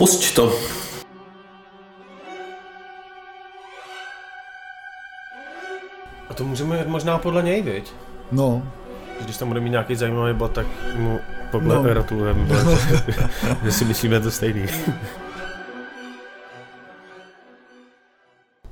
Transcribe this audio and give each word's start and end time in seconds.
Pusť 0.00 0.32
to. 0.32 0.48
A 6.30 6.34
to 6.34 6.44
můžeme 6.44 6.78
jít 6.78 6.86
možná 6.86 7.18
podle 7.18 7.42
něj, 7.42 7.62
viď? 7.62 7.92
No, 8.32 8.62
Když 9.24 9.36
tam 9.36 9.48
bude 9.48 9.60
mít 9.60 9.70
nějaký 9.70 9.96
zajímavý 9.96 10.34
bod, 10.34 10.52
tak 10.52 10.66
mu 10.96 11.20
podle 11.50 11.74
No. 11.74 11.82
gratulujeme, 11.82 12.46
že 13.64 13.72
si 13.72 13.84
myslíme 13.84 14.20
to 14.20 14.30
stejný. 14.30 14.62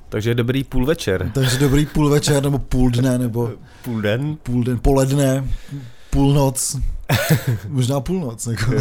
Takže 0.09 0.35
dobrý 0.35 0.63
půl 0.63 0.85
večer. 0.85 1.31
takže 1.33 1.57
dobrý 1.59 1.85
půl 1.85 2.09
večer, 2.09 2.43
nebo 2.43 2.59
půl 2.59 2.89
dne, 2.89 3.17
nebo 3.17 3.51
Půl 3.81 4.01
den? 4.01 4.35
půl 4.43 4.63
den, 4.63 4.79
poledne, 4.79 5.43
půlnoc, 6.09 6.75
možná 7.67 7.99
půlnoc. 8.01 8.47
Jako. 8.47 8.71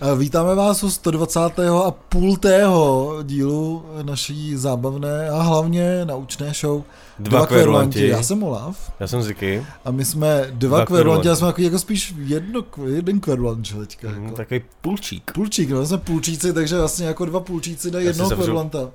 A 0.00 0.14
Vítáme 0.14 0.54
vás 0.54 0.82
u 0.82 0.90
120. 0.90 1.40
a 1.84 1.90
půl 1.90 2.36
tého 2.36 3.16
dílu 3.22 3.84
naší 4.02 4.56
zábavné 4.56 5.28
a 5.30 5.42
hlavně 5.42 6.04
naučné 6.04 6.52
show 6.60 6.82
Dva 7.18 7.46
kverulanti. 7.46 8.08
Já 8.08 8.22
jsem 8.22 8.42
Olaf 8.42 8.92
Já 9.00 9.06
jsem 9.06 9.22
Ziky. 9.22 9.66
a 9.84 9.90
my 9.90 10.04
jsme 10.04 10.46
dva, 10.50 10.76
Dva 10.76 10.86
kverulanti, 10.86 11.28
a 11.28 11.34
kverulanti. 11.34 11.38
jsme 11.38 11.46
jako, 11.46 11.60
jako 11.62 11.78
spíš 11.78 12.14
jedno, 12.18 12.64
jeden 12.86 13.20
kverulant, 13.20 13.64
že 13.66 13.74
teďka. 13.74 14.08
Mm, 14.08 14.24
Jako. 14.24 14.36
takový 14.36 14.60
půlčík. 14.80 15.32
Půlčík, 15.34 15.70
no, 15.70 15.86
jsme 15.86 15.98
půlčíci, 15.98 16.52
takže 16.52 16.78
vlastně 16.78 17.06
jako 17.06 17.24
dva 17.24 17.40
půlčíci 17.40 17.90
dají 17.90 18.06
Já 18.06 18.12
si 18.12 18.14
jednoho 18.14 18.28
zavřu. 18.28 18.42
kverulanta. 18.42 18.90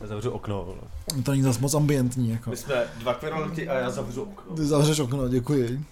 Já 0.00 0.06
zavřu 0.06 0.30
okno. 0.30 0.64
vole. 0.64 1.22
To 1.22 1.30
není 1.30 1.42
zase 1.42 1.60
moc 1.60 1.74
ambientní, 1.74 2.30
jako. 2.30 2.50
My 2.50 2.56
jsme 2.56 2.74
dva 2.98 3.14
kverulanti 3.14 3.68
a 3.68 3.74
já 3.78 3.90
zavřu 3.90 4.22
okno. 4.22 4.56
Ty 4.56 4.66
zavřeš 4.66 4.98
okno, 5.00 5.28
děkuji. 5.28 5.84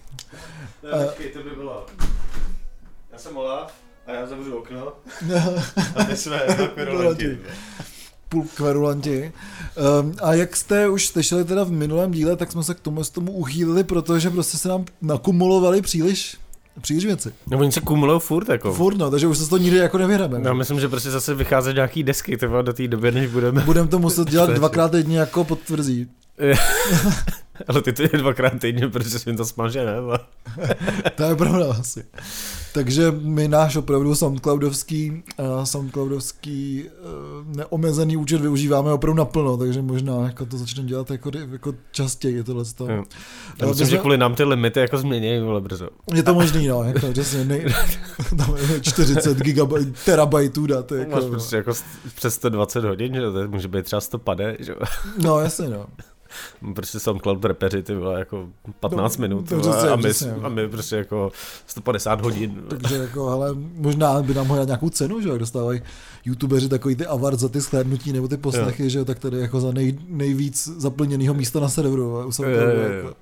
Ne, 0.93 1.05
počkej, 1.07 1.30
to 1.32 1.38
by 1.43 1.51
bylo. 1.51 1.87
Já 3.12 3.19
jsem 3.19 3.37
Olaf 3.37 3.73
a 4.10 4.14
já 4.14 4.27
zavřu 4.27 4.56
okno 4.56 4.92
a 5.96 6.05
my 6.09 6.16
jsme 6.16 6.41
kverulanti. 6.74 7.38
Půl 8.28 8.46
kverulanti. 8.55 9.32
Um, 10.01 10.15
a 10.23 10.35
jak 10.35 10.57
jste 10.57 10.88
už 10.88 11.07
slyšeli 11.07 11.45
teda 11.45 11.65
v 11.65 11.71
minulém 11.71 12.10
díle, 12.10 12.37
tak 12.37 12.52
jsme 12.52 12.62
se 12.62 12.74
k 12.74 12.80
tomu, 12.80 13.02
tomu 13.04 13.32
uchýlili, 13.32 13.85
protože 13.85 14.30
prostě 14.30 14.59
se 14.59 14.68
nám 14.68 14.85
nakumulovali 15.02 15.82
příliš, 15.82 16.37
příliš 16.80 17.04
věci. 17.04 17.32
No 17.51 17.59
oni 17.59 17.73
se 17.73 17.80
kumulují 17.80 18.20
furt 18.20 18.48
jako. 18.48 18.73
Furt 18.73 18.98
no, 18.98 19.10
takže 19.10 19.26
už 19.26 19.38
se 19.38 19.48
to 19.48 19.59
nikdy 19.59 19.76
jako 19.76 19.98
nevyhrabeme. 19.98 20.45
No, 20.45 20.54
myslím, 20.54 20.80
že 20.80 20.88
prostě 20.88 21.10
zase 21.10 21.35
vychází 21.35 21.74
nějaký 21.74 22.02
desky, 22.02 22.37
ty 22.37 22.46
vole, 22.46 22.63
do 22.63 22.73
té 22.73 22.88
doby, 22.88 23.13
než 23.13 23.30
budeme. 23.30 23.60
Budeme 23.60 23.88
to 23.88 23.98
muset 23.98 24.29
dělat 24.30 24.51
dvakrát 24.51 24.92
týdně 24.92 25.18
jako 25.18 25.45
potvrzí. 25.45 26.09
Ale 27.68 27.82
ty 27.82 27.92
to 27.92 28.02
je 28.02 28.09
dvakrát 28.13 28.60
týdně, 28.60 28.88
protože 28.88 29.18
se 29.18 29.30
mi 29.30 29.37
to 29.37 29.45
smaže, 29.45 29.87
ne? 29.87 29.95
To 31.15 31.23
je 31.23 31.37
pravda 31.37 31.70
asi. 31.80 32.04
Takže 32.73 33.10
my 33.21 33.49
náš 33.49 33.76
opravdu 33.76 34.15
Soundcloudovský, 34.15 35.23
uh, 35.38 35.65
Soundcloudovský 35.65 36.85
uh, 36.85 37.57
neomezený 37.57 38.16
účet 38.16 38.40
využíváme 38.40 38.93
opravdu 38.93 39.18
naplno, 39.18 39.57
takže 39.57 39.82
možná 39.82 40.23
jako 40.23 40.46
to 40.46 40.59
začneme 40.59 40.88
dělat 40.88 41.10
jako, 41.10 41.30
jako 41.51 41.74
častěji 41.93 42.45
tohle. 42.45 42.65
Jo. 42.80 42.87
Jo. 42.87 43.04
Já 43.59 43.66
my 43.66 43.71
myslím, 43.71 43.88
že 43.88 43.98
kvůli 43.98 44.18
nám 44.18 44.35
ty 44.35 44.45
limity 44.45 44.80
jako 44.80 44.98
změní, 44.98 45.41
vole, 45.41 45.60
brzo. 45.60 45.88
Je 46.15 46.23
to 46.23 46.35
možný, 46.35 46.66
no, 46.66 46.82
jako, 46.82 47.13
přesně, 47.13 47.45
nej, 47.45 47.66
tam 48.37 48.57
je 48.57 48.80
40 48.80 49.38
gigabajtů, 49.38 49.93
terabajtů 50.04 50.66
dat, 50.66 50.91
Máš 50.91 51.01
jako, 51.01 51.29
prostě 51.29 51.57
jako 51.57 51.73
přes 52.15 52.35
120 52.35 52.85
hodin, 52.85 53.15
že 53.15 53.21
to 53.21 53.48
může 53.48 53.68
být 53.68 53.85
třeba 53.85 54.01
150, 54.01 54.57
že 54.59 54.73
jo. 54.73 54.79
no, 55.23 55.41
jasně, 55.41 55.68
no. 55.68 55.87
Prostě 56.74 57.00
SoundCloud 57.00 57.45
repeři, 57.45 57.82
ty 57.82 57.95
vole, 57.95 58.18
jako 58.18 58.48
15 58.80 59.16
No, 59.16 59.23
minut, 59.23 59.48
to 59.48 59.56
vole, 59.56 59.90
a, 59.90 59.96
my, 59.96 60.02
přesně, 60.02 60.32
a 60.42 60.48
my 60.48 60.68
prostě 60.68 60.96
jako 60.96 61.32
150 61.66 62.20
hodin. 62.20 62.62
Takže 62.68 62.96
jako, 62.96 63.28
ale 63.28 63.50
možná 63.74 64.22
by 64.22 64.34
nám 64.34 64.47
mohli 64.47 64.58
dát 64.60 64.64
nějakou 64.66 64.91
cenu, 64.91 65.20
že 65.20 65.28
jo, 65.28 65.32
jak 65.34 65.41
dostávají 65.41 65.82
youtubeři 66.25 66.69
takový 66.69 66.97
ty 66.97 67.06
award 67.06 67.38
za 67.38 67.48
ty 67.48 67.60
shlédnutí 67.60 68.12
nebo 68.12 68.28
ty 68.28 68.36
poslechy, 68.36 68.91
že 68.91 68.98
jo, 68.98 69.04
tak 69.04 69.19
tady 69.19 69.38
jako 69.41 69.60
za 69.60 69.72
nej, 69.72 69.98
nejvíc 70.08 70.69
zaplněného 70.69 71.34
místa 71.34 71.60
na 71.60 71.69
serveru. 71.69 72.26
U 72.28 72.42
jako. 72.42 73.14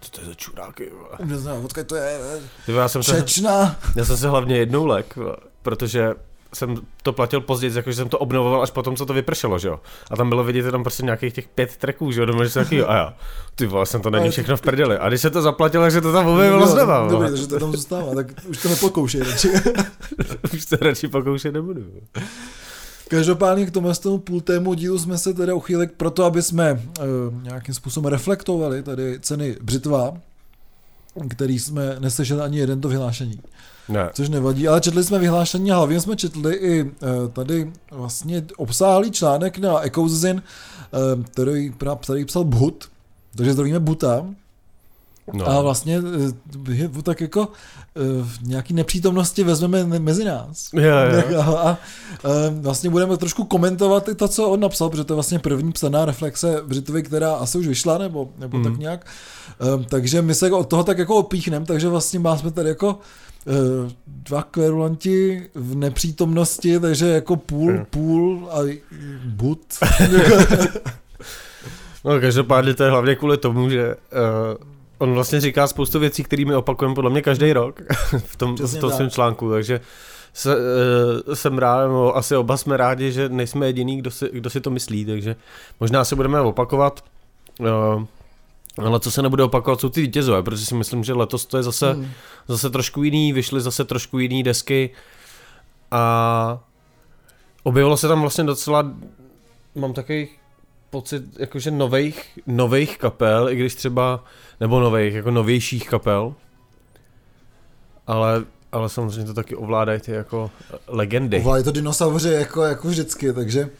Co 0.00 0.10
to 0.10 0.20
je 0.20 0.26
za 0.26 0.34
čuráky, 0.34 0.90
vole. 0.96 1.18
Neznám, 1.24 1.62
počkej, 1.62 1.84
to 1.84 1.94
je 1.96 2.18
Ty 2.66 2.72
já 2.72 2.88
jsem 2.88 3.02
se, 3.02 3.16
Čečna. 3.16 3.76
já 3.96 4.04
jsem 4.04 4.16
se 4.16 4.28
hlavně 4.28 4.56
jednou 4.56 4.86
lek, 4.86 5.18
protože 5.62 6.14
jsem 6.54 6.76
to 7.02 7.12
platil 7.12 7.40
později, 7.40 7.76
jakože 7.76 7.96
jsem 7.96 8.08
to 8.08 8.18
obnovoval 8.18 8.62
až 8.62 8.70
potom, 8.70 8.96
co 8.96 9.06
to 9.06 9.12
vypršelo, 9.12 9.58
že 9.58 9.68
jo. 9.68 9.80
A 10.10 10.16
tam 10.16 10.28
bylo 10.28 10.44
vidět 10.44 10.70
tam 10.70 10.82
prostě 10.82 11.02
nějakých 11.02 11.34
těch 11.34 11.48
pět 11.48 11.76
tracků, 11.76 12.12
že 12.12 12.20
jo, 12.20 12.26
doma, 12.26 12.44
že 12.44 12.50
jsem 12.50 12.64
taky, 12.64 12.82
a 12.82 12.94
já, 12.94 13.14
ty 13.54 13.66
vole, 13.66 13.86
jsem 13.86 14.02
to 14.02 14.10
není 14.10 14.30
všechno 14.30 14.56
v 14.56 14.60
prdeli. 14.60 14.98
A 14.98 15.08
když 15.08 15.20
se 15.20 15.30
to 15.30 15.42
zaplatilo, 15.42 15.84
takže 15.84 16.00
to 16.00 16.12
tam 16.12 16.26
objevilo 16.26 16.66
znova, 16.66 17.00
Dobrý, 17.00 17.16
vole. 17.16 17.30
takže 17.30 17.46
to 17.46 17.60
tam 17.60 17.72
zůstává, 17.72 18.14
tak 18.14 18.26
už 18.48 18.62
to 18.62 18.68
nepokoušej 18.68 19.20
radši. 19.20 19.48
Už 20.54 20.66
to 20.66 20.76
radši 20.76 21.08
pokoušet 21.08 21.54
nebudu. 21.54 21.84
Každopádně 23.08 23.66
k 23.66 23.70
tomu, 23.70 23.92
tomu 23.94 24.18
půl 24.18 24.40
tému 24.40 24.74
dílu 24.74 24.98
jsme 24.98 25.18
se 25.18 25.34
teda 25.34 25.54
uchýlili 25.54 25.86
proto, 25.86 26.24
aby 26.24 26.42
jsme 26.42 26.72
uh, 26.72 27.42
nějakým 27.42 27.74
způsobem 27.74 28.12
reflektovali 28.12 28.82
tady 28.82 29.20
ceny 29.20 29.56
Břitva, 29.62 30.14
který 31.30 31.58
jsme 31.58 31.96
neslyšeli 31.98 32.40
ani 32.40 32.58
jeden 32.58 32.80
to 32.80 32.88
vyhlášení. 32.88 33.40
Ne. 33.90 34.10
Což 34.12 34.28
nevadí, 34.28 34.68
ale 34.68 34.80
četli 34.80 35.04
jsme 35.04 35.18
vyhlášení 35.18 35.72
a 35.72 35.76
hlavně 35.76 36.00
jsme 36.00 36.16
četli 36.16 36.54
i 36.54 36.82
uh, 36.82 36.90
tady 37.32 37.72
vlastně 37.90 38.44
obsáhlý 38.56 39.10
článek 39.10 39.58
na 39.58 39.80
Ecozin, 39.80 40.42
uh, 41.16 41.24
který, 41.24 41.74
který 42.00 42.24
psal 42.24 42.44
Bhut, 42.44 42.88
takže 43.36 43.52
zdravíme 43.52 43.80
Buta. 43.80 44.26
No. 45.32 45.48
A 45.48 45.60
vlastně 45.60 45.98
eh, 46.68 46.72
je 46.74 46.90
tak 47.02 47.20
jako 47.20 47.48
eh, 47.96 48.00
v 48.22 48.42
nějaký 48.42 48.74
nepřítomnosti 48.74 49.44
vezmeme 49.44 49.98
mezi 49.98 50.24
nás. 50.24 50.68
Jo, 50.72 50.82
jo. 51.30 51.40
A, 51.48 51.60
a 51.70 51.78
eh, 52.24 52.50
vlastně 52.60 52.90
budeme 52.90 53.16
trošku 53.16 53.44
komentovat 53.44 54.08
i 54.08 54.14
to, 54.14 54.28
co 54.28 54.48
on 54.50 54.60
napsal, 54.60 54.90
protože 54.90 55.04
to 55.04 55.12
je 55.12 55.16
vlastně 55.16 55.38
první 55.38 55.72
psaná 55.72 56.04
reflexe 56.04 56.62
Břitvy, 56.66 57.02
která 57.02 57.34
asi 57.34 57.58
už 57.58 57.66
vyšla, 57.66 57.98
nebo, 57.98 58.28
nebo 58.38 58.58
Mhm. 58.58 58.70
tak 58.70 58.78
nějak. 58.78 59.06
Eh, 59.80 59.84
Takže 59.88 60.22
my 60.22 60.34
se 60.34 60.50
od 60.50 60.68
toho 60.68 60.84
tak 60.84 60.98
jako 60.98 61.16
opíchneme, 61.16 61.66
takže 61.66 61.88
vlastně 61.88 62.18
má 62.18 62.36
jsme 62.36 62.50
tady 62.50 62.68
jako 62.68 62.98
eh, 62.98 63.29
dva 64.06 64.42
kverulanti 64.42 65.48
v 65.54 65.74
nepřítomnosti, 65.74 66.80
takže 66.80 67.06
jako 67.06 67.36
půl, 67.36 67.72
Mhm. 67.72 67.84
půl 67.90 68.48
a 68.52 68.78
but. 69.24 69.60
No, 72.04 72.20
každopádně 72.20 72.74
to 72.74 72.82
je 72.84 72.90
hlavně 72.90 73.16
kvůli 73.16 73.36
tomu, 73.36 73.70
že 73.70 73.94
uh, 73.94 74.64
on 74.98 75.12
vlastně 75.14 75.40
říká 75.40 75.66
spoustu 75.66 75.98
věcí, 75.98 76.22
které 76.22 76.44
my 76.44 76.54
opakujeme 76.56 76.94
podle 76.94 77.10
mě 77.10 77.22
každý 77.22 77.52
rok 77.52 77.80
v 78.18 78.36
tom, 78.36 78.54
Přesně 78.54 78.78
v 78.78 78.80
tom 78.80 78.90
svém 78.90 79.10
článku, 79.10 79.50
takže 79.50 79.80
se, 80.34 80.56
uh, 80.56 81.34
jsem 81.34 81.58
rád, 81.58 81.82
nebo 81.82 82.16
asi 82.16 82.36
oba 82.36 82.56
jsme 82.56 82.76
rádi, 82.76 83.12
že 83.12 83.28
nejsme 83.28 83.66
jediný, 83.66 83.96
kdo 83.96 84.10
si, 84.10 84.28
kdo 84.32 84.50
si 84.50 84.60
to 84.60 84.70
myslí, 84.70 85.04
takže 85.04 85.36
možná 85.80 86.04
se 86.04 86.16
budeme 86.16 86.40
opakovat, 86.40 87.04
uh, 87.60 87.66
ale 88.78 89.00
co 89.00 89.10
se 89.10 89.22
nebude 89.22 89.42
opakovat, 89.44 89.80
jsou 89.80 89.88
ty 89.88 90.00
vítězové, 90.00 90.42
protože 90.42 90.66
si 90.66 90.74
myslím, 90.74 91.04
že 91.04 91.12
letos 91.12 91.46
to 91.46 91.56
je 91.56 91.62
zase, 91.62 91.92
Hmm. 91.92 92.10
zase 92.48 92.70
trošku 92.70 93.02
jiný, 93.02 93.32
vyšly 93.32 93.60
zase 93.60 93.84
trošku 93.84 94.18
jiný 94.18 94.42
desky 94.42 94.90
a 95.90 96.58
objevilo 97.62 97.96
se 97.96 98.08
tam 98.08 98.20
vlastně 98.20 98.44
docela, 98.44 98.92
mám 99.74 99.92
takový 99.92 100.28
pocit, 100.90 101.22
jakože 101.38 101.70
nových, 101.70 102.38
nových 102.46 102.98
kapel, 102.98 103.48
i 103.50 103.56
když 103.56 103.74
třeba, 103.74 104.24
nebo 104.60 104.80
nových, 104.80 105.14
jako 105.14 105.30
novějších 105.30 105.88
kapel, 105.88 106.34
ale, 108.06 108.44
ale 108.72 108.88
samozřejmě 108.88 109.24
to 109.24 109.34
taky 109.34 109.56
ovládají 109.56 110.00
ty 110.00 110.12
jako 110.12 110.50
legendy. 110.86 111.40
Ovládají 111.40 111.64
to 111.64 111.70
dinosauři 111.72 112.28
jako, 112.28 112.62
jako 112.62 112.88
vždycky, 112.88 113.32
takže 113.32 113.70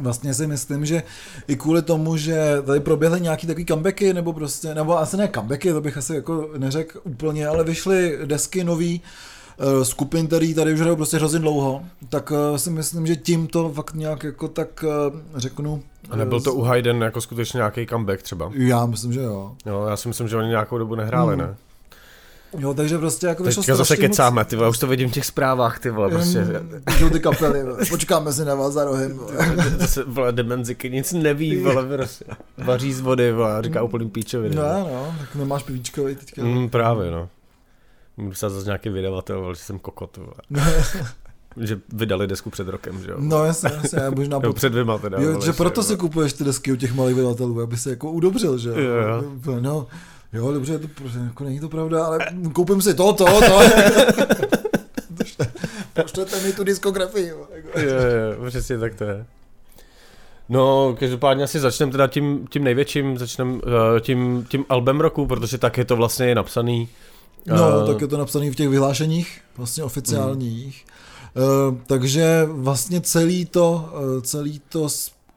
vlastně 0.00 0.34
si 0.34 0.46
myslím, 0.46 0.86
že 0.86 1.02
i 1.48 1.56
kvůli 1.56 1.82
tomu, 1.82 2.16
že 2.16 2.62
tady 2.66 2.80
proběhly 2.80 3.20
nějaký 3.20 3.46
takový 3.46 3.66
comebacky, 3.66 4.14
nebo 4.14 4.32
prostě, 4.32 4.74
nebo 4.74 4.98
asi 4.98 5.16
ne 5.16 5.28
comebacky, 5.34 5.72
to 5.72 5.80
bych 5.80 5.96
asi 5.96 6.14
jako 6.14 6.50
neřekl 6.58 7.00
úplně, 7.04 7.46
ale 7.46 7.64
vyšly 7.64 8.18
desky 8.24 8.64
nový, 8.64 9.00
eh, 9.58 9.84
skupin, 9.84 10.26
který 10.26 10.54
tady 10.54 10.72
už 10.74 10.80
hrajou 10.80 10.96
prostě 10.96 11.16
hrozně 11.16 11.38
dlouho, 11.38 11.82
tak 12.08 12.32
eh, 12.54 12.58
si 12.58 12.70
myslím, 12.70 13.06
že 13.06 13.16
tím 13.16 13.46
to 13.46 13.68
fakt 13.72 13.94
nějak 13.94 14.24
jako 14.24 14.48
tak 14.48 14.84
eh, 14.88 15.18
řeknu. 15.34 15.82
A 16.10 16.16
nebyl 16.16 16.40
to 16.40 16.54
u 16.54 16.62
Hayden 16.62 17.02
jako 17.02 17.20
skutečně 17.20 17.56
nějaký 17.58 17.86
comeback 17.86 18.22
třeba? 18.22 18.50
Já 18.54 18.86
myslím, 18.86 19.12
že 19.12 19.20
jo. 19.20 19.52
Jo, 19.66 19.86
já 19.88 19.96
si 19.96 20.08
myslím, 20.08 20.28
že 20.28 20.36
oni 20.36 20.48
nějakou 20.48 20.78
dobu 20.78 20.94
nehráli, 20.94 21.36
Hmm. 21.36 21.38
ne? 21.46 21.54
Jo, 22.58 22.74
takže 22.74 22.98
prostě 22.98 23.26
jako 23.26 23.42
vyšlo 23.44 23.62
Teďka 23.62 23.76
zase 23.76 23.84
strašně 23.84 24.08
moc- 24.08 24.10
kecáme, 24.10 24.44
ty 24.44 24.56
vole, 24.56 24.68
už 24.68 24.78
to 24.78 24.86
vidím 24.86 25.08
v 25.08 25.12
těch 25.12 25.26
zprávách, 25.26 25.78
ty 25.78 25.90
vole, 25.90 26.10
prostě. 26.10 26.46
Píšou 26.84 27.10
ty 27.10 27.20
kapely, 27.20 27.62
vole. 27.62 27.78
počkáme 27.90 28.32
si 28.32 28.44
na 28.44 28.54
vás 28.54 28.72
za 28.72 28.84
rohem. 28.84 29.12
vole. 29.18 29.32
Zase, 29.78 30.04
vole, 30.04 30.32
demenziky 30.32 30.90
nic 30.90 31.12
neví, 31.12 31.56
vole, 31.62 31.86
prostě. 31.96 32.24
Vaří 32.58 32.92
z 32.92 33.00
vody, 33.00 33.32
vole, 33.32 33.56
a 33.56 33.62
říká 33.62 33.82
úplný 33.82 34.10
píčoviny. 34.10 34.54
No, 34.56 34.62
no, 34.62 35.14
tak 35.18 35.34
nemáš 35.34 35.62
pivíčko, 35.62 36.04
vej, 36.04 36.14
teďka. 36.14 36.42
Mm, 36.44 36.68
právě, 36.68 37.10
no. 37.10 37.28
Budu 38.16 38.30
psát 38.30 38.48
zase 38.48 38.66
nějaký 38.66 38.88
vydavatel, 38.88 39.40
vole, 39.40 39.54
že 39.54 39.60
jsem 39.60 39.78
kokot, 39.78 40.16
vole. 40.16 40.64
Že 41.56 41.80
vydali 41.92 42.26
desku 42.26 42.50
před 42.50 42.68
rokem, 42.68 43.02
že 43.02 43.10
jo? 43.10 43.16
No 43.20 43.44
jasně, 43.44 43.70
jasně, 43.82 43.98
já 44.02 44.10
možná 44.10 44.38
Nebo 44.40 44.52
po... 44.52 44.56
před 44.56 44.68
dvěma 44.70 44.98
teda. 44.98 45.18
jo, 45.20 45.40
že 45.40 45.52
proto 45.52 45.82
si 45.82 45.96
kupuješ 45.96 46.32
ty 46.32 46.44
desky 46.44 46.72
u 46.72 46.76
těch 46.76 46.94
malých 46.94 47.16
vydavatelů, 47.16 47.60
aby 47.60 47.76
se 47.76 47.90
jako 47.90 48.10
udobřil, 48.10 48.58
že 48.58 48.68
Jo, 48.70 48.76
jo. 49.46 49.60
No, 49.60 49.86
jo, 50.32 50.52
dobře, 50.52 50.78
to, 50.78 50.88
prostě 50.88 51.18
jako 51.18 51.44
není 51.44 51.60
to 51.60 51.68
pravda, 51.68 52.04
ale 52.04 52.18
koupím 52.52 52.82
si 52.82 52.94
to, 52.94 53.12
to, 53.12 53.24
to. 53.24 53.60
Pošlete 56.02 56.40
mi 56.40 56.52
tu 56.52 56.64
diskografii. 56.64 57.28
jo, 57.28 57.46
jako. 57.54 57.80
jo, 57.80 57.94
jo, 57.94 58.48
přesně 58.48 58.78
tak 58.78 58.94
to 58.94 59.04
je. 59.04 59.26
No, 60.48 60.96
každopádně 60.98 61.44
asi 61.44 61.60
začneme 61.60 61.92
teda 61.92 62.06
tím, 62.06 62.46
tím 62.50 62.64
největším, 62.64 63.18
začneme 63.18 63.52
uh, 63.52 63.60
tím, 64.00 64.46
tím 64.48 64.64
albem 64.68 65.00
roku, 65.00 65.26
protože 65.26 65.58
tak 65.58 65.78
je 65.78 65.84
to 65.84 65.96
vlastně 65.96 66.26
je 66.26 66.34
napsaný. 66.34 66.88
No, 67.46 67.82
Eh, 67.82 67.86
tak 67.86 68.00
je 68.00 68.08
to 68.08 68.16
napsané 68.16 68.50
v 68.50 68.54
těch 68.54 68.68
vyhlášeních, 68.68 69.40
vlastně 69.56 69.84
oficiálních. 69.84 70.84
Uh, 71.34 71.78
takže 71.86 72.48
vlastně 72.50 73.00
celý 73.00 73.44
to, 73.44 73.90
uh, 73.92 74.20
celý 74.20 74.60
to 74.68 74.88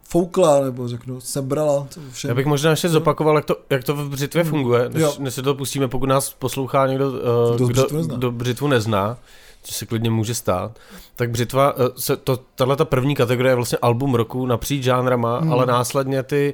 foukla, 0.10 0.62
nebo 0.62 0.88
řeknu, 0.88 1.22
sebrala 1.22 1.88
to 1.94 2.02
všem. 2.12 2.30
Já 2.30 2.36
bych 2.36 2.46
možná 2.46 2.70
ještě 2.72 2.90
zopakoval, 2.90 3.36
jak 3.36 3.46
to, 3.46 3.56
jak 3.70 3.84
to 3.84 3.96
v 3.96 4.10
břitvě 4.10 4.44
Mm. 4.44 4.50
funguje, 4.50 4.90
než, 4.90 5.02
Jo. 5.02 5.14
než 5.20 5.34
se 5.34 5.42
to 5.42 5.56
pustíme, 5.56 5.88
pokud 5.88 6.06
nás 6.06 6.34
poslouchá 6.34 6.88
někdo, 6.88 7.10
uh, 7.10 7.16
Kdo 7.56 7.66
kdo, 7.68 7.82
břitvu 7.82 7.98
nezná. 7.98 8.16
kdo 8.16 8.32
břitvu 8.32 8.68
nezná, 8.68 9.18
což 9.64 9.76
se 9.76 9.86
klidně 9.86 10.10
může 10.10 10.36
stát, 10.36 10.80
tak 11.16 11.30
břitva, 11.32 11.74
uh, 11.78 11.86
se, 11.98 12.16
to, 12.18 12.40
tahle 12.56 12.76
ta 12.76 12.86
první 12.86 13.16
kategorie 13.16 13.52
je 13.52 13.56
vlastně 13.56 13.78
album 13.82 14.16
roku 14.16 14.46
napříč 14.46 14.84
žánrama, 14.84 15.40
Mm. 15.40 15.54
ale 15.54 15.66
následně 15.66 16.24
ty 16.24 16.54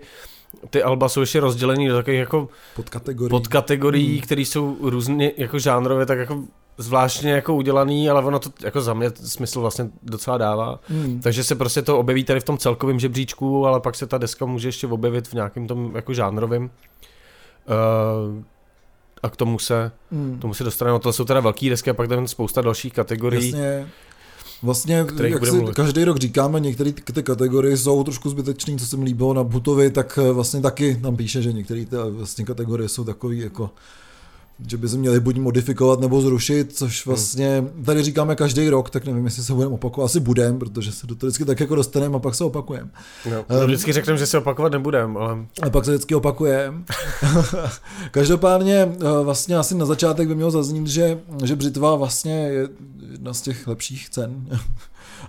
ty 0.70 0.84
alba 0.84 1.10
jsou 1.10 1.20
ještě 1.22 1.40
rozdělený 1.40 1.88
do 1.88 1.96
takových 1.96 2.20
jako 2.20 2.50
pod 2.76 2.90
kategorií. 2.90 3.30
podkategorií, 3.30 4.16
Mm. 4.16 4.22
které 4.22 4.42
jsou 4.42 4.78
různě 4.82 5.32
jako 5.38 5.60
žánrově 5.60 6.06
tak 6.06 6.18
jako 6.20 6.44
zvláštně 6.78 7.32
jako 7.32 7.56
udělaný, 7.56 8.10
ale 8.10 8.24
ono 8.26 8.40
to 8.40 8.50
jako 8.64 8.82
za 8.82 8.94
mě 8.94 9.12
smysl 9.16 9.62
vlastně 9.62 9.90
docela 10.04 10.38
dává. 10.38 10.80
Hmm. 10.88 11.20
Takže 11.22 11.44
se 11.44 11.56
prostě 11.56 11.82
to 11.82 12.00
objeví 12.00 12.24
tady 12.24 12.40
v 12.40 12.44
tom 12.44 12.58
celkovém 12.58 13.00
žebříčku, 13.00 13.68
ale 13.68 13.80
pak 13.80 13.96
se 13.96 14.08
ta 14.08 14.18
deska 14.18 14.46
může 14.46 14.68
ještě 14.68 14.88
objevit 14.88 15.28
v 15.28 15.34
nějakém 15.34 15.68
tom 15.68 15.92
jako 15.96 16.14
žánrovém. 16.14 16.64
Uh, 16.64 18.44
a 19.24 19.30
k 19.30 19.36
tomu 19.36 19.60
se, 19.60 19.92
Hmm. 20.12 20.40
tomu 20.40 20.54
se 20.54 20.64
dostaneme. 20.64 21.00
To 21.00 21.14
jsou 21.14 21.26
teda 21.26 21.40
velké 21.40 21.70
desky 21.70 21.90
a 21.90 21.94
pak 21.94 22.10
tam 22.10 22.22
je 22.22 22.28
spousta 22.28 22.62
dalších 22.62 22.94
kategorií. 22.94 23.50
Jasně. 23.50 23.88
Vlastně, 24.64 24.96
jak 24.96 25.46
si 25.46 25.52
mluvit. 25.52 25.76
každý 25.76 26.04
rok 26.04 26.18
říkáme, 26.18 26.60
některé 26.60 26.92
ty 26.92 27.14
ty 27.14 27.24
kategorie 27.24 27.78
jsou 27.78 28.04
trošku 28.04 28.30
zbytečný, 28.30 28.78
co 28.78 28.88
se 28.88 28.98
mi 28.98 29.06
líbilo 29.06 29.34
na 29.34 29.44
Butovi, 29.44 29.92
tak 29.92 30.20
eh, 30.22 30.32
vlastně 30.32 30.62
taky 30.62 30.96
tam 30.96 31.16
píše, 31.18 31.42
že 31.42 31.54
některé 31.54 31.86
ty 31.86 31.96
vlastně 32.10 32.46
kategorie 32.46 32.90
jsou 32.90 33.04
takový 33.04 33.40
jako 33.40 33.70
že 34.68 34.78
by 34.78 34.90
se 34.90 34.98
měli 34.98 35.20
buď 35.20 35.38
modifikovat 35.38 36.00
nebo 36.00 36.22
zrušit, 36.22 36.68
Hmm. 36.68 36.76
což 36.76 37.06
vlastně 37.06 37.64
tady 37.86 38.04
říkáme 38.04 38.36
každý 38.36 38.70
rok, 38.70 38.90
tak 38.90 39.06
nevím, 39.06 39.26
jestli 39.26 39.44
se 39.44 39.54
budeme 39.54 39.74
opakovat, 39.74 40.06
asi 40.06 40.20
budeme, 40.20 40.60
protože 40.60 40.92
se 40.92 41.08
do 41.08 41.16
toho 41.16 41.28
vždycky 41.28 41.46
tak 41.46 41.60
jako 41.60 41.76
dostaneme 41.76 42.16
a 42.16 42.20
pak 42.20 42.36
se 42.36 42.44
opakujeme. 42.44 42.90
No, 43.50 43.66
vždycky 43.66 43.94
řekneme, 43.94 44.20
že 44.20 44.28
se 44.28 44.38
opakovat 44.38 44.72
nebudeme, 44.72 45.20
ale 45.20 45.38
A 45.62 45.70
pak 45.70 45.86
se 45.86 45.92
vždycky 45.92 46.16
opakujeme. 46.16 46.84
Každopádně 48.12 48.76
eh, 48.76 49.24
vlastně 49.24 49.58
asi 49.58 49.76
na 49.76 49.86
začátek 49.86 50.28
by 50.28 50.36
mělo 50.36 50.52
zaznít, 50.52 50.88
že, 50.88 51.20
že 51.44 51.56
břitva 51.56 51.96
vlastně 51.96 52.48
je 52.48 52.70
jedna 53.12 53.34
z 53.34 53.42
těch 53.42 53.68
lepších 53.68 54.10
cen. 54.10 54.60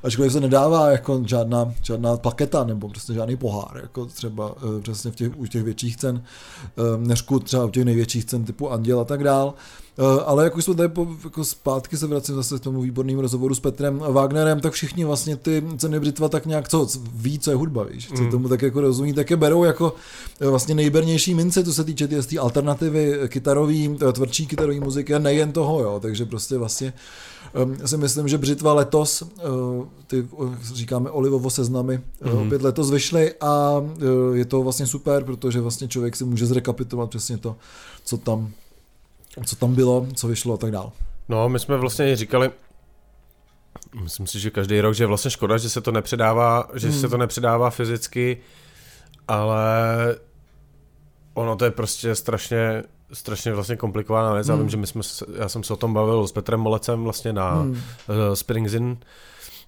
Ačkoliv 0.03 0.33
se 0.33 0.41
nedává 0.41 0.91
jako 0.91 1.23
žádná, 1.27 1.75
žádná 1.83 2.17
plaketa 2.17 2.65
nebo 2.65 2.89
prostě 2.89 3.15
žádný 3.15 3.37
pohár, 3.37 3.81
jako 3.83 4.07
třeba 4.07 4.55
eh, 4.57 4.81
přesně 4.81 5.11
v 5.11 5.17
těch, 5.17 5.39
u 5.39 5.47
těch 5.47 5.63
větších 5.63 5.97
cen, 5.97 6.23
eh, 6.65 7.07
neřku 7.07 7.39
třeba 7.39 7.65
u 7.65 7.71
těch 7.71 7.85
největších 7.85 8.25
cen 8.25 8.45
typu 8.45 8.71
Anděl 8.71 9.01
a 9.01 9.05
tak 9.05 9.25
dál. 9.25 9.55
Eh, 9.99 10.23
Ale 10.25 10.45
jak 10.45 10.57
už 10.57 10.65
jsme 10.65 10.75
tady 10.75 10.89
po, 10.89 11.09
jako 11.25 11.45
zpátky 11.45 11.97
se 11.97 12.07
vracím 12.07 12.35
zase 12.35 12.59
k 12.59 12.61
tomu 12.61 12.81
výbornému 12.83 13.21
rozhovoru 13.21 13.55
s 13.55 13.61
Petrem 13.61 13.99
Wagnerem, 13.99 14.61
tak 14.61 14.73
všichni 14.73 15.05
vlastně 15.05 15.37
ty 15.37 15.65
ceny 15.77 16.01
břitva 16.01 16.29
tak 16.29 16.47
nějak 16.47 16.69
co, 16.69 16.89
ví, 17.15 17.39
co 17.39 17.51
je 17.51 17.57
hudba, 17.57 17.83
víš, 17.85 18.09
co 18.17 18.23
Mm. 18.23 18.31
tomu 18.31 18.49
tak 18.49 18.63
jako 18.63 18.81
rozumí, 18.81 19.13
tak 19.13 19.31
je 19.31 19.37
berou 19.37 19.65
jako 19.65 19.95
eh, 20.41 20.49
vlastně 20.49 20.75
nejbernější 20.75 21.35
mince, 21.35 21.65
co 21.65 21.75
se 21.75 21.85
týče 21.85 22.09
ty, 22.09 22.23
ty 22.23 22.39
alternativy 22.39 23.21
eh, 23.21 23.29
kytarový, 23.29 23.99
tvrdší 24.13 24.47
kytarový 24.47 24.81
muziky 24.81 25.15
a 25.15 25.19
nejen 25.19 25.53
toho, 25.53 25.81
jo, 25.83 25.99
takže 26.03 26.25
prostě 26.25 26.59
vlastně 26.59 26.93
um, 27.65 27.77
si 27.89 27.97
myslím, 27.97 28.29
že 28.29 28.39
břitva 28.39 28.73
letos, 28.73 29.23
ty 30.07 30.29
říkáme 30.75 31.11
olivovo 31.11 31.51
seznamy, 31.51 31.99
mm-hmm. 31.99 32.33
Mhm. 32.35 32.47
opět 32.47 32.63
letos 32.63 32.91
vyšly 32.91 33.35
a 33.41 33.83
je 34.35 34.45
to 34.45 34.63
vlastně 34.63 34.87
super, 34.87 35.25
protože 35.25 35.61
vlastně 35.61 35.89
člověk 35.89 36.17
si 36.17 36.25
může 36.25 36.47
zrekapitulovat 36.47 37.11
přesně 37.11 37.39
to, 37.39 37.57
co 38.05 38.17
tam, 38.17 38.51
co 39.45 39.57
tam 39.57 39.75
bylo, 39.75 40.07
co 40.15 40.29
vyšlo 40.29 40.55
a 40.55 40.57
tak 40.57 40.71
dál. 40.71 40.93
no, 41.29 41.49
my 41.49 41.59
jsme 41.59 41.77
vlastně 41.77 42.17
říkali, 42.17 42.51
myslím 44.03 44.27
si, 44.27 44.41
že 44.41 44.51
každý 44.51 44.81
rok, 44.81 44.95
že 44.95 45.03
je 45.05 45.09
vlastně 45.09 45.31
škoda, 45.31 45.59
že 45.59 45.71
se 45.71 45.81
to 45.81 45.93
nepředává, 45.93 46.69
že 46.75 46.89
Hmm. 46.89 47.01
se 47.01 47.09
to 47.09 47.17
nepředává 47.17 47.71
fyzicky, 47.71 48.39
ale 49.29 49.75
ono 51.35 51.57
to 51.57 51.65
je 51.65 51.71
prostě 51.71 52.15
strašně 52.15 52.83
strašně 53.13 53.55
vlastně 53.55 53.77
komplikovaná 53.77 54.33
věc. 54.35 54.49
Já 54.49 54.55
Hmm. 54.55 54.63
vím, 54.63 54.71
že 54.71 54.77
my 54.77 54.87
jsme, 54.87 55.03
já 55.39 55.49
jsem 55.49 55.63
se 55.65 55.73
o 55.73 55.77
tom 55.77 55.95
bavil 55.95 56.27
s 56.29 56.33
Petrem 56.33 56.61
Molecem 56.61 57.05
vlastně 57.05 57.33
na 57.33 57.51
Hmm. 57.55 57.71
uh, 57.73 57.79
Springs 58.35 58.73
In 58.73 58.85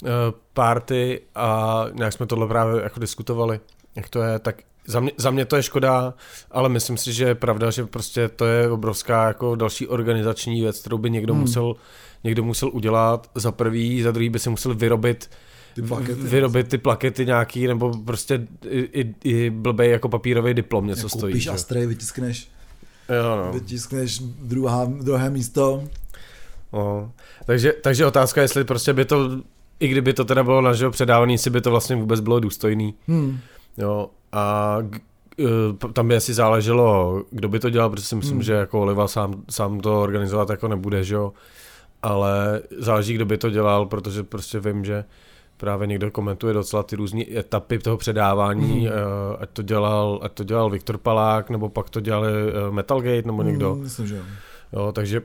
uh, 0.03 0.09
party 0.53 1.21
a 1.35 1.85
nějak 1.93 2.13
jsme 2.13 2.27
tohle 2.27 2.47
právě 2.49 2.83
jako 2.83 3.01
diskutovali, 3.01 3.61
jak 3.97 4.09
to 4.09 4.23
je, 4.23 4.39
tak 4.39 4.57
za 4.87 5.01
mě, 5.01 5.13
za 5.17 5.31
mě 5.31 5.45
to 5.45 5.57
je 5.57 5.63
škoda, 5.63 6.15
ale 6.51 6.69
myslím 6.69 6.97
si, 6.97 7.13
že 7.13 7.25
je 7.25 7.35
pravda, 7.35 7.71
že 7.71 7.87
prostě 7.87 8.29
to 8.29 8.45
je 8.47 8.71
obrovská 8.71 9.27
jako 9.27 9.55
další 9.55 9.87
organizační 9.89 10.61
věc, 10.61 10.81
kterou 10.81 10.99
by 10.99 11.11
někdo 11.11 11.33
Hmm. 11.33 11.41
musel 11.41 11.75
někdo 12.25 12.45
musel 12.45 12.71
udělat 12.73 13.31
za 13.35 13.53
prvý, 13.53 14.03
za 14.03 14.11
druhý 14.11 14.29
by 14.31 14.39
si 14.39 14.51
musel 14.51 14.75
vyrobit 14.75 15.31
Ty 15.75 15.83
plakety. 15.83 16.15
vyrobit 16.15 16.69
ty 16.69 16.79
plakety 16.79 17.27
nějaký, 17.27 17.67
nebo 17.67 17.93
prostě 18.05 18.47
i, 18.69 18.81
i, 19.01 19.15
i 19.25 19.51
blbej 19.51 19.91
jako 19.91 20.09
papírový 20.09 20.55
diplom 20.55 20.87
něco 20.87 21.09
stojí. 21.09 21.33
Koupíš 21.33 21.43
že? 21.45 21.51
Astray, 21.51 21.87
vytiskneš, 21.87 22.49
Jo, 23.09 23.37
no. 23.47 23.53
vytiskneš 23.53 24.19
druhá, 24.43 24.85
druhé 24.85 25.31
místo. 25.31 25.85
No. 26.73 27.13
Takže, 27.47 27.73
takže 27.83 28.07
otázka, 28.07 28.43
jestli 28.43 28.65
prostě 28.65 28.93
by 28.93 29.05
to, 29.05 29.31
i 29.81 29.89
kdyby 29.89 30.13
to 30.13 30.25
teda 30.25 30.43
bylo 30.45 30.61
naživo 30.61 30.91
předávaný, 30.91 31.35
jestli 31.35 31.51
by 31.51 31.61
to 31.61 31.71
vlastně 31.71 31.97
vůbec 31.97 32.21
bylo 32.21 32.41
důstojný. 32.41 32.95
Hmm. 33.09 33.39
Jo, 33.79 34.11
a 34.35 34.79
eh, 35.41 35.45
tam 35.93 36.09
by 36.09 36.17
asi 36.17 36.35
záleželo, 36.35 37.23
kdo 37.31 37.49
by 37.49 37.59
to 37.59 37.71
dělal, 37.71 37.91
protože 37.91 38.05
si 38.07 38.17
myslím, 38.17 38.35
Hmm. 38.37 38.43
že 38.43 38.53
jako 38.53 38.81
Oliva 38.81 39.09
sám, 39.09 39.43
sám 39.51 39.81
to 39.81 40.03
organizovat 40.03 40.51
jako 40.51 40.69
nebude, 40.69 41.05
že 41.05 41.15
jo. 41.15 41.33
Ale 42.03 42.63
záleží, 42.79 43.15
kdo 43.15 43.27
by 43.27 43.39
to 43.39 43.51
dělal, 43.51 43.87
protože 43.87 44.23
prostě 44.23 44.61
vím, 44.61 44.85
že 44.85 45.05
právě 45.57 45.87
někdo 45.87 46.11
komentuje 46.11 46.55
docela 46.55 46.83
ty 46.83 46.97
různé 46.97 47.25
etapy 47.37 47.79
toho 47.79 47.97
předávání, 47.97 48.81
Hmm. 48.81 48.87
eh, 48.87 49.37
ať 49.41 49.51
to 49.51 49.63
dělal, 49.63 50.21
ať 50.23 50.33
to 50.33 50.45
dělal 50.45 50.71
Viktor 50.71 50.99
Palák, 50.99 51.51
nebo 51.51 51.69
pak 51.69 51.91
to 51.91 52.01
dělali 52.01 52.29
eh, 52.33 52.71
Metalgate, 52.71 53.23
nebo 53.27 53.43
někdo. 53.43 53.73
Hmm, 53.75 53.83
myslím, 53.83 54.07
že 54.07 54.17
jo. 54.17 54.23
Jo, 54.73 54.93
takže 54.93 55.23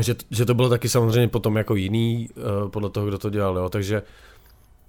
že, 0.00 0.14
že 0.30 0.44
to 0.44 0.54
bylo 0.54 0.68
taky 0.68 0.88
samozřejmě 0.88 1.28
potom 1.28 1.56
jako 1.56 1.74
jiný, 1.74 2.28
podle 2.70 2.90
toho, 2.90 3.06
kdo 3.06 3.18
to 3.18 3.30
dělal, 3.30 3.56
jo, 3.58 3.68
takže 3.68 4.02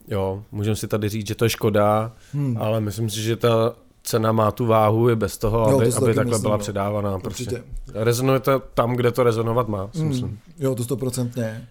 jo, 0.08 0.44
můžeme 0.52 0.76
si 0.76 0.88
tady 0.88 1.10
říct, 1.10 1.28
že 1.28 1.36
to 1.36 1.46
je 1.46 1.50
škoda, 1.50 2.12
Hmm. 2.34 2.58
ale 2.60 2.82
myslím 2.82 3.10
si, 3.10 3.22
že 3.22 3.36
ta 3.36 3.74
cena 4.04 4.32
má 4.32 4.52
tu 4.52 4.66
váhu 4.66 5.10
i 5.10 5.16
bez 5.16 5.38
toho, 5.38 5.60
Jo, 5.72 5.76
aby, 5.78 5.86
to 5.86 5.92
si 5.92 5.98
aby 5.98 6.06
takhle 6.14 6.26
myslím, 6.26 6.42
byla 6.42 6.56
jo. 6.56 6.60
předávaná. 6.60 7.20
Prostě. 7.20 7.64
Rezonuje 7.94 8.40
to 8.40 8.62
tam, 8.74 8.96
kde 8.96 9.12
to 9.12 9.24
rezonovat 9.24 9.68
má, 9.68 9.90
si 9.94 10.04
myslím. 10.04 10.28
Hmm. 10.28 10.38
Jo, 10.60 10.76
to 10.76 10.84
stoprocentně. 10.84 11.68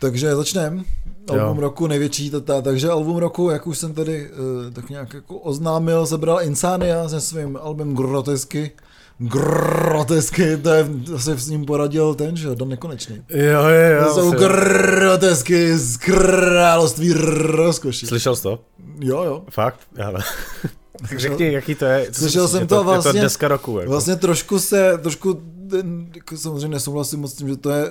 Takže 0.00 0.34
začneme. 0.36 0.82
Album 1.28 1.56
Jo. 1.56 1.60
roku 1.60 1.86
největší 1.86 2.30
tata. 2.30 2.60
Takže 2.60 2.90
album 2.90 3.16
roku, 3.16 3.50
jak 3.50 3.66
už 3.66 3.78
jsem 3.78 3.94
tady 3.94 4.30
uh, 4.30 4.72
tak 4.72 4.90
nějak 4.90 5.14
jako 5.14 5.38
oznámil, 5.38 6.06
sebral 6.06 6.42
Insania 6.42 7.08
se 7.08 7.20
svým 7.20 7.58
albem 7.62 7.94
Grotesky. 7.94 8.70
Grotesky, 9.18 10.56
to 10.56 10.70
je, 10.70 10.88
zase 11.04 11.36
s 11.38 11.48
ním 11.48 11.64
poradil 11.64 12.14
ten, 12.14 12.36
že 12.36 12.48
jo, 12.48 12.54
Dan 12.54 12.68
Nekonečný. 12.68 13.22
Jo, 13.28 13.62
jo, 13.62 14.04
To 14.04 14.14
jsou 14.14 14.30
grotesky 14.30 15.78
z 15.78 15.96
království 15.96 17.12
rozkoší. 17.12 18.06
Slyšel 18.06 18.36
jsi 18.36 18.42
to? 18.42 18.58
Jo, 19.00 19.22
jo. 19.24 19.42
Fakt? 19.50 19.78
Já 19.96 20.10
ne. 20.10 20.18
tak 21.08 21.20
řekni, 21.20 21.52
jaký 21.52 21.74
to 21.74 21.84
je. 21.84 22.06
Co 22.12 22.20
Slyšel 22.20 22.48
jsem 22.48 22.60
je 22.60 22.66
to 22.66 22.74
Je 22.74 22.78
to 22.78 22.84
vlastně- 22.84 23.20
deska 23.22 23.48
roku. 23.48 23.78
Jako. 23.78 23.90
Vlastně 23.90 24.16
trošku 24.16 24.58
se, 24.58 24.98
trošku 25.02 25.42
ten, 25.70 26.06
jako 26.16 26.36
samozřejmě 26.36 26.68
nesouhlasím 26.68 27.20
moc 27.20 27.32
s 27.32 27.34
tím, 27.34 27.48
že 27.48 27.56
to 27.56 27.70
je, 27.70 27.88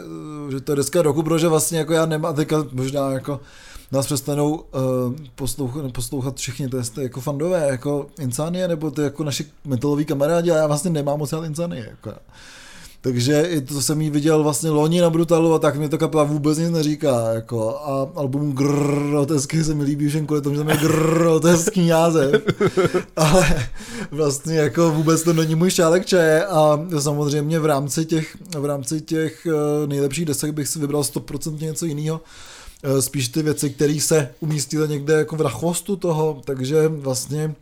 že 0.51 0.59
to 0.61 0.71
je 0.71 0.75
deska 0.75 1.01
roku, 1.01 1.23
protože 1.23 1.47
vlastně 1.47 1.79
jako 1.79 1.93
já 1.93 2.05
nemám, 2.05 2.35
teďka 2.35 2.65
možná 2.71 3.11
jako 3.11 3.39
nás 3.91 4.05
přestanou 4.05 4.53
uh, 4.53 4.61
poslouchat, 5.35 5.91
poslouchat 5.91 6.37
všichni, 6.37 6.69
to 6.69 6.77
je 6.77 6.83
to 6.83 7.01
jako 7.01 7.21
fandové, 7.21 7.67
jako 7.69 8.07
Insanie, 8.19 8.67
nebo 8.67 8.91
ty 8.91 9.01
jako 9.01 9.23
naši 9.23 9.45
metaloví 9.65 10.05
kamarádi, 10.05 10.51
a 10.51 10.57
já 10.57 10.67
vlastně 10.67 10.91
nemám 10.91 11.19
moc 11.19 11.33
rád 11.33 11.45
Insanie, 11.45 11.87
jako. 11.89 12.11
Takže 13.03 13.41
i 13.41 13.61
to 13.61 13.81
jsem 13.81 14.01
jí 14.01 14.09
viděl 14.09 14.43
vlastně 14.43 14.69
loni 14.69 15.01
na 15.01 15.09
Brutalu 15.09 15.53
a 15.53 15.59
tak 15.59 15.75
mi 15.75 15.89
to 15.89 15.97
kapela 15.97 16.23
vůbec 16.23 16.57
nic 16.57 16.69
neříká. 16.69 17.31
Jako. 17.33 17.77
A 17.77 18.19
album 18.19 18.51
Grotesky 18.51 19.63
se 19.63 19.73
mi 19.73 19.83
líbí 19.83 20.09
všem 20.09 20.25
kvůli 20.25 20.41
tomu, 20.41 20.55
že 20.55 20.61
tam 20.61 20.69
je 20.69 20.77
groteský 20.77 21.87
název. 21.87 22.41
Ale 23.15 23.69
vlastně 24.11 24.57
jako 24.57 24.91
vůbec 24.91 25.23
to 25.23 25.33
není 25.33 25.55
můj 25.55 25.71
šálek 25.71 26.05
čaje 26.05 26.45
a 26.45 26.79
samozřejmě 26.99 27.59
v 27.59 27.65
rámci 27.65 28.05
těch, 28.05 28.37
v 28.59 28.65
rámci 28.65 29.01
těch 29.01 29.47
eh, 29.47 29.87
nejlepších 29.87 30.25
desek 30.25 30.51
bych 30.51 30.67
si 30.67 30.79
vybral 30.79 31.01
100% 31.01 31.61
něco 31.61 31.85
jiného. 31.85 32.21
Eh, 32.83 33.01
Spíš 33.01 33.27
ty 33.27 33.43
věci, 33.43 33.69
které 33.69 33.99
se 33.99 34.33
umístily 34.39 34.87
někde 34.87 35.13
jako 35.13 35.35
v 35.35 35.41
rachvostu 35.41 35.95
toho, 35.95 36.41
takže 36.45 36.87
vlastně 36.87 37.55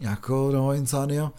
jako 0.00 0.50
no 0.52 0.72
Insania 0.72 1.32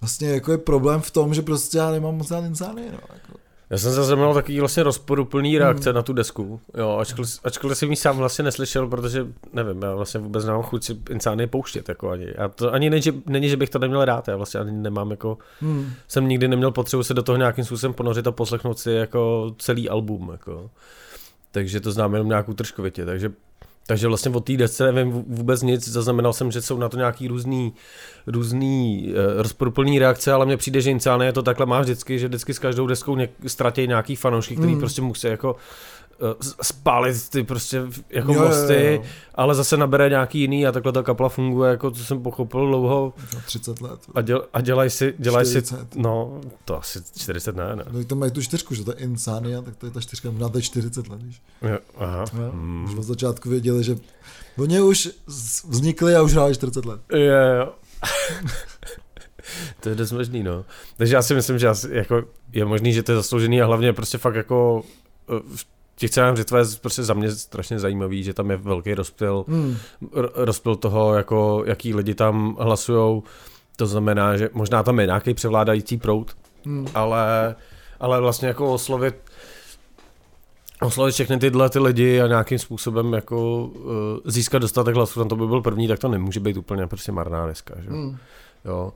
vlastně 0.00 0.28
jako 0.28 0.52
je 0.52 0.58
problém 0.58 1.00
v 1.00 1.10
tom, 1.10 1.34
že 1.34 1.42
prostě 1.42 1.78
já 1.78 1.90
nemám 1.90 2.16
moc 2.16 2.30
rád 2.30 2.44
Insania, 2.44 2.92
no, 2.92 2.98
jako. 3.14 3.38
Já 3.70 3.78
jsem 3.78 3.92
zaznamenal 3.92 4.34
takový 4.34 4.60
vlastně 4.60 4.82
rozporuplný 4.82 5.58
reakce 5.58 5.90
hmm. 5.90 5.94
na 5.94 6.02
tu 6.02 6.12
desku, 6.12 6.60
jo, 6.78 6.96
ačkoliv, 7.00 7.40
ačkoliv 7.44 7.78
jsem 7.78 7.90
ji 7.90 7.96
sám 7.96 8.16
vlastně 8.16 8.44
neslyšel, 8.44 8.88
protože 8.88 9.26
nevím, 9.52 9.82
já 9.82 9.94
vlastně 9.94 10.20
vůbec 10.20 10.44
nemám 10.44 10.62
chuť 10.62 10.84
si 10.84 10.96
Insány 11.10 11.46
pouštět, 11.46 11.88
jako 11.88 12.10
ani. 12.10 12.34
A 12.34 12.48
to 12.48 12.72
ani 12.72 12.90
není, 12.90 13.02
že, 13.02 13.14
není, 13.26 13.48
že 13.48 13.56
bych 13.56 13.70
to 13.70 13.78
neměl 13.78 14.04
rád, 14.04 14.28
já 14.28 14.36
vlastně 14.36 14.60
ani 14.60 14.72
nemám 14.72 15.10
jako, 15.10 15.38
hmm. 15.60 15.92
jsem 16.08 16.28
nikdy 16.28 16.48
neměl 16.48 16.70
potřebu 16.70 17.02
se 17.02 17.14
do 17.14 17.22
toho 17.22 17.38
nějakým 17.38 17.64
způsobem 17.64 17.94
ponořit 17.94 18.26
a 18.26 18.32
poslechnout 18.32 18.78
si 18.78 18.90
jako 18.90 19.54
celý 19.58 19.88
album, 19.88 20.28
jako. 20.32 20.70
Takže 21.54 21.80
to 21.80 21.92
znám 21.92 22.12
jenom 22.12 22.28
nějakou 22.28 22.54
tržkovitě, 22.54 23.04
takže 23.04 23.32
takže 23.86 24.08
vlastně 24.08 24.30
o 24.30 24.40
té 24.40 24.56
desce 24.56 24.92
nevím 24.92 25.12
vůbec 25.12 25.62
nic, 25.62 25.88
zaznamenal 25.88 26.32
jsem, 26.32 26.50
že 26.50 26.62
jsou 26.62 26.78
na 26.78 26.88
to 26.88 26.96
nějaký 26.96 27.28
různý, 27.28 27.72
různý 28.26 29.08
uh, 29.08 29.42
rozporuplný 29.42 29.98
reakce, 29.98 30.32
ale 30.32 30.46
mně 30.46 30.56
přijde, 30.56 30.80
že 30.80 30.90
je 31.20 31.32
to 31.32 31.42
takhle 31.42 31.66
má 31.66 31.80
vždycky, 31.80 32.18
že 32.18 32.28
vždycky 32.28 32.54
s 32.54 32.58
každou 32.58 32.86
deskou 32.86 33.16
něk- 33.16 33.28
ztratí 33.46 33.86
nějaký 33.86 34.16
fanoušky, 34.16 34.56
který 34.56 34.74
mm. 34.74 34.80
prostě 34.80 35.02
musí 35.02 35.26
jako 35.26 35.56
spálit 36.62 37.28
ty 37.30 37.44
prostě 37.44 37.82
jako 38.10 38.32
jo, 38.32 38.42
mosty, 38.42 38.84
jo, 38.84 38.92
jo. 38.92 39.02
ale 39.34 39.54
zase 39.54 39.76
nabere 39.76 40.08
nějaký 40.08 40.40
jiný 40.40 40.66
a 40.66 40.72
takhle 40.72 40.92
ta 40.92 41.02
kapla 41.02 41.28
funguje, 41.28 41.70
jako 41.70 41.90
co 41.90 42.04
jsem 42.04 42.22
pochopil 42.22 42.66
dlouho. 42.66 43.12
30 43.46 43.80
let. 43.80 44.00
A, 44.14 44.20
děl, 44.20 44.46
a 44.52 44.60
dělaj 44.60 44.90
si, 44.90 45.14
dělaj 45.18 45.44
40. 45.44 45.68
si, 45.68 45.98
no, 45.98 46.40
to 46.64 46.78
asi 46.78 47.02
40 47.18 47.56
ne, 47.56 47.76
ne. 47.76 47.84
No 47.90 48.04
to 48.04 48.16
mají 48.16 48.32
tu 48.32 48.42
čtyřku, 48.42 48.74
že 48.74 48.84
to 48.84 48.90
je 48.90 48.96
Insania, 48.96 49.62
tak 49.62 49.76
to 49.76 49.86
je 49.86 49.92
ta 49.92 50.00
čtyřka, 50.00 50.30
možná 50.30 50.48
to 50.48 50.58
je 50.58 50.62
40 50.62 51.08
let, 51.08 51.22
víš. 51.22 51.42
Jo, 51.62 51.78
aha. 51.96 52.24
Jo, 52.38 52.50
hmm. 52.52 52.84
Už 52.84 52.98
od 52.98 53.02
začátku 53.02 53.48
věděli, 53.48 53.84
že 53.84 53.96
oni 54.58 54.80
už 54.80 55.08
vznikli 55.68 56.14
a 56.14 56.22
už 56.22 56.32
hráli 56.32 56.54
40 56.54 56.84
let. 56.84 57.00
Jo, 57.12 57.18
jo. 57.58 57.72
to 59.80 59.88
je 59.88 59.94
dost 59.94 60.12
možný, 60.12 60.42
no. 60.42 60.64
Takže 60.96 61.14
já 61.14 61.22
si 61.22 61.34
myslím, 61.34 61.58
že 61.58 61.68
asi, 61.68 61.88
jako 61.92 62.24
je 62.52 62.64
možný, 62.64 62.92
že 62.92 63.02
to 63.02 63.12
je 63.12 63.16
zasloužený 63.16 63.62
a 63.62 63.66
hlavně 63.66 63.92
prostě 63.92 64.18
fakt 64.18 64.34
jako 64.34 64.82
eh, 65.28 65.40
v 65.56 65.73
těch 65.96 66.10
cenách 66.10 66.32
břitva 66.32 66.58
je 66.58 66.64
prostě 66.80 67.02
za 67.02 67.14
mě 67.14 67.30
strašně 67.30 67.78
zajímavý, 67.78 68.22
že 68.22 68.34
tam 68.34 68.50
je 68.50 68.56
velký 68.56 68.94
rozptyl, 68.94 69.44
hmm. 69.48 69.76
rozptyl 70.34 70.76
toho, 70.76 71.14
jako, 71.14 71.62
jaký 71.66 71.94
lidi 71.94 72.14
tam 72.14 72.56
hlasujou. 72.60 73.22
To 73.76 73.86
znamená, 73.86 74.36
že 74.36 74.50
možná 74.52 74.82
tam 74.82 75.00
je 75.00 75.06
nějaký 75.06 75.34
převládající 75.34 75.96
prout, 75.96 76.36
hmm. 76.64 76.86
ale, 76.94 77.54
ale 78.00 78.20
vlastně 78.20 78.48
jako 78.48 78.72
oslovit 78.72 79.14
oslovit 80.80 81.14
všechny 81.14 81.38
tyhle 81.38 81.70
ty 81.70 81.78
lidi 81.78 82.20
a 82.20 82.26
nějakým 82.26 82.58
způsobem 82.58 83.12
jako 83.12 83.64
uh, 83.64 83.92
získat 84.24 84.58
dostatek 84.58 84.94
hlasů, 84.94 85.20
tam 85.20 85.28
to 85.28 85.36
by 85.36 85.46
byl 85.46 85.60
první, 85.60 85.88
tak 85.88 85.98
to 85.98 86.08
nemůže 86.08 86.40
být 86.40 86.56
úplně 86.56 86.86
prostě 86.86 87.12
marná 87.12 87.44
dneska. 87.44 87.74
Že? 87.80 87.90
Hmm. 87.90 88.16
Jo. 88.64 88.92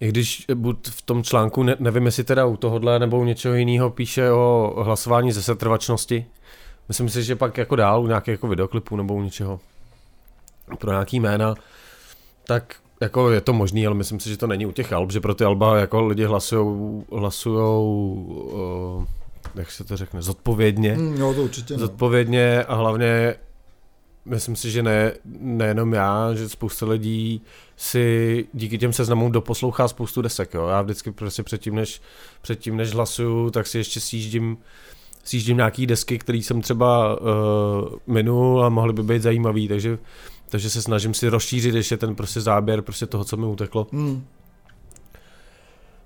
I 0.00 0.08
když 0.08 0.46
buď 0.54 0.88
v 0.88 1.02
tom 1.02 1.22
článku, 1.22 1.62
ne, 1.62 1.76
nevím 1.78 2.06
jestli 2.06 2.24
teda 2.24 2.46
u 2.46 2.56
tohohle 2.56 2.98
nebo 2.98 3.18
u 3.18 3.24
něčeho 3.24 3.54
jiného 3.54 3.90
píše 3.90 4.30
o 4.30 4.74
hlasování 4.84 5.32
ze 5.32 5.42
setrvačnosti, 5.42 6.26
myslím 6.88 7.08
si, 7.08 7.22
že 7.22 7.36
pak 7.36 7.58
jako 7.58 7.76
dál 7.76 8.02
u 8.02 8.06
nějakých 8.06 8.32
jako 8.32 8.48
videoklipů 8.48 8.96
nebo 8.96 9.14
u 9.14 9.22
něčeho 9.22 9.60
pro 10.78 10.90
nějaký 10.90 11.20
jména, 11.20 11.54
tak 12.46 12.74
jako 13.00 13.30
je 13.30 13.40
to 13.40 13.52
možný, 13.52 13.86
ale 13.86 13.96
myslím 13.96 14.20
si, 14.20 14.28
že 14.28 14.36
to 14.36 14.46
není 14.46 14.66
u 14.66 14.72
těch 14.72 14.92
alb, 14.92 15.12
že 15.12 15.20
pro 15.20 15.34
ty 15.34 15.44
alba 15.44 15.78
jako 15.78 16.06
lidi 16.06 16.24
hlasujou, 16.24 17.04
hlasujou 17.12 18.14
uh, 18.98 19.04
jak 19.54 19.70
se 19.70 19.84
to 19.84 19.96
řekne, 19.96 20.22
zodpovědně. 20.22 20.96
No 20.96 21.34
to 21.34 21.42
určitě. 21.42 21.74
Ne. 21.74 21.80
Zodpovědně 21.80 22.64
a 22.64 22.74
hlavně 22.74 23.34
myslím 24.26 24.56
si, 24.56 24.70
že 24.70 24.82
ne, 24.82 25.12
nejenom 25.40 25.92
já, 25.92 26.34
že 26.34 26.48
spousta 26.48 26.86
lidí 26.86 27.42
si 27.76 28.46
díky 28.52 28.78
těm 28.78 28.92
seznamům 28.92 29.32
doposlouchá 29.32 29.88
spoustu 29.88 30.22
desek. 30.22 30.54
Jo. 30.54 30.66
Já 30.66 30.82
vždycky 30.82 31.12
prostě 31.12 31.42
předtím, 31.42 31.74
než, 31.74 32.00
předtím, 32.42 32.76
než 32.76 32.92
hlasuju, 32.92 33.50
tak 33.50 33.66
si 33.66 33.78
ještě 33.78 34.00
sjíždím 34.00 34.56
sjíždím 35.24 35.56
nějaký 35.56 35.86
desky, 35.86 36.18
které 36.18 36.38
jsem 36.38 36.62
třeba 36.62 37.20
uh, 37.20 37.28
minul 38.06 38.64
a 38.64 38.68
mohly 38.68 38.92
by 38.92 39.02
být 39.02 39.22
zajímavý, 39.22 39.68
takže, 39.68 39.98
takže 40.48 40.70
se 40.70 40.82
snažím 40.82 41.14
si 41.14 41.28
rozšířit 41.28 41.74
ještě 41.74 41.96
ten 41.96 42.14
prostě 42.14 42.40
záběr 42.40 42.82
prostě 42.82 43.06
toho, 43.06 43.24
co 43.24 43.36
mi 43.36 43.46
uteklo. 43.46 43.86
Mm. 43.92 44.26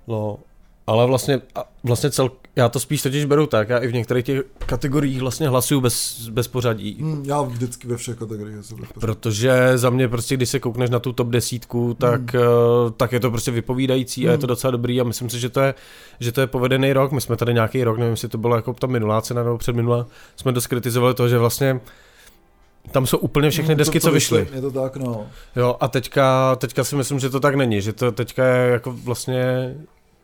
No, 0.07 0.39
ale 0.87 1.07
vlastně, 1.07 1.41
vlastně 1.83 2.11
cel, 2.11 2.31
já 2.55 2.69
to 2.69 2.79
spíš 2.79 3.01
totiž 3.01 3.25
beru 3.25 3.47
tak, 3.47 3.69
já 3.69 3.77
i 3.77 3.87
v 3.87 3.93
některých 3.93 4.25
těch 4.25 4.43
kategoriích 4.65 5.21
vlastně 5.21 5.49
hlasuju 5.49 5.81
bez, 5.81 6.27
bez 6.29 6.47
pořadí. 6.47 6.97
Hmm, 6.99 7.23
já 7.25 7.41
vždycky 7.41 7.87
ve 7.87 7.97
všech 7.97 8.17
kategoriích 8.17 8.57
pořadí. 8.69 8.91
Protože 8.99 9.77
za 9.77 9.89
mě 9.89 10.07
prostě, 10.07 10.35
když 10.35 10.49
se 10.49 10.59
koukneš 10.59 10.89
na 10.89 10.99
tu 10.99 11.13
top 11.13 11.27
desítku, 11.27 11.93
tak, 11.93 12.33
hmm. 12.33 12.43
uh, 12.43 12.91
tak 12.91 13.11
je 13.11 13.19
to 13.19 13.31
prostě 13.31 13.51
vypovídající 13.51 14.21
hmm. 14.21 14.29
a 14.29 14.31
je 14.31 14.37
to 14.37 14.41
hmm. 14.41 14.47
docela 14.47 14.71
dobrý 14.71 15.01
a 15.01 15.03
myslím 15.03 15.29
si, 15.29 15.39
že 15.39 15.49
to 15.49 15.61
je, 15.61 15.73
že 16.19 16.31
to 16.31 16.41
je 16.41 16.47
povedený 16.47 16.93
rok. 16.93 17.11
My 17.11 17.21
jsme 17.21 17.37
tady 17.37 17.53
nějaký 17.53 17.83
rok, 17.83 17.97
nevím, 17.97 18.11
jestli 18.11 18.29
to 18.29 18.37
bylo 18.37 18.55
jako 18.55 18.73
ta 18.73 18.87
minulá 18.87 19.21
cena 19.21 19.43
nebo 19.43 19.57
předminulá, 19.57 20.07
jsme 20.35 20.51
dost 20.51 20.67
kritizovali 20.67 21.13
to, 21.13 21.27
že 21.27 21.37
vlastně 21.37 21.79
tam 22.91 23.07
jsou 23.07 23.17
úplně 23.17 23.49
všechny 23.49 23.73
hmm, 23.73 23.77
desky, 23.77 23.99
co 23.99 24.11
vyšly. 24.11 24.47
Je 24.53 24.61
to 24.61 24.71
tak, 24.71 24.95
no. 24.95 25.27
Jo, 25.55 25.75
a 25.79 25.87
teďka, 25.87 26.55
teďka 26.55 26.83
si 26.83 26.95
myslím, 26.95 27.19
že 27.19 27.29
to 27.29 27.39
tak 27.39 27.55
není, 27.55 27.81
že 27.81 27.93
to 27.93 28.11
teďka 28.11 28.45
je 28.45 28.71
jako 28.71 28.91
vlastně 29.03 29.75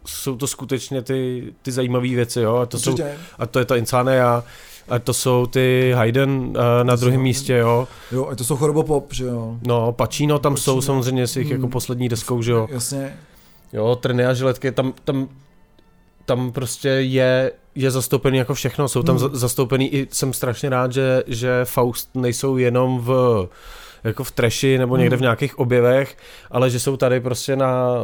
jsou 0.09 0.35
to 0.35 0.47
skutečně 0.47 1.01
ty, 1.01 1.43
ty 1.61 1.71
zajímavé 1.71 2.07
věci, 2.07 2.41
jo, 2.41 2.55
a 2.55 2.65
to, 2.65 2.79
jsou, 2.79 2.95
a 3.39 3.45
to 3.45 3.59
je 3.59 3.65
ta 3.65 3.75
Insania, 3.75 4.43
a 4.89 4.99
to 4.99 5.13
jsou 5.13 5.45
ty 5.45 5.91
Hayden 5.95 6.29
uh, 6.31 6.53
na 6.83 6.95
druhém 6.95 7.21
místě, 7.21 7.53
jo. 7.53 7.87
Jo, 8.11 8.27
a 8.27 8.35
to 8.35 8.43
jsou 8.43 8.57
Chorobopop, 8.57 9.13
že 9.13 9.25
jo. 9.25 9.57
No, 9.67 9.91
Pacino 9.91 10.39
tam 10.39 10.53
Pacino. 10.53 10.63
jsou 10.63 10.81
samozřejmě 10.81 11.27
s 11.27 11.35
jejich 11.35 11.49
jako 11.49 11.57
hmm. 11.57 11.63
jako 11.63 11.71
poslední 11.71 12.09
deskou, 12.09 12.41
že 12.41 12.51
jo. 12.51 12.67
Jasně. 12.71 13.17
Jo, 13.73 13.95
Trny 13.95 14.25
a 14.25 14.33
žiletky, 14.33 14.71
tam, 14.71 14.93
tam, 15.03 15.27
tam 16.25 16.51
prostě 16.51 16.89
je, 16.89 17.51
je 17.75 17.91
zastoupený 17.91 18.37
jako 18.37 18.53
všechno, 18.53 18.87
jsou 18.87 19.03
tam 19.03 19.17
hmm. 19.17 19.35
zastoupený 19.35 19.93
i 19.93 20.07
jsem 20.11 20.33
strašně 20.33 20.69
rád, 20.69 20.93
že, 20.93 21.23
že 21.27 21.61
Faust 21.63 22.15
nejsou 22.15 22.57
jenom 22.57 22.99
v 22.99 23.47
jako 24.07 24.23
v 24.23 24.31
treši 24.31 24.77
nebo 24.77 24.97
někde 24.97 25.15
v 25.15 25.19
hmm. 25.19 25.23
nějakých 25.23 25.59
objevech, 25.59 26.17
ale 26.51 26.69
že 26.69 26.79
jsou 26.79 26.97
tady 26.97 27.19
prostě 27.19 27.55
na 27.55 27.97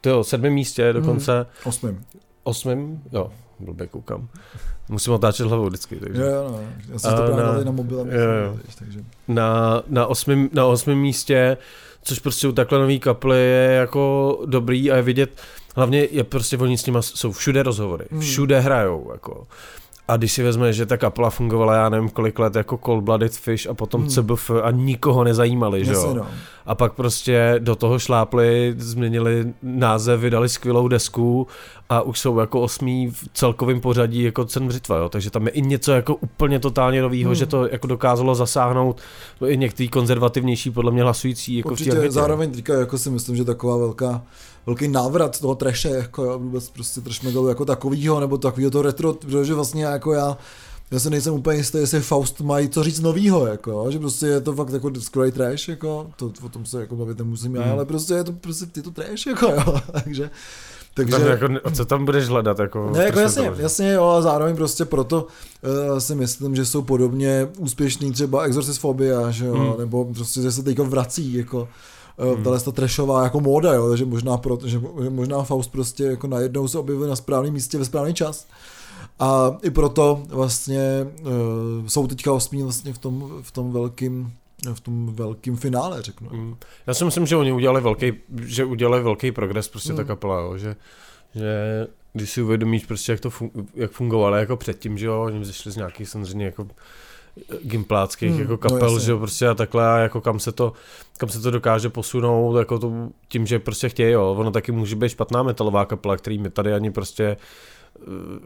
tyjo, 0.00 0.24
sedmém 0.24 0.52
místě 0.52 0.92
dokonce. 0.92 1.32
Hmm. 1.32 1.46
Osmém. 1.64 2.04
Osmém? 2.42 3.02
Jo, 3.12 3.30
blbě 3.60 3.86
koukám. 3.86 4.28
Musím 4.88 5.12
otáčet 5.12 5.46
hlavou 5.46 5.66
vždycky. 5.66 5.96
Takže. 5.96 6.22
Jo, 6.22 6.28
jo, 6.28 6.48
no. 6.48 6.60
Já 6.92 6.98
jsem 6.98 7.10
to 7.10 7.16
právě 7.16 7.44
na, 7.44 7.64
na 7.64 7.70
mobilem. 7.70 8.10
Jo, 8.10 8.20
jo. 8.20 8.58
Takže. 8.78 9.00
Na, 9.28 9.82
na, 9.88 10.06
osmém, 10.06 10.48
na 10.52 10.66
osmém 10.66 10.98
místě, 10.98 11.56
což 12.02 12.18
prostě 12.18 12.48
u 12.48 12.52
takhle 12.52 12.78
nový 12.78 13.00
kaply 13.00 13.38
je 13.38 13.70
jako 13.72 14.38
dobrý 14.46 14.90
a 14.90 14.96
je 14.96 15.02
vidět, 15.02 15.40
hlavně 15.76 16.08
je 16.10 16.24
prostě 16.24 16.58
oni 16.58 16.78
s 16.78 16.86
nimi 16.86 16.98
jsou 17.00 17.32
všude 17.32 17.62
rozhovory, 17.62 18.04
hmm. 18.10 18.20
všude 18.20 18.60
hrajou, 18.60 19.10
jako. 19.12 19.46
A 20.08 20.16
když 20.16 20.32
si 20.32 20.42
vezme, 20.42 20.72
že 20.72 20.86
ta 20.86 20.96
kapela 20.96 21.30
fungovala, 21.30 21.74
já 21.74 21.88
nevím 21.88 22.08
kolik 22.08 22.38
let, 22.38 22.56
jako 22.56 22.78
Cold 22.84 23.04
Blooded 23.04 23.32
Fish 23.32 23.66
a 23.66 23.74
potom 23.74 24.00
hmm. 24.00 24.10
CBF 24.10 24.50
a 24.62 24.70
nikoho 24.70 25.24
nezajímali, 25.24 25.84
že 25.84 25.92
jo? 25.92 26.14
No. 26.14 26.26
A 26.66 26.74
pak 26.74 26.92
prostě 26.92 27.54
do 27.58 27.76
toho 27.76 27.98
šlápli, 27.98 28.74
změnili 28.78 29.54
název, 29.62 30.20
vydali 30.20 30.48
skvělou 30.48 30.88
desku 30.88 31.46
a 31.88 32.00
už 32.00 32.18
jsou 32.18 32.38
jako 32.38 32.60
osmý 32.60 33.10
v 33.10 33.28
celkovém 33.34 33.80
pořadí 33.80 34.22
jako 34.22 34.44
cen 34.44 34.68
břitva, 34.68 34.96
jo? 34.96 35.08
takže 35.08 35.30
tam 35.30 35.46
je 35.46 35.52
i 35.52 35.62
něco 35.62 35.92
jako 35.92 36.14
úplně 36.14 36.60
totálně 36.60 37.02
novýho, 37.02 37.28
hmm. 37.28 37.34
že 37.34 37.46
to 37.46 37.68
jako 37.68 37.86
dokázalo 37.86 38.34
zasáhnout 38.34 39.00
no 39.40 39.48
i 39.50 39.56
některý 39.56 39.88
konzervativnější 39.88 40.70
podle 40.70 40.92
mě 40.92 41.02
hlasující 41.02 41.56
jako 41.56 41.68
Určitě, 41.68 41.90
v 41.90 42.10
zároveň 42.10 42.50
teďka 42.50 42.74
jako 42.74 42.98
si 42.98 43.10
myslím, 43.10 43.36
že 43.36 43.44
taková 43.44 43.76
velká 43.76 44.22
velký 44.66 44.88
návrat 44.88 45.40
toho 45.40 45.54
treše, 45.54 45.88
jako 45.88 46.24
já 46.24 46.36
vůbec 46.36 46.70
prostě 46.70 47.00
trash 47.00 47.22
metalu 47.22 47.48
jako 47.48 47.64
takovýho, 47.64 48.20
nebo 48.20 48.38
takovýho 48.38 48.70
to 48.70 48.82
retro, 48.82 49.12
protože 49.14 49.54
vlastně 49.54 49.84
jako 49.84 50.12
já 50.12 50.38
já 50.90 51.00
se 51.00 51.10
nejsem 51.10 51.34
úplně 51.34 51.58
jistý, 51.58 51.78
jestli 51.78 52.00
Faust 52.00 52.40
mají 52.40 52.68
co 52.68 52.82
říct 52.82 53.00
novýho, 53.00 53.46
jako, 53.46 53.90
že 53.90 53.98
prostě 53.98 54.26
je 54.26 54.40
to 54.40 54.52
fakt 54.52 54.72
jako 54.72 54.90
skvělý 55.00 55.32
trash, 55.32 55.68
jako, 55.68 56.10
to, 56.16 56.32
o 56.42 56.48
tom 56.48 56.66
se 56.66 56.80
jako 56.80 56.96
bavit 56.96 57.18
nemusím 57.18 57.54
já, 57.54 57.62
hmm. 57.62 57.72
ale 57.72 57.84
prostě 57.84 58.14
je 58.14 58.24
to 58.24 58.32
prostě 58.32 58.66
je 58.76 58.82
to 58.82 58.90
trash, 58.90 59.26
jako, 59.26 59.46
jo, 59.46 59.80
takže 60.04 60.30
takže, 60.94 61.18
tam 61.18 61.26
jako, 61.26 61.70
co 61.70 61.84
tam 61.84 62.04
budeš 62.04 62.28
hledat? 62.28 62.58
Jako 62.58 62.90
ne, 62.90 63.04
jako 63.04 63.20
jasně, 63.20 63.52
jasně, 63.56 63.92
jo, 63.92 64.04
a 64.04 64.22
zároveň 64.22 64.56
prostě 64.56 64.84
proto 64.84 65.26
uh, 65.92 65.98
si 65.98 66.14
myslím, 66.14 66.56
že 66.56 66.66
jsou 66.66 66.82
podobně 66.82 67.48
úspěšní 67.58 68.12
třeba 68.12 68.42
Exorcist 68.42 68.80
Phobia, 68.80 69.30
že 69.30 69.46
jo, 69.46 69.54
hmm. 69.54 69.78
nebo 69.78 70.04
prostě, 70.04 70.42
že 70.42 70.52
se 70.52 70.62
teďka 70.62 70.82
vrací, 70.82 71.34
jako 71.34 71.68
hmm. 72.18 72.44
tahle 72.44 72.60
ta 72.60 72.72
trashová 72.72 73.24
jako 73.24 73.40
móda, 73.40 73.74
jo, 73.74 73.88
takže 73.88 74.04
možná, 74.04 74.36
pro, 74.36 74.58
že, 74.64 74.80
možná 75.08 75.42
Faust 75.42 75.72
prostě 75.72 76.04
jako 76.04 76.26
najednou 76.26 76.68
se 76.68 76.78
objevil 76.78 77.08
na 77.08 77.16
správném 77.16 77.52
místě 77.52 77.78
ve 77.78 77.84
správný 77.84 78.14
čas. 78.14 78.46
A 79.18 79.56
i 79.62 79.70
proto 79.70 80.22
vlastně 80.28 81.06
uh, 81.20 81.86
jsou 81.86 82.06
teďka 82.06 82.32
osmí 82.32 82.62
vlastně 82.62 82.92
v 82.92 82.98
tom, 82.98 83.32
v 83.42 83.52
tom 83.52 83.72
velkým 83.72 84.32
v 84.74 84.80
tom 84.80 85.14
velkým 85.14 85.56
finále, 85.56 86.02
řeknu. 86.02 86.30
Mm. 86.32 86.56
Já 86.86 86.94
si 86.94 87.04
myslím, 87.04 87.26
že 87.26 87.36
oni 87.36 87.52
udělali 87.52 87.80
velký, 87.80 88.12
že 88.42 88.64
udělali 88.64 89.02
velký 89.02 89.32
progres 89.32 89.68
prostě 89.68 89.92
mm. 89.92 89.96
ta 89.96 90.04
kapela, 90.04 90.40
jo, 90.40 90.58
že, 90.58 90.76
že 91.34 91.86
když 92.12 92.30
si 92.30 92.42
uvědomíš 92.42 92.86
prostě, 92.86 93.12
jak 93.12 93.20
to 93.20 93.30
fun, 93.30 93.50
jak 93.74 93.90
fungovalo 93.90 94.36
jako 94.36 94.56
předtím, 94.56 94.98
že 94.98 95.06
jo, 95.06 95.22
oni 95.22 95.40
vzešli 95.40 95.72
z 95.72 95.76
nějakých 95.76 96.08
samozřejmě 96.08 96.46
jako 96.46 96.66
gimpláckých 97.62 98.30
Hmm, 98.30 98.40
jako 98.40 98.52
no 98.52 98.58
kapel, 98.58 98.92
jasně. 98.92 99.06
že 99.06 99.16
prostě 99.16 99.48
a 99.48 99.54
takhle, 99.54 99.86
a 99.88 99.96
jako 99.98 100.20
kam 100.20 100.38
se 100.40 100.52
to, 100.52 100.72
kam 101.18 101.28
se 101.28 101.40
to 101.40 101.50
dokáže 101.50 101.88
posunout, 101.88 102.56
jako 102.58 102.78
to, 102.78 102.92
tím, 103.28 103.46
že 103.46 103.58
prostě 103.58 103.88
chtějí, 103.88 104.12
jo, 104.12 104.34
ono 104.38 104.50
taky 104.50 104.72
může 104.72 104.96
být 104.96 105.08
špatná 105.08 105.42
metalová 105.42 105.84
kapela, 105.84 106.16
který 106.16 106.38
my 106.38 106.50
tady 106.50 106.72
ani 106.74 106.90
prostě 106.90 107.24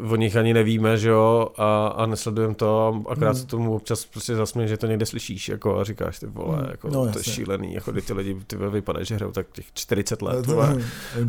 eh, 0.00 0.08
o 0.12 0.16
nich 0.16 0.36
ani 0.36 0.54
nevíme, 0.54 0.96
že 0.98 1.08
jo, 1.08 1.48
a, 1.58 1.86
a 1.88 2.06
nesledujeme 2.06 2.54
to, 2.54 2.94
a 3.08 3.12
akorát 3.12 3.30
Hmm. 3.30 3.40
se 3.40 3.46
tomu 3.46 3.74
občas 3.74 4.04
prostě 4.04 4.34
zasměje, 4.34 4.68
že 4.68 4.76
to 4.76 4.86
někde 4.86 5.06
slyšíš, 5.06 5.48
jako 5.48 5.78
a 5.78 5.84
říkáš, 5.84 6.18
ty 6.18 6.26
vole, 6.26 6.56
Hmm, 6.58 6.66
jako, 6.70 6.88
no, 6.88 7.12
to 7.12 7.18
je 7.18 7.24
šílený, 7.24 7.74
jako 7.74 7.92
ty 7.92 8.12
lidi, 8.12 8.36
ty 8.46 8.56
vypadají, 8.56 9.06
že 9.06 9.14
hrajou 9.14 9.32
tak 9.32 9.46
těch 9.52 9.64
40 9.74 10.22
let, 10.22 10.46
To- 10.46 10.52
vole, 10.52 10.76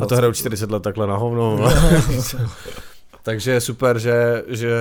a 0.02 0.06
to 0.06 0.16
hrajou 0.16 0.34
40 0.34 0.72
let 0.72 0.84
takhle 0.84 1.08
na 1.08 1.16
hovno. 1.18 1.60
Takže 3.24 3.52
je 3.52 3.62
super, 3.62 4.00
že, 4.00 4.44
že 4.48 4.72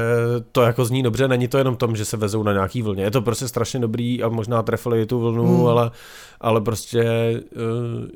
to 0.52 0.62
jako 0.62 0.85
zní 0.85 1.02
dobře, 1.02 1.28
není 1.28 1.49
to 1.49 1.59
jenom 1.59 1.76
tom, 1.76 1.97
že 1.97 2.04
se 2.04 2.16
vezou 2.16 2.42
na 2.42 2.52
nějaký 2.52 2.83
vlně, 2.83 3.02
je 3.04 3.11
to 3.11 3.23
prostě 3.23 3.49
strašně 3.49 3.80
dobrý 3.80 4.23
a 4.23 4.28
možná 4.28 4.62
trefili 4.62 5.07
tu 5.07 5.21
vlnu, 5.21 5.45
Hmm. 5.47 5.61
mm. 5.61 5.66
ale, 5.66 5.90
ale 6.40 6.61
prostě 6.61 7.00
eh, 7.02 7.42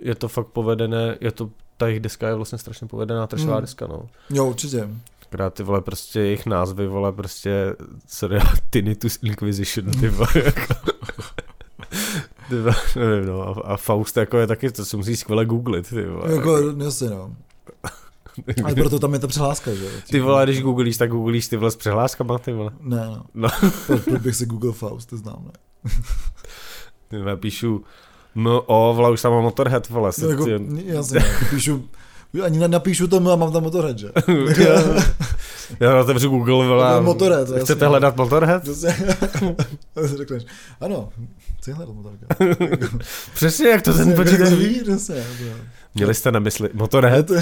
je 0.02 0.14
to 0.14 0.28
fakt 0.28 0.46
povedené, 0.46 1.16
je 1.20 1.32
to, 1.32 1.50
ta 1.76 1.86
jejich 1.86 2.00
deska 2.00 2.28
je 2.28 2.34
vlastně 2.34 2.58
strašně 2.58 2.86
povedená 2.86 3.26
trešová 3.26 3.52
Hmm. 3.54 3.60
deska, 3.60 3.86
no. 3.86 4.06
Jo, 4.30 4.46
určitě. 4.46 4.88
Akorát 5.26 5.54
ty 5.54 5.62
vole 5.62 5.80
prostě 5.80 6.20
jejich 6.20 6.46
názvy, 6.46 6.86
vole 6.86 7.12
prostě, 7.12 7.76
sorry, 8.08 8.38
Tinnitus 8.70 9.18
Inquisition, 9.22 9.90
ty 10.00 10.08
vole, 10.08 10.28
jako. 10.44 10.74
Ty 12.48 12.60
vole, 12.60 12.74
nevím, 12.96 13.26
no, 13.26 13.42
a, 13.66 13.72
a 13.72 13.76
Faust 13.76 14.16
jako 14.16 14.38
je 14.38 14.46
taky, 14.46 14.70
to 14.70 14.84
si 14.84 14.96
musí 14.96 15.16
skvěle 15.16 15.44
googlit, 15.46 15.88
ty 15.88 16.06
vole. 16.06 16.34
Jako, 16.34 16.58
jasně, 16.84 17.10
no. 17.10 17.30
Ale 18.64 18.74
proto 18.74 18.98
tam 18.98 19.12
je 19.12 19.18
ta 19.18 19.26
přihláska, 19.26 19.74
že 19.74 19.84
jo? 19.84 19.90
Ty 20.10 20.20
vole, 20.20 20.44
když 20.44 20.62
googlíš, 20.62 20.96
tak 20.96 21.10
googlíš 21.10 21.48
ty 21.48 21.56
vole 21.56 21.70
s 21.70 21.76
přehláskama, 21.76 22.38
ty 22.38 22.52
vole. 22.52 22.70
Ne, 22.80 23.06
no. 23.06 23.24
No. 23.34 23.48
Proč 23.86 24.22
bych 24.22 24.36
si 24.36 24.46
Google 24.46 24.72
Faust, 24.72 25.08
to 25.10 25.16
znám, 25.16 25.44
ne? 25.44 25.50
Ty 27.08 27.18
vole, 27.18 27.36
píšu, 27.36 27.84
no 28.34 28.62
o, 28.62 28.94
vole, 28.94 29.10
už 29.10 29.22
tam 29.22 29.32
mám 29.32 29.42
Motorhead, 29.42 29.88
vole, 29.88 30.10
No, 30.22 30.28
jako, 30.28 30.46
jasně, 30.84 31.20
píšu, 31.50 31.84
ani 32.44 32.58
nenapíšu 32.58 33.08
tomu 33.08 33.30
a 33.30 33.36
mám 33.36 33.52
tam 33.52 33.62
Motorhead, 33.62 33.98
že? 33.98 34.08
já 35.80 36.00
otevřu 36.00 36.28
Google, 36.28 36.64
To 36.64 36.68
vole, 36.68 36.94
je 36.94 37.00
Motorhead, 37.00 37.48
chcete 37.62 37.86
hledat 37.86 38.16
Motorhead? 38.16 38.68
Řekneš, 40.16 40.44
ano, 40.80 41.08
chci 41.58 41.72
hledat 41.72 41.94
Motorhead. 41.94 42.58
Přesně, 43.34 43.68
jak 43.68 43.82
to 43.82 43.94
ten 43.94 44.14
počítač 44.14 44.50
ví. 44.52 44.80
Přesně, 44.82 45.14
to 45.14 45.44
je. 45.44 45.54
Měli 45.94 46.14
jste 46.14 46.32
na 46.32 46.40
mysli 46.40 46.68
Motorhead? 46.72 47.26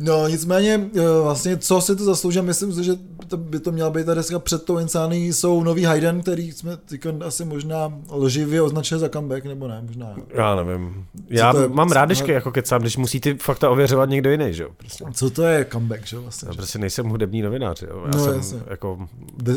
No, 0.00 0.28
nicméně, 0.28 0.90
eh, 0.96 1.00
vlastně, 1.22 1.56
co 1.56 1.80
si 1.80 1.96
to 1.96 2.04
zaslouží, 2.04 2.40
myslím 2.42 2.72
si, 2.72 2.84
že 2.84 2.92
to 3.28 3.36
by 3.36 3.60
to 3.60 3.72
měla 3.72 3.90
být 3.90 4.06
ta 4.06 4.14
deska 4.14 4.38
před 4.38 4.64
tou 4.64 4.78
Insání, 4.78 5.32
jsou 5.32 5.62
nový 5.62 5.84
Hayden, 5.84 6.22
který 6.22 6.52
jsme 6.52 6.76
teďka 6.76 7.10
asi 7.26 7.44
možná 7.44 7.92
lživě 8.12 8.62
označili 8.62 9.00
za 9.00 9.08
comeback, 9.08 9.44
nebo 9.44 9.68
ne, 9.68 9.82
možná. 9.86 10.14
Já 10.34 10.56
nevím. 10.56 11.06
Já 11.28 11.52
je- 11.60 11.68
mám 11.68 11.92
rád, 11.92 12.04
když 12.04 12.20
jako 12.26 12.52
kecám, 12.52 12.80
když 12.80 12.96
musí 12.96 13.20
ty 13.20 13.34
fakta 13.34 13.70
ověřovat 13.70 14.08
někdo 14.08 14.30
jiný, 14.30 14.54
že 14.54 14.62
jo? 14.62 14.68
Prostě. 14.76 15.04
Co 15.12 15.30
to 15.30 15.42
je 15.42 15.66
comeback, 15.72 16.06
že 16.06 16.18
vlastně? 16.18 16.48
Já 16.48 16.54
prostě 16.54 16.78
nejsem 16.78 17.06
hudební 17.08 17.42
novinář, 17.42 17.82
jo? 17.82 18.02
Já 18.06 18.18
No, 18.18 18.24
jsem 18.24 18.34
jasně. 18.36 18.58
jako 18.66 19.08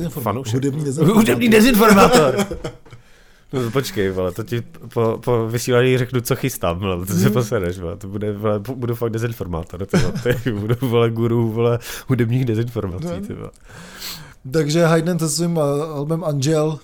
fanoušek. 0.10 0.54
Hudební 0.54 0.84
dezinformace. 0.86 1.20
Hudební 1.20 1.50
dezinformátor. 1.50 2.46
No, 3.54 3.72
počkej, 3.72 4.10
vole, 4.12 4.32
to 4.32 4.44
ti 4.44 4.62
po, 4.94 5.20
po 5.26 5.48
vysílání 5.48 5.98
řeknu, 5.98 6.22
co 6.22 6.36
chystám, 6.36 6.80
vole, 6.80 7.06
to 7.06 7.14
se 7.14 7.20
Hmm. 7.26 7.34
posereš, 7.34 7.80
vole, 7.80 7.98
to 7.98 8.08
bude, 8.08 8.34
vole, 8.34 8.60
budu 8.60 8.96
fakt 8.96 9.10
dezinformátor, 9.12 9.86
ty, 9.86 9.98
vole, 9.98 10.14
ty, 10.44 10.52
budu, 10.60 10.76
vole, 10.82 11.12
guru, 11.12 11.52
vole, 11.52 11.80
hudebních 12.08 12.46
dezinformací, 12.46 13.06
No. 13.06 13.28
ty, 13.28 13.34
vole. 13.34 13.50
Takže 14.52 14.86
Hayden 14.86 15.20
se 15.20 15.30
svým 15.30 15.58
eh, 15.58 15.62
albem 15.94 16.24
Angel 16.24 16.80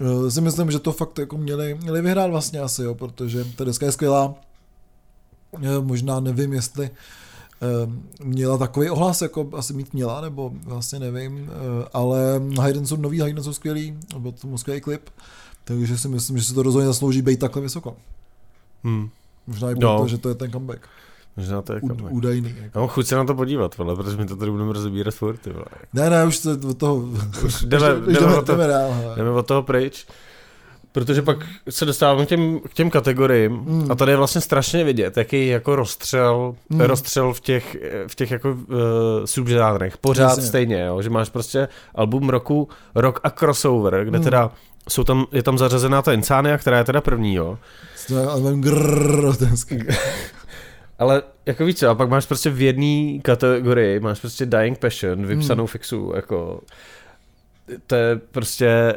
eh, 0.00 0.30
si 0.30 0.40
myslím, 0.40 0.70
že 0.70 0.78
to 0.78 0.92
fakt 0.92 1.18
jako 1.18 1.36
měli, 1.38 1.74
měli 1.82 2.02
vyhrát 2.02 2.30
vlastně 2.30 2.60
asi, 2.60 2.82
jo, 2.82 2.94
protože 2.94 3.44
ta 3.56 3.64
deska 3.64 3.86
je 3.86 3.92
skvělá. 3.92 4.34
Eh, 5.62 5.80
Možná 5.80 6.20
nevím, 6.20 6.52
jestli 6.52 6.90
měla 8.24 8.58
takový 8.58 8.90
ohlas, 8.90 9.22
jako 9.22 9.48
asi 9.56 9.72
mít 9.74 9.94
měla, 9.94 10.20
nebo 10.20 10.52
vlastně 10.64 10.98
nevím, 10.98 11.50
ale 11.92 12.40
Hayden 12.60 12.86
jsou 12.86 12.96
nový, 12.96 13.20
Hayden 13.20 13.44
jsou 13.44 13.52
skvělý, 13.52 13.98
byl 14.18 14.32
tomu 14.32 14.58
skvělý 14.58 14.80
klip, 14.80 15.00
takže 15.66 15.98
si 15.98 16.08
myslím, 16.08 16.38
že 16.38 16.44
se 16.44 16.54
to 16.54 16.62
rozhodně 16.62 16.86
zaslouží 16.86 17.22
být 17.22 17.38
takhle 17.40 17.62
vysoko. 17.62 17.96
Hm, 18.84 19.08
Možná 19.46 19.70
i 19.70 19.74
No. 19.74 19.80
proto, 19.96 20.08
že 20.08 20.18
to 20.18 20.28
je 20.28 20.34
ten 20.34 20.50
comeback. 20.52 20.80
možná 21.36 21.62
to 21.62 21.72
je 21.72 21.80
comeback. 21.80 22.12
Údajný. 22.12 22.48
Jako. 22.48 22.78
Já 22.78 22.80
mám 22.80 22.88
chuť 22.88 23.06
se 23.06 23.16
na 23.16 23.24
to 23.24 23.34
podívat, 23.34 23.76
vole, 23.78 23.96
protože 23.96 24.16
my 24.16 24.26
to 24.26 24.36
tady 24.36 24.50
budeme 24.50 24.72
rozebírat 24.72 25.14
furt, 25.14 25.46
vole. 25.46 25.64
Ne, 25.92 26.10
ne, 26.10 26.24
už 26.24 26.36
se 26.36 26.52
od 26.52 26.78
toho... 26.78 26.96
Už 27.46 27.62
jdeme, 27.64 27.94
už 27.94 28.06
jdeme, 28.06 28.20
jdeme, 28.20 28.36
od 28.36 28.46
toho, 28.46 28.58
jdeme 28.58 28.72
dál. 28.72 28.90
jdeme 29.16 29.30
od 29.30 29.46
toho 29.46 29.62
pryč. 29.62 30.06
Protože 30.92 31.22
pak 31.22 31.36
se 31.70 31.84
dostáváme 31.84 32.26
k 32.26 32.28
těm, 32.28 32.60
k 32.60 32.74
těm 32.74 32.90
kategoriím 32.90 33.52
Mm. 33.52 33.86
a 33.90 33.94
tady 33.94 34.12
je 34.12 34.16
vlastně 34.16 34.40
strašně 34.40 34.84
vidět, 34.84 35.16
jaký 35.16 35.46
jako 35.46 35.76
rozstřel, 35.76 36.54
Mm. 36.68 36.80
rozstřel 36.80 37.32
v 37.32 37.40
těch, 37.40 37.76
v 38.06 38.14
těch 38.14 38.30
jako 38.30 38.50
uh, 38.52 38.56
subžánrech. 39.24 39.98
Pořád 39.98 40.28
Jasně. 40.28 40.42
stejně, 40.42 40.80
jo? 40.80 41.02
že 41.02 41.10
máš 41.10 41.28
prostě 41.30 41.68
album 41.94 42.28
roku, 42.28 42.68
rock 42.94 43.20
a 43.24 43.30
crossover, 43.30 44.04
kde 44.04 44.18
Mm. 44.18 44.24
teda 44.24 44.50
jsou 44.88 45.04
tam, 45.04 45.26
je 45.32 45.42
tam 45.42 45.58
zařazená 45.58 46.02
ta 46.02 46.12
Insania, 46.12 46.58
která 46.58 46.78
je 46.78 46.84
teda 46.84 47.00
první, 47.00 47.34
jo. 47.34 47.58
Ale 50.98 51.22
jako 51.46 51.64
víš 51.64 51.76
co, 51.76 51.88
a 51.88 51.94
pak 51.94 52.08
máš 52.08 52.26
prostě 52.26 52.50
v 52.50 52.60
jedné 52.62 53.18
kategorii, 53.22 54.00
máš 54.00 54.20
prostě 54.20 54.46
Dying 54.46 54.78
Passion, 54.78 55.26
vypsanou 55.26 55.62
Hmm. 55.64 55.68
fixu, 55.68 56.12
jako 56.16 56.60
to 57.86 57.94
je 57.94 58.16
prostě, 58.30 58.94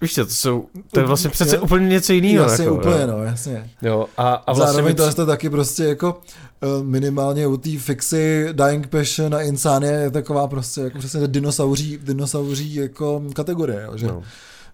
víš 0.00 0.14
co, 0.14 0.24
to 0.24 0.30
jsou, 0.32 0.66
to 0.92 1.00
je 1.00 1.06
vlastně 1.06 1.30
přece 1.30 1.56
Je- 1.56 1.60
úplně 1.60 1.88
něco 1.88 2.12
jiného. 2.12 2.44
Jasně, 2.50 2.64
jako, 2.64 2.76
úplně, 2.76 3.00
jo. 3.00 3.06
no, 3.06 3.22
jasně. 3.22 3.70
Jo, 3.82 4.06
a, 4.16 4.32
a 4.34 4.52
vlastně 4.52 4.72
Zároveň 4.72 4.96
to 4.96 5.20
je 5.22 5.26
taky 5.26 5.50
prostě 5.50 5.84
jako 5.84 6.20
eh, 6.62 6.66
minimálně 6.82 7.46
u 7.46 7.56
té 7.56 7.78
fixy 7.78 8.48
Dying 8.52 8.86
Passion 8.86 9.34
a 9.34 9.42
Insania 9.42 9.92
je 9.92 10.10
taková 10.10 10.46
prostě 10.48 10.80
jako 10.80 10.98
přesně 10.98 11.28
dinosauří, 11.28 11.98
dinosauří 12.02 12.74
jako 12.74 13.22
kategorie, 13.34 13.82
jo, 13.82 13.96
že, 13.96 14.06
no. 14.06 14.22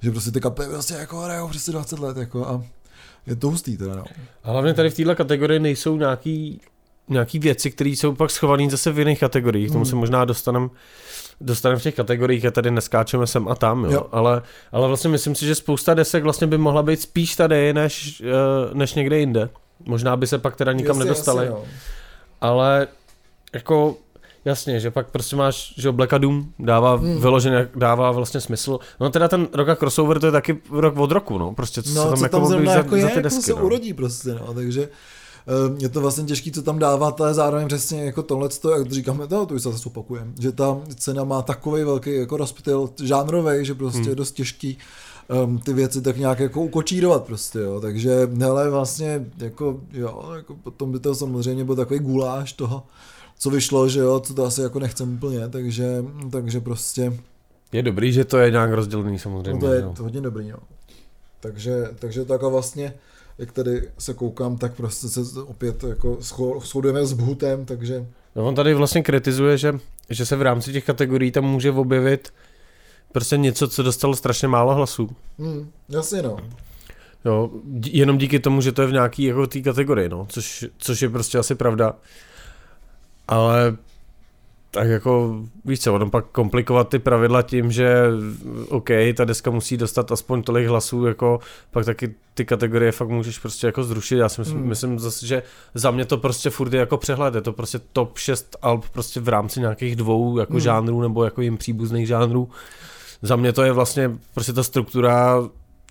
Že 0.01 0.11
prostě 0.11 0.31
ty 0.31 0.41
kapely 0.41 0.69
prostě 0.69 0.95
jako 0.95 1.19
hrajou 1.19 1.49
přesně 1.49 1.73
20 1.73 1.99
let 1.99 2.17
jako 2.17 2.47
a 2.49 2.63
je 3.27 3.37
to 3.37 3.47
hustý 3.49 3.77
teda, 3.77 3.95
no. 3.97 4.05
A 4.45 4.51
hlavně 4.51 4.75
tady 4.75 4.91
v 4.91 4.95
této 4.95 5.15
kategorii 5.17 5.61
nejsou 5.61 5.97
nějaký, 5.97 6.61
nějaký 7.09 7.39
věci, 7.39 7.71
které 7.71 7.91
jsou 7.91 8.15
pak 8.15 8.31
schované 8.31 8.71
zase 8.71 8.93
v 8.93 8.99
jiných 8.99 9.21
kategoriích. 9.21 9.69
K 9.69 9.73
tomu 9.73 9.85
Hmm. 9.85 9.91
se 9.91 9.97
možná 9.97 10.25
dostaneme 10.25 10.69
dostanem 11.41 11.79
v 11.79 11.83
těch 11.83 11.95
kategoriích 11.95 12.47
a 12.47 12.51
tady 12.51 12.71
neskáčeme 12.71 13.27
sem 13.27 13.49
a 13.49 13.55
tam, 13.55 13.85
jo. 13.85 13.91
Jo. 13.91 13.97
jo. 13.97 14.07
Ale, 14.13 14.43
ale 14.73 14.89
vlastně 14.89 15.11
myslím 15.11 15.35
si, 15.35 15.47
že 15.47 15.55
spousta 15.55 15.95
desek 15.95 16.23
vlastně 16.23 16.47
by 16.47 16.59
mohla 16.59 16.83
být 16.83 17.01
spíš 17.01 17.37
tady, 17.37 17.73
než, 17.73 18.21
eh, 18.27 18.75
než 18.75 18.95
někde 18.95 19.19
jinde. 19.19 19.49
Možná 19.85 20.17
by 20.17 20.27
se 20.27 20.39
pak 20.39 20.57
teda 20.57 20.73
nikam 20.73 20.97
Jasně, 20.97 21.05
nedostali, 21.09 21.47
jasně, 21.47 21.61
no. 21.61 21.65
ale 22.41 22.89
jako 23.55 23.97
jasně, 24.47 24.81
že 24.81 24.91
pak 24.91 25.11
prostě 25.11 25.37
máš, 25.37 25.75
že 25.77 25.93
Black 25.93 26.11
Doom 26.19 26.47
dává 26.59 26.95
Hmm. 26.97 27.21
vyloženě, 27.21 27.69
dává 27.77 28.11
vlastně 28.11 28.41
smysl. 28.41 28.79
No 29.01 29.11
teda 29.11 29.29
ten 29.29 29.49
rok 29.53 29.69
a 29.69 29.75
crossover 29.77 30.21
to 30.21 30.27
je 30.27 30.33
taky 30.33 30.59
rok 30.71 30.97
od 30.97 31.13
roku, 31.13 31.39
no, 31.39 31.53
prostě 31.55 31.83
co 31.83 31.91
No, 31.95 32.03
se 32.03 32.09
tam 32.09 32.19
co 32.19 32.25
jako 32.25 32.37
tam 32.37 32.47
zrovna 32.47 32.73
jako 32.73 32.97
je, 32.97 33.03
za, 33.03 33.09
za 33.09 33.13
ty 33.13 33.19
jako 33.19 33.25
desky, 33.29 33.43
se 33.43 33.51
no. 33.53 33.65
urodí 33.65 33.93
prostě, 33.95 34.35
no, 34.47 34.55
takže 34.55 34.83
eh, 35.49 35.75
je 35.83 35.89
to 35.89 36.01
vlastně 36.01 36.25
těžký, 36.25 36.53
co 36.53 36.63
tam 36.63 36.79
dávat, 36.79 37.21
ale 37.21 37.35
zároveň 37.35 37.67
přesně 37.69 38.05
jako 38.05 38.23
tohle, 38.23 38.49
jak 38.79 38.93
říkáme, 38.93 39.27
to, 39.27 39.47
to 39.47 39.55
už 39.55 39.63
se 39.63 39.73
zase 39.73 39.89
opakujeme, 39.89 40.33
že 40.41 40.53
ta 40.53 40.79
cena 40.95 41.25
má 41.25 41.43
takový 41.43 41.85
velký 41.85 42.15
jako 42.15 42.37
rozptyl 42.37 42.91
žánrový, 43.05 43.65
že 43.65 43.75
prostě 43.75 43.99
Hmm. 44.01 44.09
je 44.09 44.15
dost 44.15 44.33
těžký 44.33 44.79
um, 45.45 45.59
ty 45.59 45.73
věci 45.73 46.03
tak 46.03 46.17
nějak 46.19 46.39
jako 46.41 46.61
ukočírovat 46.63 47.25
prostě, 47.25 47.59
jo, 47.59 47.81
takže 47.81 48.29
hele 48.41 48.71
vlastně 48.71 49.27
jako 49.39 49.81
jo, 49.93 50.33
jako 50.37 50.55
potom 50.55 50.93
by 50.93 50.99
to 50.99 51.15
samozřejmě 51.15 51.65
byl 51.65 51.77
takový 51.77 52.01
guláš 52.01 52.53
toho, 52.53 52.83
co 53.39 53.51
vyšlo, 53.51 53.89
že 53.89 54.01
jo, 54.01 54.21
co 54.21 54.35
to 54.35 54.45
asi 54.45 54.61
jako 54.61 54.79
nechcem 54.79 55.15
úplně, 55.15 55.49
takže, 55.49 56.05
takže 56.31 56.61
prostě 56.61 57.13
Je 57.73 57.83
dobrý, 57.83 58.13
že 58.13 58.25
to 58.25 58.39
je 58.39 58.51
nějak 58.51 58.73
rozdělený 58.73 59.19
samozřejmě. 59.19 59.53
No 59.53 59.59
to 59.61 59.73
je 59.73 59.81
jo. 59.81 59.95
hodně 60.01 60.21
dobrý, 60.21 60.51
no. 60.51 60.59
Takže, 61.41 61.91
takže 61.99 62.25
tak 62.25 62.43
a 62.45 62.49
vlastně, 62.49 62.95
jak 63.39 63.53
tady 63.53 63.89
se 63.99 64.15
koukám, 64.15 64.59
tak 64.59 64.75
prostě 64.75 65.09
se 65.09 65.43
opět 65.43 65.85
jako 65.85 66.19
shodujeme 66.61 67.07
s 67.07 67.13
Bhutem, 67.13 67.65
takže 67.65 68.07
No 68.37 68.47
on 68.47 68.55
tady 68.55 68.75
vlastně 68.75 69.03
kritizuje, 69.03 69.59
že, 69.59 69.75
že 70.11 70.27
se 70.27 70.37
v 70.37 70.43
rámci 70.43 70.73
těch 70.73 70.85
kategorií 70.85 71.31
tam 71.31 71.45
může 71.45 71.71
objevit 71.71 72.33
prostě 73.13 73.37
něco, 73.37 73.69
co 73.69 73.83
dostalo 73.83 74.17
strašně 74.17 74.49
málo 74.49 74.75
hlasů. 74.75 75.11
hm, 75.39 75.71
jasně 75.89 76.23
no. 76.23 76.37
Jo, 77.25 77.51
jenom 77.85 78.19
díky 78.19 78.41
tomu, 78.41 78.61
že 78.61 78.73
to 78.73 78.83
je 78.83 78.89
v 78.89 78.93
nějaký 78.93 79.25
jako 79.25 79.47
té 79.47 79.61
kategorii, 79.61 80.09
no, 80.09 80.27
což, 80.29 80.65
což 80.79 81.03
je 81.03 81.09
prostě 81.09 81.39
asi 81.39 81.55
pravda. 81.55 81.95
Ale 83.29 83.77
tak 84.77 84.89
jako, 84.89 85.43
víš 85.65 85.81
co, 85.81 85.95
ono 85.95 86.11
pak 86.11 86.27
komplikovat 86.27 86.89
ty 86.89 86.99
pravidla 86.99 87.43
tím, 87.43 87.73
že 87.73 88.03
OK, 88.69 88.89
ta 89.17 89.25
deska 89.25 89.51
musí 89.51 89.77
dostat 89.77 90.13
aspoň 90.13 90.43
tolik 90.43 90.69
hlasů, 90.69 91.07
jako 91.07 91.41
pak 91.71 91.85
taky 91.85 92.15
ty 92.35 92.45
kategorie 92.45 92.93
fakt 92.93 93.09
můžeš 93.09 93.39
prostě 93.39 93.67
jako 93.67 93.85
zrušit. 93.85 94.17
Já 94.17 94.29
si 94.29 94.41
myslím, 94.41 94.59
hmm. 94.59 94.69
myslím 94.69 94.99
zase, 94.99 95.27
že 95.27 95.43
za 95.75 95.91
mě 95.91 96.05
to 96.05 96.19
prostě 96.19 96.51
furt 96.51 96.73
je 96.73 96.81
jako 96.81 96.97
přehled, 96.97 97.35
je 97.35 97.41
to 97.41 97.53
prostě 97.53 97.81
top 97.93 98.19
6 98.19 98.57
alb 98.63 98.89
prostě 98.89 99.21
v 99.21 99.29
rámci 99.29 99.61
nějakých 99.61 99.97
dvou 99.97 100.39
jako 100.39 100.53
hmm. 100.53 100.61
žánrů 100.61 101.03
nebo 101.03 101.25
jako 101.25 101.43
jim 101.43 101.57
příbuzných 101.57 102.07
žánrů. 102.07 102.49
Za 103.23 103.37
mě 103.37 103.53
to 103.53 103.63
je 103.63 103.73
vlastně 103.73 104.11
prostě 104.35 104.53
ta 104.53 104.63
struktura 104.63 105.43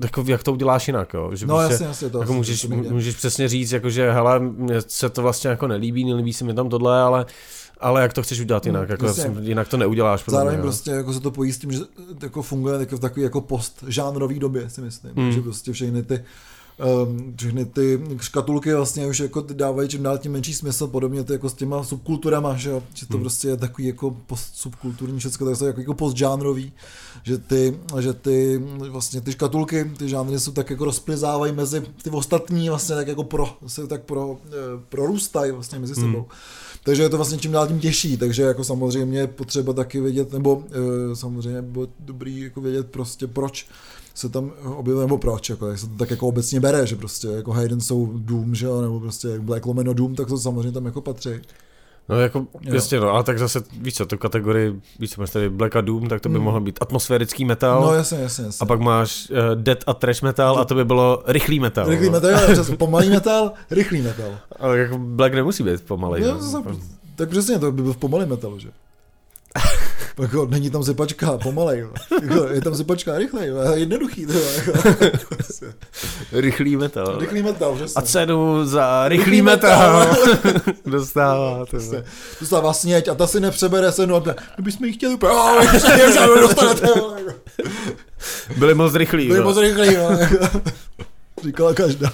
jako 0.01 0.23
jak 0.27 0.43
to 0.43 0.53
uděláš 0.53 0.87
jinak, 0.87 1.13
jo? 1.13 1.31
Že 1.33 1.45
no 1.45 1.55
prostě, 1.55 1.73
jasně, 1.73 1.85
jasně, 1.85 2.09
to 2.09 2.19
jako 2.19 2.33
můžeš, 2.33 2.65
můžeš 2.65 3.15
přesně 3.15 3.47
říct, 3.47 3.71
jako 3.71 3.89
že 3.89 4.11
hele, 4.11 4.39
mně 4.39 4.81
se 4.87 5.09
to 5.09 5.21
vlastně 5.21 5.49
jako 5.49 5.67
nelíbí, 5.67 6.05
nelíbí 6.05 6.33
se 6.33 6.43
mi 6.43 6.53
tam 6.53 6.69
tohle, 6.69 7.01
ale 7.01 7.25
ale 7.79 8.01
jak 8.01 8.13
to 8.13 8.23
chceš 8.23 8.39
udělat 8.39 8.65
jinak, 8.65 8.89
jako 8.89 9.05
jasně, 9.05 9.31
jinak 9.41 9.67
to 9.67 9.77
neuděláš. 9.77 10.23
Zároveň 10.27 10.55
mě, 10.55 10.61
prostě 10.61 10.91
jako 10.91 11.13
se 11.13 11.19
to 11.19 11.31
pojí 11.31 11.51
s 11.51 11.57
tím, 11.57 11.71
že 11.71 11.79
jako 12.21 12.41
funguje 12.41 12.79
jako 12.79 12.97
v 12.97 12.99
takové 12.99 13.23
jako 13.23 13.41
post 13.41 13.83
žánrový 13.87 14.39
době, 14.39 14.69
si 14.69 14.81
myslím, 14.81 15.11
mm. 15.15 15.31
že 15.31 15.41
prostě 15.41 15.71
všechny 15.73 16.03
ty 16.03 16.15
um, 16.15 16.23
všechny 17.35 17.65
ty 17.65 18.01
škatulky 18.21 18.73
vlastně 18.73 19.07
už 19.07 19.19
jako 19.19 19.41
dávají 19.41 19.89
čím 19.89 20.03
dál 20.03 20.17
tím 20.17 20.31
menší 20.31 20.53
smysl, 20.53 20.87
podobně 20.87 21.23
to 21.23 21.33
jako 21.33 21.49
s 21.49 21.53
těma 21.53 21.83
subkulturama, 21.83 22.55
že, 22.55 22.69
jo? 22.69 22.83
že 22.93 23.05
to 23.05 23.13
hmm. 23.13 23.23
prostě 23.23 23.47
je 23.47 23.57
takový 23.57 23.87
jako 23.87 24.17
subkulturní 24.53 25.19
všechno, 25.19 25.47
tak 25.47 25.57
to 25.57 25.65
je 25.65 25.67
jako, 25.67 25.79
jako 25.79 25.93
postžánrový, 25.93 26.73
že 27.23 27.37
ty, 27.37 27.79
že 27.99 28.13
ty 28.13 28.61
vlastně 28.89 29.21
ty 29.21 29.31
škatulky, 29.31 29.91
ty 29.97 30.09
žánry 30.09 30.39
jsou 30.39 30.51
tak 30.51 30.69
jako 30.69 30.85
rozplizávají 30.85 31.53
mezi 31.53 31.83
ty 32.03 32.09
ostatní 32.09 32.69
vlastně 32.69 32.95
tak 32.95 33.07
jako 33.07 33.23
pro, 33.23 33.57
se 33.67 33.87
tak 33.87 34.03
pro, 34.03 34.37
eh, 34.47 34.53
prorůstají 34.89 35.51
vlastně 35.51 35.79
mezi 35.79 35.95
sebou. 35.95 36.19
Hmm. 36.19 36.25
Takže 36.83 37.03
je 37.03 37.09
to 37.09 37.17
vlastně 37.17 37.37
čím 37.37 37.51
dál 37.51 37.67
tím 37.67 37.79
těžší, 37.79 38.17
takže 38.17 38.43
jako 38.43 38.63
samozřejmě 38.63 39.27
potřeba 39.27 39.73
taky 39.73 40.01
vědět, 40.01 40.33
nebo 40.33 40.63
e, 41.11 41.15
samozřejmě 41.15 41.61
bylo 41.61 41.87
dobrý 41.99 42.41
jako 42.41 42.61
vědět 42.61 42.87
prostě 42.91 43.27
proč 43.27 43.67
se 44.15 44.29
tam 44.29 44.51
objevuje, 44.75 45.05
nebo 45.05 45.17
proč, 45.17 45.49
jako, 45.49 45.67
jak 45.67 45.79
se 45.79 45.87
to 45.87 45.95
tak 45.95 46.11
jako 46.11 46.27
obecně 46.27 46.59
bere, 46.59 46.87
že 46.87 46.95
prostě 46.95 47.27
jako 47.27 47.51
Hayden 47.51 47.81
jsou 47.81 48.11
Doom, 48.17 48.55
že 48.55 48.65
jo, 48.65 48.81
nebo 48.81 48.99
prostě 48.99 49.39
Black 49.39 49.65
Lomeno 49.65 49.93
Doom, 49.93 50.15
tak 50.15 50.27
to 50.27 50.37
samozřejmě 50.37 50.71
tam 50.71 50.85
jako 50.85 51.01
patří. 51.01 51.29
No 52.09 52.19
jako, 52.19 52.39
jo. 52.39 52.73
jasně 52.73 52.99
no, 52.99 53.09
ale 53.09 53.23
tak 53.23 53.39
zase, 53.39 53.61
víš 53.81 53.93
co, 53.93 54.05
tu 54.05 54.17
kategorii, 54.17 54.81
víš 54.99 55.11
co, 55.11 55.21
máš 55.21 55.29
tady 55.29 55.49
Black 55.49 55.75
a 55.75 55.81
Doom, 55.81 56.07
tak 56.07 56.21
to 56.21 56.29
by 56.29 56.35
hmm. 56.35 56.43
mohlo 56.43 56.59
být 56.59 56.79
atmosférický 56.81 57.45
metal. 57.45 57.81
No 57.81 57.93
jasně, 57.93 58.17
jasně, 58.17 58.45
jasně. 58.45 58.63
A 58.63 58.65
pak 58.65 58.79
máš 58.79 59.29
uh, 59.29 59.61
Dead 59.61 59.83
a 59.87 59.93
Trash 59.93 60.21
metal 60.21 60.59
a 60.59 60.65
to 60.65 60.75
by 60.75 60.85
bylo 60.85 61.23
rychlý 61.27 61.59
metal. 61.59 61.89
Rychlý 61.89 62.05
no. 62.05 62.11
metal, 62.11 62.31
jo, 62.31 62.37
přes 62.51 62.71
pomalý 62.77 63.09
metal, 63.09 63.51
rychlý 63.71 64.01
metal. 64.01 64.37
Ale 64.59 64.77
jako 64.77 64.97
Black 64.97 65.33
nemusí 65.33 65.63
být 65.63 65.81
pomalý. 65.81 66.23
Jo, 66.23 66.37
no. 66.53 66.63
tak 67.15 67.29
přesně, 67.29 67.59
to 67.59 67.71
by 67.71 67.81
byl 67.81 67.93
v 67.93 67.97
pomalý 67.97 68.25
metal, 68.25 68.59
že? 68.59 68.69
jako, 70.19 70.45
není 70.45 70.69
tam 70.69 70.83
zipačka, 70.83 71.37
pomalej. 71.37 71.85
Jako, 72.21 72.47
je 72.47 72.61
tam 72.61 72.75
zipačka, 72.75 73.17
rychlej, 73.17 73.51
jednoduchý. 73.73 74.25
To, 74.25 74.33
jako. 74.33 74.71
rychlý 76.31 76.77
metal. 76.77 77.19
Rychlý 77.19 77.43
metal, 77.43 77.75
přesně. 77.75 77.99
A 77.99 78.01
cenu 78.01 78.65
za 78.65 79.07
rychlý, 79.07 79.25
rychlý 79.25 79.41
metal, 79.41 79.99
metal. 79.99 80.61
dostává. 80.85 81.65
To 81.65 81.77
dostává 82.39 82.73
sněť 82.73 83.07
a 83.07 83.15
ta 83.15 83.27
si 83.27 83.39
nepřebere 83.39 83.91
cenu. 83.91 84.23
My 84.57 84.63
bychom 84.63 84.85
jí 84.85 84.93
chtěli 84.93 85.13
úplně, 85.13 85.33
dostanete. 86.41 86.87
Byli 88.57 88.73
moc 88.73 88.95
rychlí. 88.95 89.27
Byli 89.27 89.43
moc 89.43 89.57
rychlí, 89.57 89.95
no. 89.95 90.19
Říkala 91.43 91.73
každá. 91.73 92.11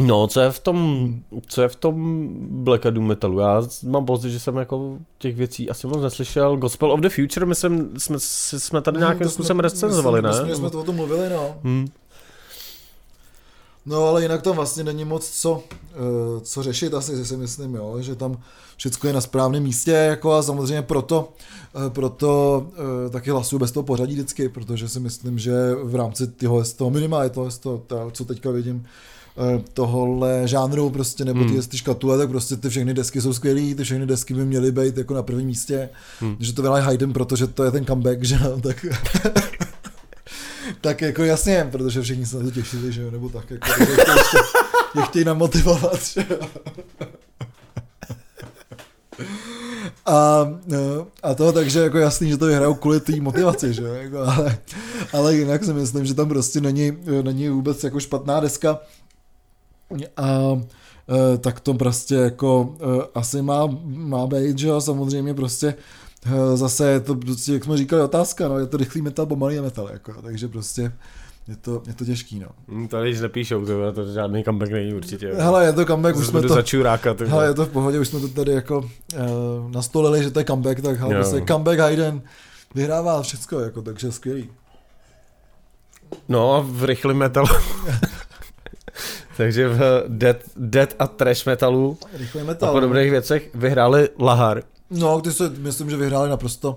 No, 0.00 0.26
co 0.26 0.40
je 0.40 0.50
v 0.50 0.60
tom, 0.60 1.08
co 1.46 1.62
je 1.62 1.68
v 1.68 1.76
tom 1.76 2.28
Black 2.50 2.84
Doom 2.84 3.06
metalu? 3.06 3.38
Já 3.38 3.62
mám 3.82 4.06
pocit, 4.06 4.30
že 4.30 4.40
jsem 4.40 4.56
jako 4.56 4.98
těch 5.18 5.36
věcí 5.36 5.70
asi 5.70 5.86
moc 5.86 6.02
neslyšel. 6.02 6.56
Gospel 6.56 6.92
of 6.92 7.00
the 7.00 7.08
Future, 7.08 7.46
myslím, 7.46 7.90
jsme, 7.98 8.16
jsme 8.20 8.80
tady 8.80 8.96
hmm, 8.96 9.06
nějakým 9.06 9.28
způsobem 9.28 9.60
recenzovali, 9.60 10.22
ne? 10.22 10.28
Myslím, 10.28 10.56
jsme 10.56 10.70
to 10.70 10.80
o 10.80 10.84
tom 10.84 10.96
mluvili, 10.96 11.30
no. 11.30 11.56
Hmm. 11.62 11.88
No 13.86 14.04
ale 14.04 14.22
jinak 14.22 14.42
tam 14.42 14.56
vlastně 14.56 14.84
není 14.84 15.04
moc 15.04 15.30
co, 15.30 15.52
uh, 15.52 15.62
co 16.42 16.62
řešit 16.62 16.94
asi, 16.94 17.24
si 17.24 17.36
myslím, 17.36 17.74
jo, 17.74 17.96
že 18.00 18.14
tam 18.14 18.38
všechno 18.76 19.08
je 19.08 19.14
na 19.14 19.20
správném 19.20 19.62
místě, 19.62 19.90
jako 19.90 20.32
a 20.32 20.42
samozřejmě 20.42 20.82
proto, 20.82 21.28
uh, 21.74 21.88
proto 21.88 22.66
uh, 22.66 23.12
taky 23.12 23.30
hlasuju 23.30 23.60
bez 23.60 23.72
toho 23.72 23.84
pořadí 23.84 24.14
vždycky, 24.14 24.48
protože 24.48 24.88
si 24.88 25.00
myslím, 25.00 25.38
že 25.38 25.52
v 25.82 25.94
rámci 25.94 26.26
toho, 26.26 26.64
z 26.64 26.72
toho 26.72 26.90
minimálně 26.90 27.30
toho, 27.30 27.50
z 27.50 27.58
toho, 27.58 27.82
co 28.12 28.24
teďka 28.24 28.50
vidím, 28.50 28.86
Eh, 28.86 29.13
tohohle 29.72 30.48
žánru 30.48 30.90
prostě, 30.90 31.24
nebo 31.24 31.44
ty, 31.44 31.50
hmm. 31.50 31.62
ty 31.62 31.78
škatule, 31.78 32.18
tak 32.18 32.28
prostě 32.28 32.56
ty 32.56 32.68
všechny 32.68 32.94
desky 32.94 33.20
jsou 33.20 33.32
skvělé, 33.32 33.74
ty 33.74 33.84
všechny 33.84 34.06
desky 34.06 34.34
by 34.34 34.44
měly 34.44 34.72
být 34.72 34.96
jako 34.96 35.14
na 35.14 35.22
prvním 35.22 35.46
místě, 35.46 35.88
hmm. 36.20 36.36
že 36.40 36.52
to 36.52 36.62
vyhraje 36.62 36.84
Hayden, 36.84 37.12
protože 37.12 37.46
to 37.46 37.64
je 37.64 37.70
ten 37.70 37.86
comeback, 37.86 38.24
že 38.24 38.38
tak 38.62 38.86
tak 40.80 41.02
jako 41.02 41.24
jasně, 41.24 41.68
protože 41.72 42.02
všichni 42.02 42.26
se 42.26 42.36
na 42.36 42.42
to 42.42 42.50
těšili, 42.50 42.92
že 42.92 43.02
jo, 43.02 43.10
nebo 43.10 43.28
tak, 43.28 43.50
jako, 43.50 43.66
že 43.78 43.90
ještě, 43.90 44.36
je 44.94 45.02
chtějí 45.02 45.24
namotivovat, 45.24 46.04
že 46.04 46.26
jo. 46.30 46.48
A, 50.06 50.48
no, 50.66 51.06
a 51.22 51.34
to 51.34 51.52
takže 51.52 51.80
jako 51.80 51.98
jasný, 51.98 52.30
že 52.30 52.36
to 52.36 52.46
vyhrajou 52.46 52.74
kvůli 52.74 53.00
té 53.00 53.20
motivaci, 53.20 53.74
že 53.74 53.82
jako, 53.82 54.18
ale, 54.18 54.58
ale 55.12 55.34
jinak 55.34 55.64
si 55.64 55.72
myslím, 55.72 56.06
že 56.06 56.14
tam 56.14 56.28
prostě 56.28 56.60
není, 56.60 56.92
není 57.22 57.48
vůbec 57.48 57.84
jako 57.84 58.00
špatná 58.00 58.40
deska, 58.40 58.78
a 60.16 60.60
e, 61.34 61.38
tak 61.38 61.60
to 61.60 61.74
prostě 61.74 62.14
jako 62.14 62.76
e, 62.80 63.08
asi 63.14 63.42
má, 63.42 63.66
má 63.84 64.26
být, 64.26 64.58
že 64.58 64.68
jo, 64.68 64.80
samozřejmě 64.80 65.34
prostě 65.34 65.74
e, 66.26 66.56
zase 66.56 66.90
je 66.90 67.00
to, 67.00 67.14
prostě, 67.14 67.52
jak 67.52 67.64
jsme 67.64 67.76
říkali, 67.76 68.02
otázka, 68.02 68.48
no, 68.48 68.58
je 68.58 68.66
to 68.66 68.76
rychlý 68.76 69.02
metal, 69.02 69.26
pomalý 69.26 69.60
metal, 69.60 69.88
jako, 69.92 70.22
takže 70.22 70.48
prostě 70.48 70.92
je 71.48 71.56
to, 71.56 71.82
je 71.86 71.94
to 71.94 72.04
těžký, 72.04 72.38
no. 72.38 72.48
Hmm, 72.68 72.88
tady 72.88 73.10
nic 73.10 73.20
nepíšou, 73.20 73.66
to, 73.66 73.92
to 73.92 74.12
žádný 74.12 74.44
comeback 74.44 74.72
není 74.72 74.94
určitě. 74.94 75.32
Hele, 75.34 75.64
je 75.64 75.72
to 75.72 75.84
comeback, 75.84 76.16
už 76.16 76.26
jsme 76.26 76.42
to... 76.42 76.48
Začuráka, 76.48 77.16
hele, 77.26 77.46
je 77.46 77.54
to 77.54 77.66
v 77.66 77.68
pohodě, 77.68 78.00
už 78.00 78.08
jsme 78.08 78.20
to 78.20 78.28
tady 78.28 78.52
jako 78.52 78.78
uh, 78.78 79.70
nastolili, 79.70 80.22
že 80.22 80.30
to 80.30 80.38
je 80.38 80.44
comeback, 80.44 80.80
tak 80.80 80.98
hele, 80.98 81.14
prostě 81.14 81.44
comeback 81.48 81.78
Hayden 81.78 82.22
vyhrává 82.74 83.22
všechno, 83.22 83.60
jako, 83.60 83.82
takže 83.82 84.12
skvělý. 84.12 84.48
No 86.28 86.54
a 86.54 86.60
v 86.66 86.84
rychlém 86.84 87.16
metalu 87.16 87.46
Takže 89.36 89.68
v 89.68 90.04
dead, 90.08 90.36
dead 90.56 90.94
a 90.98 91.06
trash 91.06 91.46
metalu 91.46 91.98
metal, 92.46 92.68
a 92.68 92.72
podobných 92.72 93.06
no. 93.06 93.10
věcech 93.10 93.50
vyhráli 93.54 94.08
Lahar. 94.18 94.62
No, 94.90 95.20
ty 95.20 95.32
se, 95.32 95.50
myslím, 95.58 95.90
že 95.90 95.96
vyhráli 95.96 96.30
naprosto 96.30 96.76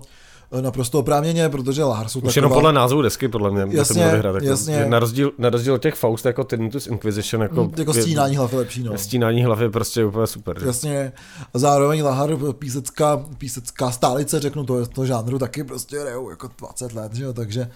naprosto 0.62 1.00
oprávněně, 1.00 1.50
protože 1.50 1.84
Lahar 1.84 2.08
jsou 2.08 2.20
Už 2.20 2.24
taková... 2.24 2.38
jenom 2.38 2.52
podle 2.52 2.74
názvu 2.74 3.02
desky, 3.02 3.28
podle 3.28 3.52
mě, 3.52 3.78
jasně, 3.78 4.06
to 4.06 4.12
vyhrát. 4.12 4.36
Jako, 4.36 4.48
jasně. 4.48 4.86
Na 4.86 5.00
rozdíl, 5.00 5.32
na 5.38 5.50
rozdíl 5.50 5.74
od 5.74 5.82
těch 5.82 5.96
Faust, 5.96 6.26
jako 6.26 6.43
Tinnitus 6.43 6.88
Inquisition, 6.88 7.41
jako, 7.41 7.63
mm, 7.63 7.74
jako 7.78 7.93
stínání 7.93 8.38
hlavy 8.38 8.58
lepší, 8.58 8.84
no. 8.84 8.98
Stínání 8.98 9.43
hlavy 9.43 9.65
je 9.65 9.70
prostě 9.70 10.06
úplně 10.06 10.28
super. 10.28 10.58
Jasně. 10.65 11.12
A 11.54 11.60
zároveň 11.60 12.04
Lahar, 12.04 12.30
písecká, 12.54 13.26
písecká 13.38 13.91
stálice, 13.91 14.39
řeknu 14.39 14.65
to, 14.65 14.86
to 14.86 15.06
žánru 15.06 15.39
taky 15.39 15.63
prostě 15.63 15.98
jako 16.30 16.50
20 16.58 16.93
let, 16.93 17.13
že 17.13 17.24
jo, 17.24 17.34
takže, 17.34 17.70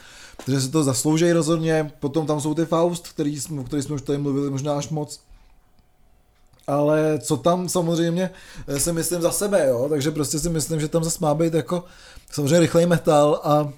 takže 0.46 0.62
si 0.62 0.70
to 0.70 0.84
zaslouží 0.84 1.32
rozhodně. 1.32 1.92
Potom 2.00 2.28
tam 2.28 2.42
jsou 2.42 2.54
ty 2.54 2.66
Faust, 2.66 3.08
který 3.08 3.42
jsme, 3.42 3.62
o 3.62 3.64
kterých 3.64 3.86
jsme 3.86 3.96
už 3.96 4.02
tady 4.02 4.18
mluvili 4.18 4.50
možná 4.50 4.78
až 4.78 4.90
moc 4.90 5.20
ale 6.68 7.20
co 7.20 7.38
tam 7.38 7.70
samozřejmě 7.70 8.30
eh, 8.68 8.80
si 8.80 8.94
myslím 8.94 9.22
za 9.22 9.32
sebe, 9.32 9.68
jo, 9.68 9.88
takže 9.90 10.12
prostě 10.12 10.40
si 10.40 10.50
myslím, 10.50 10.80
že 10.80 10.88
tam 10.88 11.04
zase 11.04 11.18
má 11.22 11.34
být 11.34 11.54
jako 11.54 11.84
samozřejmě 12.32 12.60
rychlej 12.60 12.86
metal 12.86 13.42
a 13.44 13.74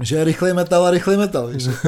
že 0.00 0.16
je 0.16 0.24
rychlej 0.24 0.54
metal 0.54 0.86
a 0.86 0.90
rychlej 0.90 1.16
metal, 1.16 1.46
víš. 1.46 1.68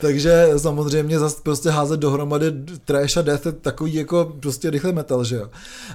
Takže 0.00 0.50
samozřejmě 0.56 1.18
zase 1.18 1.36
prostě 1.42 1.70
házet 1.70 2.00
dohromady 2.00 2.52
trash 2.84 3.16
a 3.16 3.22
death 3.22 3.46
je 3.46 3.52
takový 3.52 3.94
jako 3.94 4.32
prostě 4.40 4.70
rychlý 4.70 4.92
metal, 4.92 5.24
že 5.24 5.36
jo. 5.36 5.48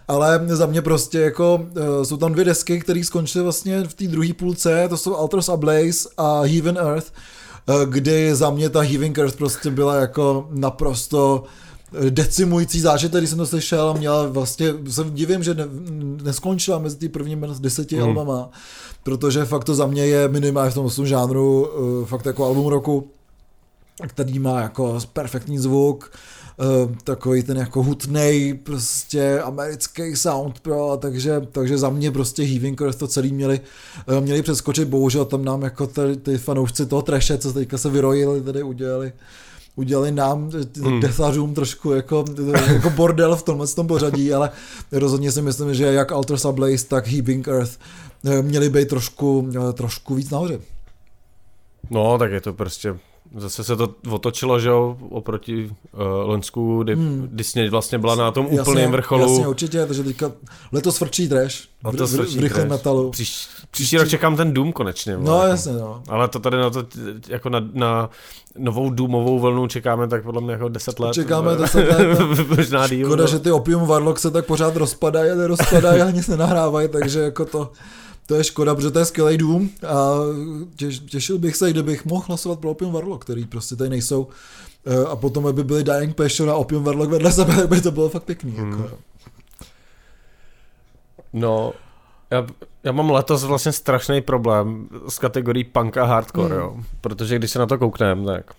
Ale 0.08 0.42
za 0.48 0.66
mě 0.66 0.82
prostě 0.82 1.20
jako 1.20 1.56
uh, 1.56 2.04
jsou 2.04 2.18
tam 2.18 2.34
dvě 2.34 2.46
desky, 2.46 2.80
které 2.80 3.04
skončily 3.04 3.44
vlastně 3.44 3.84
v 3.84 3.94
té 3.94 4.08
druhé 4.08 4.34
půlce, 4.34 4.86
to 4.90 4.98
jsou 4.98 5.16
Alters 5.16 5.50
Ablaze 5.50 6.10
a 6.18 6.42
Heaven 6.42 6.78
Earth, 6.78 7.12
uh, 7.70 7.82
kdy 7.82 8.36
za 8.36 8.50
mě 8.50 8.70
ta 8.70 8.82
Heaven 8.82 9.14
Earth 9.18 9.36
prostě 9.36 9.72
byla 9.72 9.96
jako 9.96 10.48
naprosto 10.52 11.44
decimující 12.10 12.80
zážitek, 12.80 13.20
když 13.20 13.30
jsem 13.30 13.40
to 13.40 13.48
slyšel 13.48 13.90
a 13.90 13.94
měla 13.94 14.28
vlastně, 14.28 14.74
se 14.90 15.06
divím, 15.10 15.44
že 15.44 15.54
ne, 15.54 15.68
neskončila 16.24 16.80
mezi 16.80 16.98
ty 16.98 17.10
prvními 17.10 17.48
deseti 17.60 17.96
hmm. 17.96 18.04
albama, 18.04 18.50
protože 19.04 19.46
fakt 19.46 19.64
to 19.64 19.76
za 19.76 19.88
mě 19.88 20.06
je 20.06 20.28
minimálně 20.28 20.72
v 20.72 20.74
tom 20.74 21.06
žánru 21.06 21.70
fakt 22.06 22.26
jako 22.26 22.46
album 22.46 22.68
roku, 22.68 23.12
který 24.08 24.40
má 24.40 24.62
jako 24.62 25.00
perfektní 25.14 25.58
zvuk, 25.60 26.12
uh, 26.58 26.96
takový 27.04 27.44
ten 27.44 27.58
jako 27.58 27.84
hutnej 27.84 28.54
prostě 28.54 29.42
americký 29.42 30.16
sound, 30.16 30.60
pro, 30.60 30.98
takže, 31.02 31.42
takže 31.52 31.78
za 31.78 31.90
mě 31.90 32.12
prostě 32.12 32.44
Heaving 32.44 32.82
Earth 32.82 33.00
to 33.00 33.08
celý 33.08 33.34
měli, 33.34 33.60
uh, 34.08 34.24
měli 34.24 34.42
přeskočit, 34.42 34.88
bohužel 34.88 35.26
tam 35.26 35.46
nám 35.46 35.62
jako 35.62 35.88
ty, 35.88 36.18
ty 36.22 36.38
fanoušci 36.38 36.86
toho 36.86 37.02
treše, 37.02 37.38
co 37.38 37.54
teďka 37.54 37.78
se 37.78 37.90
vyrojili, 37.90 38.42
tady 38.42 38.64
udělali 38.64 39.14
udělali 39.76 40.12
nám, 40.12 40.52
hmm. 40.82 41.00
desařům 41.00 41.54
trošku 41.54 41.92
jako, 41.92 42.26
jako 42.74 42.90
bordel 42.90 43.36
v 43.36 43.44
tomhle 43.44 43.68
tom 43.68 43.88
pořadí, 43.88 44.34
ale 44.34 44.50
rozhodně 44.92 45.32
si 45.32 45.42
myslím, 45.42 45.74
že 45.74 45.86
jak 45.86 46.12
Alter 46.12 46.38
Sublace, 46.38 46.86
tak 46.88 47.08
Heaving 47.08 47.48
Earth 47.48 47.80
eh, 48.26 48.42
měli 48.42 48.70
být 48.70 48.88
trošku, 48.88 49.50
eh, 49.70 49.74
trošku 49.74 50.16
víc 50.16 50.30
nahoře. 50.30 50.60
No, 51.90 52.18
tak 52.18 52.32
je 52.32 52.42
to 52.42 52.54
prostě 52.54 52.96
Zase 53.38 53.64
se 53.64 53.76
to 53.76 53.96
otočilo, 54.10 54.60
že 54.60 54.70
jo, 54.70 54.98
oproti 55.10 55.66
uh, 55.66 56.02
Lonsku, 56.02 56.84
kdy 56.84 56.96
hmm. 56.96 57.30
Disney 57.32 57.70
vlastně 57.70 58.00
byla 58.00 58.16
na 58.16 58.32
tom 58.32 58.46
úplném 58.46 58.92
vrcholu. 58.92 59.22
Jasně, 59.22 59.48
určitě, 59.48 59.86
takže 59.86 60.04
teďka 60.04 60.32
letos 60.72 61.00
vrčí 61.00 61.30
trash, 61.30 61.56
letos 61.84 62.14
v, 62.14 62.26
v, 62.26 62.36
v 62.38 62.40
rychlém 62.40 62.70
metalu. 62.70 63.12
Příš, 63.12 63.48
příští 63.72 63.98
rok 63.98 64.08
čekám 64.08 64.38
ten 64.38 64.54
Doom 64.54 64.74
konečně. 64.74 65.18
No 65.18 65.36
jako. 65.36 65.48
jasně, 65.48 65.74
no. 65.74 66.04
Ale 66.10 66.28
to 66.28 66.40
tady 66.40 66.58
na 66.58 66.70
to, 66.70 66.86
jako 67.28 67.50
na, 67.50 67.60
na 67.74 68.10
novou 68.58 68.90
Doomovou 68.90 69.40
vlnu 69.40 69.68
čekáme 69.68 70.08
tak 70.08 70.24
podle 70.24 70.42
mě 70.42 70.52
jako 70.52 70.70
10 70.70 71.00
let. 71.00 71.14
Čekáme 71.14 71.56
10 71.56 71.80
let. 71.80 72.20
Možná 72.58 72.88
díl. 72.88 73.08
Škoda, 73.08 73.24
no. 73.24 73.28
že 73.28 73.40
ty 73.40 73.52
Opium 73.52 73.86
Warlock 73.86 74.20
se 74.20 74.32
tak 74.32 74.46
pořád 74.46 74.76
rozpadají 74.76 75.32
a 75.32 75.36
nerozpadají 75.36 76.02
a 76.02 76.12
nic 76.12 76.28
nenahrávají, 76.28 76.88
takže 76.88 77.20
jako 77.20 77.46
to 77.46 77.72
to 78.26 78.36
je 78.36 78.44
škoda, 78.44 78.76
protože 78.76 78.92
to 78.92 79.00
je 79.00 79.06
skvělý 79.06 79.38
dům 79.38 79.70
a 79.88 80.16
těš, 80.76 81.00
těšil 81.00 81.38
bych 81.38 81.56
se, 81.56 81.70
kdybych 81.70 82.06
mohl 82.06 82.24
hlasovat 82.28 82.60
pro 82.60 82.72
Opium 82.72 82.94
Warlock, 82.94 83.24
který 83.24 83.46
prostě 83.46 83.76
tady 83.76 83.90
nejsou. 83.90 84.28
Eh, 84.86 85.06
a 85.06 85.16
potom 85.16 85.56
by 85.56 85.64
byly 85.64 85.84
Dying 85.84 86.16
Passion 86.16 86.50
a 86.50 86.56
Opium 86.56 86.84
Warlock 86.84 87.12
vedle 87.12 87.32
sebe, 87.32 87.68
by 87.68 87.82
to 87.82 87.92
bylo 87.92 88.10
fakt 88.10 88.24
pěkný. 88.24 88.52
Jako. 88.56 88.62
Hmm. 88.62 88.84
Jako. 88.84 88.98
No, 91.34 91.74
já, 92.32 92.48
já 92.84 92.92
mám 92.92 93.12
letos 93.12 93.44
vlastně 93.44 93.72
strašný 93.72 94.22
problém 94.22 94.88
s 95.10 95.20
kategorií 95.20 95.64
punk 95.64 95.98
a 95.98 96.06
hardcore, 96.06 96.56
hmm. 96.56 96.64
jo. 96.64 96.78
Protože 97.02 97.36
když 97.36 97.52
se 97.52 97.60
na 97.60 97.66
to 97.66 97.78
koukneme, 97.78 98.26
tak 98.26 98.52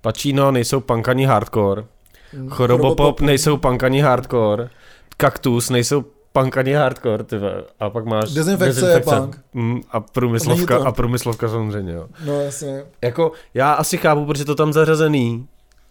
Pacino 0.00 0.50
nejsou 0.50 0.80
punk 0.80 1.08
ani 1.08 1.24
hardcore, 1.24 1.84
hmm. 2.32 2.48
Chorobopop 2.48 3.20
nejsou 3.20 3.56
punk 3.56 3.84
ani 3.84 4.00
hardcore, 4.00 4.70
Kaktus 5.16 5.70
nejsou 5.70 6.04
punk 6.40 6.56
ani 6.56 6.72
hardcore, 6.72 7.24
ty 7.24 7.36
A 7.80 7.90
pak 7.90 8.04
máš 8.04 8.32
dezinfekce, 8.32 8.80
dezinfekce 8.80 9.14
je 9.14 9.20
punk. 9.20 9.40
Mm, 9.54 9.80
a 9.90 10.00
průmyslovka, 10.00 10.76
a 10.84 10.92
průmyslovka 10.92 11.48
samozřejmě, 11.48 11.92
jo. 11.92 12.06
No 12.24 12.40
jasně. 12.40 12.84
Jako, 13.02 13.32
já 13.54 13.72
asi 13.72 13.96
chápu, 13.96 14.26
protože 14.26 14.44
to 14.44 14.54
tam 14.54 14.72
zařazený. 14.72 15.46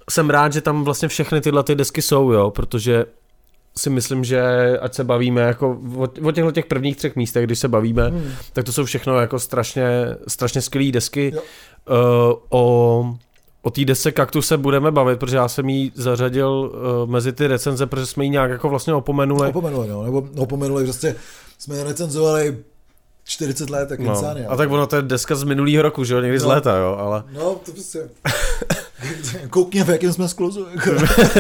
Jsem 0.10 0.30
rád, 0.30 0.54
že 0.54 0.62
tam 0.62 0.84
vlastně 0.84 1.08
všechny 1.08 1.42
tyhle 1.42 1.64
ty 1.64 1.76
desky 1.76 2.02
jsou, 2.02 2.32
jo, 2.32 2.52
protože 2.52 3.06
si 3.78 3.90
myslím, 3.90 4.24
že 4.24 4.44
ať 4.82 4.94
se 4.94 5.04
bavíme 5.04 5.42
jako 5.42 5.80
o, 5.96 6.28
o 6.28 6.32
těchto 6.32 6.52
těch 6.52 6.66
prvních 6.66 6.98
třech 6.98 7.16
místech, 7.16 7.46
když 7.46 7.60
se 7.60 7.68
bavíme, 7.68 8.10
hmm. 8.10 8.32
tak 8.54 8.66
to 8.66 8.72
jsou 8.72 8.86
všechno 8.86 9.20
jako 9.20 9.40
strašně, 9.40 9.88
strašně 10.28 10.62
skvělé 10.62 10.92
desky. 10.92 11.32
Jo. 11.36 11.42
Uh, 11.42 12.36
o 12.50 13.16
O 13.66 13.72
té 13.72 13.86
desce 13.86 14.12
Kaktus 14.12 14.48
se 14.48 14.58
budeme 14.58 14.92
bavit, 14.92 15.20
protože 15.20 15.38
já 15.38 15.48
jsem 15.48 15.70
ji 15.70 15.92
zařadil 15.96 16.50
uh, 16.50 17.10
mezi 17.10 17.34
ty 17.34 17.48
recenze, 17.48 17.86
protože 17.86 18.06
jsme 18.06 18.24
ji 18.24 18.30
nějak 18.30 18.52
jako 18.52 18.70
vlastně 18.70 18.94
opomenuli. 18.94 19.50
Opomenuli, 19.50 19.88
no, 19.88 20.04
nebo 20.04 20.28
opomenuli, 20.38 20.84
prostě 20.84 21.16
jsme 21.58 21.84
recenzovali 21.84 22.58
40 23.24 23.70
let, 23.70 23.90
tak 23.90 24.00
no. 24.00 24.24
A 24.48 24.56
tak 24.56 24.72
ono 24.72 24.88
to 24.88 24.96
je 24.96 25.02
deska 25.02 25.36
z 25.36 25.44
minulého 25.44 25.82
roku, 25.82 26.04
že 26.04 26.14
jo, 26.14 26.22
někdy 26.22 26.38
no. 26.38 26.44
z 26.44 26.46
léta, 26.46 26.78
jo, 26.78 26.96
ale... 27.00 27.24
No, 27.34 27.56
to 27.66 27.72
prostě... 27.72 28.10
Koukni, 29.50 29.84
v 29.84 29.90
jakém 29.90 30.14
jsme 30.14 30.30
skluzu. 30.30 30.68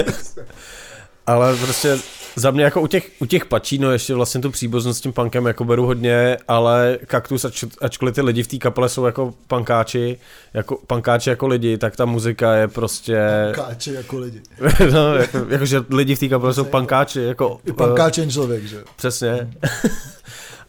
ale 1.28 1.56
prostě 1.56 1.98
za 2.36 2.52
mě 2.52 2.64
jako 2.64 2.82
u 2.82 2.88
těch, 2.88 3.12
u 3.20 3.26
těch 3.26 3.46
pačíno 3.46 3.92
ještě 3.92 4.14
vlastně 4.14 4.42
tu 4.42 4.52
příbuznost 4.52 5.00
s 5.00 5.02
tím 5.02 5.14
punkem 5.14 5.46
jako 5.46 5.66
beru 5.66 5.86
hodně, 5.86 6.38
ale 6.48 6.98
Kaktus, 7.08 7.46
ač, 7.46 7.64
ačkoliv 7.82 8.16
ty 8.16 8.22
lidi 8.22 8.44
v 8.44 8.48
té 8.48 8.58
kapele 8.58 8.90
jsou 8.90 9.06
jako 9.06 9.34
pankáči, 9.48 10.18
jako 10.54 10.80
pankáči 10.88 11.30
jako 11.30 11.48
lidi, 11.48 11.78
tak 11.78 11.96
ta 11.96 12.06
muzika 12.06 12.56
je 12.56 12.68
prostě... 12.68 13.18
Pankáči 13.56 13.94
jako 13.94 14.18
lidi. 14.18 14.42
no, 14.94 15.16
jako, 15.16 15.46
jakože 15.50 15.84
lidi 15.90 16.16
v 16.16 16.20
té 16.20 16.28
kapele 16.28 16.54
jsou 16.54 16.64
pankáči, 16.64 17.22
jako... 17.22 17.60
I 17.66 17.74
pankáč 17.74 18.20
člověk, 18.30 18.64
že 18.64 18.84
Přesně. 18.96 19.50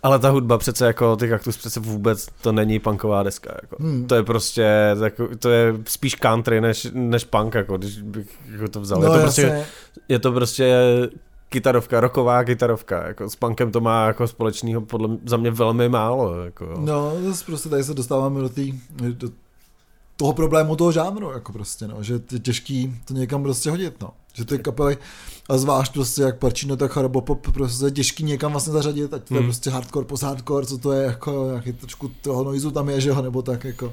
Ale 0.02 0.18
ta 0.18 0.30
hudba 0.30 0.58
přece 0.58 0.86
jako 0.86 1.16
ty 1.16 1.28
kaktus 1.28 1.56
přece 1.56 1.80
vůbec 1.80 2.26
to 2.42 2.52
není 2.52 2.78
punková 2.78 3.22
deska. 3.22 3.54
Jako. 3.62 3.76
Hmm. 3.80 4.06
To 4.06 4.14
je 4.14 4.22
prostě, 4.22 4.66
jako, 5.02 5.28
to 5.38 5.50
je 5.50 5.74
spíš 5.86 6.14
country 6.14 6.60
než, 6.60 6.88
než 6.92 7.24
punk, 7.24 7.54
jako, 7.54 7.76
když 7.76 8.02
bych 8.02 8.26
jako 8.52 8.68
to 8.68 8.80
vzal. 8.80 9.00
No, 9.00 9.06
je, 9.06 9.12
to 9.12 9.22
prostě, 9.22 9.64
je 10.08 10.18
to 10.18 10.32
prostě 10.32 10.74
kytarovka, 11.48 12.00
roková 12.00 12.44
kytarovka, 12.44 13.06
jako 13.06 13.30
s 13.30 13.36
punkem 13.36 13.72
to 13.72 13.80
má 13.80 14.06
jako 14.06 14.28
společného 14.28 14.80
podle 14.80 15.08
mě, 15.08 15.18
za 15.26 15.36
mě 15.36 15.50
velmi 15.50 15.88
málo. 15.88 16.44
Jako, 16.44 16.74
No, 16.78 17.12
zase 17.22 17.44
prostě 17.44 17.68
tady 17.68 17.84
se 17.84 17.94
dostáváme 17.94 18.40
do, 18.40 18.48
tý, 18.48 18.80
do 19.10 19.30
toho 20.16 20.32
problému 20.32 20.76
toho 20.76 20.92
žánru, 20.92 21.30
jako 21.30 21.52
prostě, 21.52 21.88
no, 21.88 22.02
že 22.02 22.20
je 22.32 22.38
těžký 22.38 23.00
to 23.04 23.14
někam 23.14 23.42
prostě 23.42 23.70
hodit, 23.70 24.00
no. 24.00 24.10
Že 24.34 24.44
ty 24.44 24.58
kapely, 24.58 24.98
a 25.48 25.58
zvlášť 25.58 25.92
prostě 25.92 26.22
jak 26.22 26.38
Parčino, 26.38 26.76
tak 26.76 26.96
Harabopop, 26.96 27.50
prostě 27.52 27.84
je 27.84 27.90
těžký 27.90 28.24
někam 28.24 28.52
vlastně 28.52 28.72
zařadit, 28.72 29.14
ať 29.14 29.22
to 29.28 29.34
je 29.34 29.40
hmm. 29.40 29.46
prostě 29.48 29.70
hardcore, 29.70 30.06
post-hardcore, 30.06 30.66
co 30.66 30.78
to 30.78 30.92
je, 30.92 31.06
jako 31.06 31.46
nějaký 31.46 31.72
trošku 31.72 32.10
toho 32.22 32.44
noizu 32.44 32.70
tam 32.70 32.88
je, 32.88 33.00
že 33.00 33.08
jo, 33.08 33.22
nebo 33.22 33.42
tak, 33.42 33.64
jako. 33.64 33.92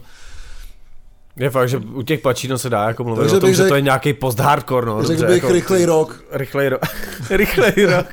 Je 1.35 1.49
fakt, 1.49 1.69
že 1.69 1.77
u 1.77 2.01
těch 2.01 2.19
pačíno 2.19 2.57
se 2.57 2.69
dá 2.69 2.87
jako 2.87 3.03
mluvit 3.03 3.21
Takže 3.21 3.37
o 3.37 3.39
tom, 3.39 3.49
řek, 3.49 3.55
že 3.55 3.69
to 3.69 3.75
je 3.75 3.81
nějaký 3.81 4.13
post-hardcore, 4.13 4.85
no. 4.85 5.03
Řekl 5.03 5.25
bych 5.25 5.35
jako, 5.35 5.51
rychlej 5.51 5.85
rok. 5.85 6.23
Rychlej 6.31 6.69
rok. 6.69 6.81
rychlej 7.29 7.73
rok. 7.85 8.07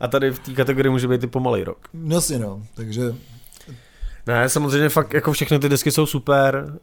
A 0.00 0.08
tady 0.08 0.30
v 0.30 0.38
té 0.38 0.52
kategorii 0.52 0.90
může 0.90 1.08
být 1.08 1.24
i 1.24 1.26
pomalej 1.26 1.64
rok. 1.64 1.78
No 1.94 2.20
si 2.20 2.38
no, 2.38 2.62
takže... 2.74 3.14
Ne, 4.26 4.48
samozřejmě 4.48 4.88
fakt 4.88 5.14
jako 5.14 5.32
všechny 5.32 5.58
ty 5.58 5.68
desky 5.68 5.90
jsou 5.90 6.06
super. 6.06 6.78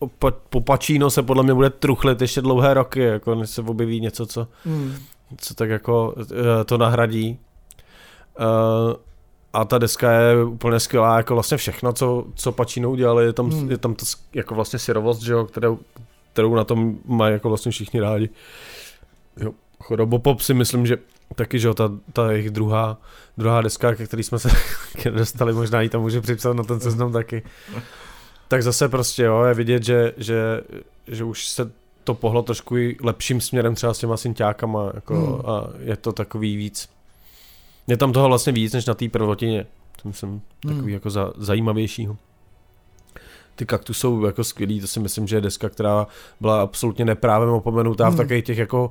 Uh, 0.00 0.08
po, 0.18 0.30
po 0.30 0.60
Pačíno 0.60 1.10
se 1.10 1.22
podle 1.22 1.42
mě 1.42 1.54
bude 1.54 1.70
truchlit 1.70 2.20
ještě 2.20 2.40
dlouhé 2.40 2.74
roky, 2.74 3.00
jako 3.00 3.34
než 3.34 3.50
se 3.50 3.62
objeví 3.62 4.00
něco, 4.00 4.26
co, 4.26 4.48
hmm. 4.64 4.94
co 5.38 5.54
tak 5.54 5.70
jako 5.70 6.14
uh, 6.16 6.24
to 6.66 6.78
nahradí. 6.78 7.38
Uh, 8.40 8.94
a 9.56 9.64
ta 9.64 9.78
deska 9.78 10.12
je 10.12 10.44
úplně 10.44 10.80
skvělá, 10.80 11.16
jako 11.16 11.34
vlastně 11.34 11.56
všechno, 11.56 11.92
co, 11.92 12.26
co 12.34 12.52
Pacino 12.52 12.90
udělali, 12.90 13.24
je 13.24 13.32
tam, 13.32 13.50
hmm. 13.50 13.70
je 13.70 13.78
tam 13.78 13.94
to 13.94 14.04
jako 14.34 14.54
vlastně 14.54 14.78
syrovost, 14.78 15.22
že 15.22 15.32
jo, 15.32 15.44
kterou, 15.44 15.78
kterou 16.32 16.54
na 16.54 16.64
tom 16.64 16.98
mají 17.04 17.32
jako 17.32 17.48
vlastně 17.48 17.72
všichni 17.72 18.00
rádi. 18.00 18.30
Jo, 19.40 19.52
Robopop 19.90 20.40
si 20.40 20.54
myslím, 20.54 20.86
že 20.86 20.96
taky, 21.34 21.58
že 21.58 21.68
jo, 21.68 21.74
ta, 21.74 21.92
ta 22.12 22.32
jejich 22.32 22.50
druhá, 22.50 22.98
druhá 23.38 23.62
deska, 23.62 23.94
ke 23.94 24.06
který 24.06 24.22
jsme 24.22 24.38
se 24.38 24.48
dostali, 25.10 25.52
možná 25.52 25.82
i 25.82 25.88
tam 25.88 26.00
může 26.00 26.20
připsat 26.20 26.56
na 26.56 26.62
ten 26.62 26.80
seznam 26.80 27.12
taky. 27.12 27.42
Tak 28.48 28.62
zase 28.62 28.88
prostě, 28.88 29.22
jo, 29.22 29.42
je 29.42 29.54
vidět, 29.54 29.84
že, 29.84 30.12
že, 30.16 30.60
že 31.06 31.24
už 31.24 31.48
se 31.48 31.70
to 32.04 32.14
pohlo 32.14 32.42
trošku 32.42 32.76
lepším 33.02 33.40
směrem 33.40 33.74
třeba 33.74 33.94
s 33.94 33.98
těma 33.98 34.16
synťákama, 34.16 34.90
jako, 34.94 35.14
hmm. 35.14 35.50
a 35.50 35.68
je 35.78 35.96
to 35.96 36.12
takový 36.12 36.56
víc, 36.56 36.88
je 37.86 37.96
tam 37.96 38.12
toho 38.12 38.28
vlastně 38.28 38.52
víc, 38.52 38.72
než 38.72 38.86
na 38.86 38.94
té 38.94 39.08
prvotině. 39.08 39.66
To 40.02 40.08
myslím 40.08 40.42
takový 40.62 40.80
hmm. 40.80 40.88
jako 40.88 41.10
za, 41.10 41.32
zajímavějšího. 41.36 42.16
Ty 43.54 43.66
kaktus 43.66 43.98
jsou 43.98 44.24
jako 44.24 44.44
skvělý, 44.44 44.80
to 44.80 44.86
si 44.86 45.00
myslím, 45.00 45.26
že 45.26 45.36
je 45.36 45.40
deska, 45.40 45.68
která 45.68 46.06
byla 46.40 46.62
absolutně 46.62 47.04
neprávem 47.04 47.48
opomenutá 47.48 48.06
hmm. 48.06 48.14
v 48.14 48.16
takových 48.16 48.44
těch 48.44 48.58
jako 48.58 48.90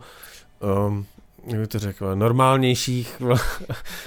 um, 0.88 1.06
jak 1.48 1.68
to 1.68 1.80
řekl, 1.80 2.16
normálnějších, 2.16 3.22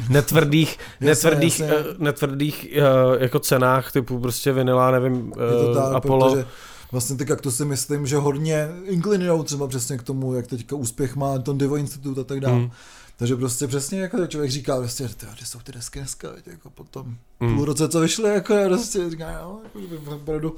netvrdých, 0.08 0.78
netvrdých, 1.00 1.60
jasně, 1.60 1.74
jasně. 1.74 1.94
netvrdých 1.98 2.68
uh, 2.76 3.22
jako 3.22 3.38
cenách 3.38 3.92
typu 3.92 4.20
prostě 4.20 4.52
vinila, 4.52 4.90
nevím, 4.90 5.32
uh, 5.32 5.74
tak, 5.74 5.94
Apollo. 5.94 6.30
Protože 6.30 6.46
vlastně 6.92 7.16
ty 7.16 7.26
kaktusy 7.26 7.56
si 7.56 7.64
myslím, 7.64 8.06
že 8.06 8.16
hodně 8.16 8.68
inklinují 8.84 9.44
třeba 9.44 9.68
přesně 9.68 9.98
k 9.98 10.02
tomu, 10.02 10.34
jak 10.34 10.46
teďka 10.46 10.76
úspěch 10.76 11.16
má 11.16 11.38
ten 11.38 11.58
Divo 11.58 11.76
Institut 11.76 12.18
a 12.18 12.24
tak 12.24 12.40
dále. 12.40 12.56
Hmm. 12.56 12.70
Takže 13.18 13.36
prostě 13.36 13.66
přesně 13.66 14.00
jako 14.00 14.26
člověk 14.26 14.50
říká, 14.50 14.76
prostě, 14.76 15.08
kde 15.18 15.46
jsou 15.46 15.58
ty 15.58 15.72
desky 15.72 15.98
dneska, 15.98 16.28
jako 16.46 16.70
potom 16.70 17.16
mm. 17.40 17.56
půl 17.56 17.64
roce, 17.64 17.88
co 17.88 18.00
vyšly, 18.00 18.30
jako 18.30 18.54
já 18.54 18.68
prostě 18.68 19.10
říká, 19.10 19.30
jo, 19.30 19.60
jako, 19.90 20.14
opravdu, 20.14 20.56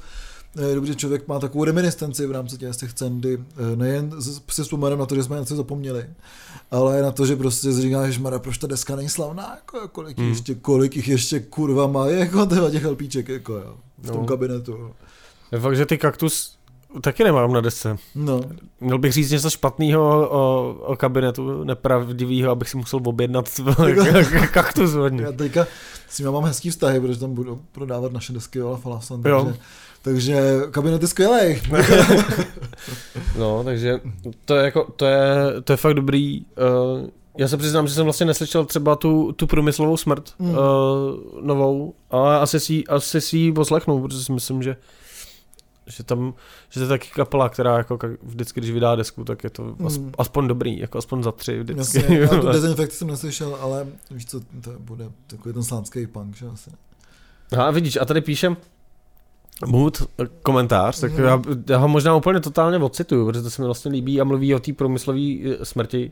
je 0.67 0.75
dobře, 0.75 0.95
člověk 0.95 1.27
má 1.27 1.39
takovou 1.39 1.63
reminiscenci 1.63 2.27
v 2.27 2.31
rámci 2.31 2.57
těch, 2.57 2.75
těch 2.75 2.93
cen, 2.93 3.19
kdy 3.19 3.33
eh, 3.73 3.75
nejen 3.75 4.11
si 4.49 4.63
vzpomeneme 4.63 4.99
na 4.99 5.05
to, 5.05 5.15
že 5.15 5.23
jsme 5.23 5.39
něco 5.39 5.55
zapomněli, 5.55 6.05
ale 6.71 7.01
na 7.01 7.11
to, 7.11 7.25
že 7.25 7.35
prostě 7.35 7.71
říká, 7.71 8.09
že 8.09 8.19
Mara, 8.19 8.39
proč 8.39 8.57
ta 8.57 8.67
deska 8.67 8.95
není 8.95 9.09
slavná, 9.09 9.55
jako, 9.55 9.87
kolik, 9.87 10.17
mm. 10.17 10.29
ještě, 10.29 10.55
kolik 10.55 10.95
jich 10.95 11.07
ještě 11.07 11.39
kurva 11.39 11.87
má, 11.87 12.07
jako 12.07 12.45
těch 12.71 12.85
LPček, 12.85 13.29
jako 13.29 13.53
jo, 13.53 13.77
v 13.97 14.07
tom 14.07 14.21
no. 14.21 14.25
kabinetu. 14.25 14.93
Je 15.51 15.59
fakt, 15.59 15.75
že 15.75 15.85
ty 15.85 15.97
kaktus 15.97 16.57
Taky 17.01 17.23
nemám 17.23 17.53
na 17.53 17.61
desce. 17.61 17.97
No. 18.15 18.41
Měl 18.79 18.97
bych 18.97 19.13
říct 19.13 19.31
něco 19.31 19.49
špatného 19.49 20.29
o, 20.29 20.73
o 20.73 20.95
kabinetu, 20.95 21.63
nepravdivého, 21.63 22.51
abych 22.51 22.69
si 22.69 22.77
musel 22.77 22.99
objednat 23.05 23.49
kaktus 24.51 24.93
hodně. 24.93 25.23
Já 25.23 25.31
teďka 25.31 25.67
s 26.09 26.19
ním 26.19 26.31
mám 26.31 26.43
hezký 26.43 26.69
vztahy, 26.69 26.99
protože 26.99 27.19
tam 27.19 27.33
budu 27.33 27.61
prodávat 27.71 28.11
naše 28.11 28.33
desky 28.33 28.61
Ola 28.61 28.77
Falasan, 28.77 29.21
takže, 29.21 29.55
takže 30.01 30.41
kabinet 30.71 31.01
je 31.01 31.07
skvělý. 31.07 31.61
no, 33.37 33.63
takže 33.63 33.99
to 34.45 34.55
je, 34.55 34.65
jako, 34.65 34.87
to 34.95 35.05
je, 35.05 35.25
to 35.63 35.73
je 35.73 35.77
fakt 35.77 35.93
dobrý. 35.93 36.45
Uh, 37.01 37.07
já 37.37 37.47
se 37.47 37.57
přiznám, 37.57 37.87
že 37.87 37.93
jsem 37.93 38.03
vlastně 38.03 38.25
neslyšel 38.25 38.65
třeba 38.65 38.95
tu, 38.95 39.31
tu 39.31 39.47
průmyslovou 39.47 39.97
smrt 39.97 40.33
mm. 40.39 40.49
uh, 40.49 40.55
novou, 41.41 41.93
ale 42.09 42.39
asi 42.39 42.59
si, 42.59 42.83
asi 42.87 43.21
si 43.21 43.37
ji 43.37 43.51
poslechnu, 43.51 44.01
protože 44.01 44.23
si 44.23 44.31
myslím, 44.31 44.63
že 44.63 44.75
že 45.91 46.03
tam, 46.03 46.33
že 46.69 46.79
to 46.79 46.83
je 46.83 46.89
taky 46.89 47.07
kapela, 47.15 47.49
která 47.49 47.77
jako 47.77 47.99
vždycky, 48.23 48.59
když 48.59 48.71
vydá 48.71 48.95
desku, 48.95 49.23
tak 49.23 49.43
je 49.43 49.49
to 49.49 49.63
Hmm. 49.63 50.11
aspoň 50.17 50.47
dobrý, 50.47 50.79
jako 50.79 50.97
aspoň 50.97 51.23
za 51.23 51.31
tři 51.31 51.59
vždycky. 51.59 51.97
Jasně, 51.97 52.19
já 52.19 52.27
tu 52.27 52.47
dezinfekci 52.51 52.97
jsem 52.97 53.07
neslyšel, 53.07 53.57
ale 53.61 53.87
víš 54.11 54.25
co, 54.25 54.39
to 54.39 54.71
bude 54.79 55.05
takový 55.27 55.53
ten 55.53 55.63
slánský 55.63 56.07
punk, 56.07 56.35
že 56.35 56.47
asi. 56.47 56.69
No 57.51 57.61
a 57.61 57.71
vidíš, 57.71 57.97
a 58.01 58.05
tady 58.05 58.21
píšem 58.21 58.57
Mood 59.65 59.97
komentář, 60.43 60.99
tak 60.99 61.11
Mhm. 61.13 61.23
já, 61.23 61.41
já 61.69 61.77
ho 61.77 61.87
možná 61.87 62.15
úplně 62.15 62.39
totálně 62.39 62.77
ocituju, 62.77 63.25
protože 63.25 63.41
to 63.41 63.49
se 63.49 63.61
mi 63.61 63.65
vlastně 63.65 63.91
líbí 63.91 64.21
a 64.21 64.23
mluví 64.23 64.55
o 64.55 64.59
té 64.59 64.73
průmyslové 64.73 65.19
eh, 65.43 65.65
smrti, 65.65 66.11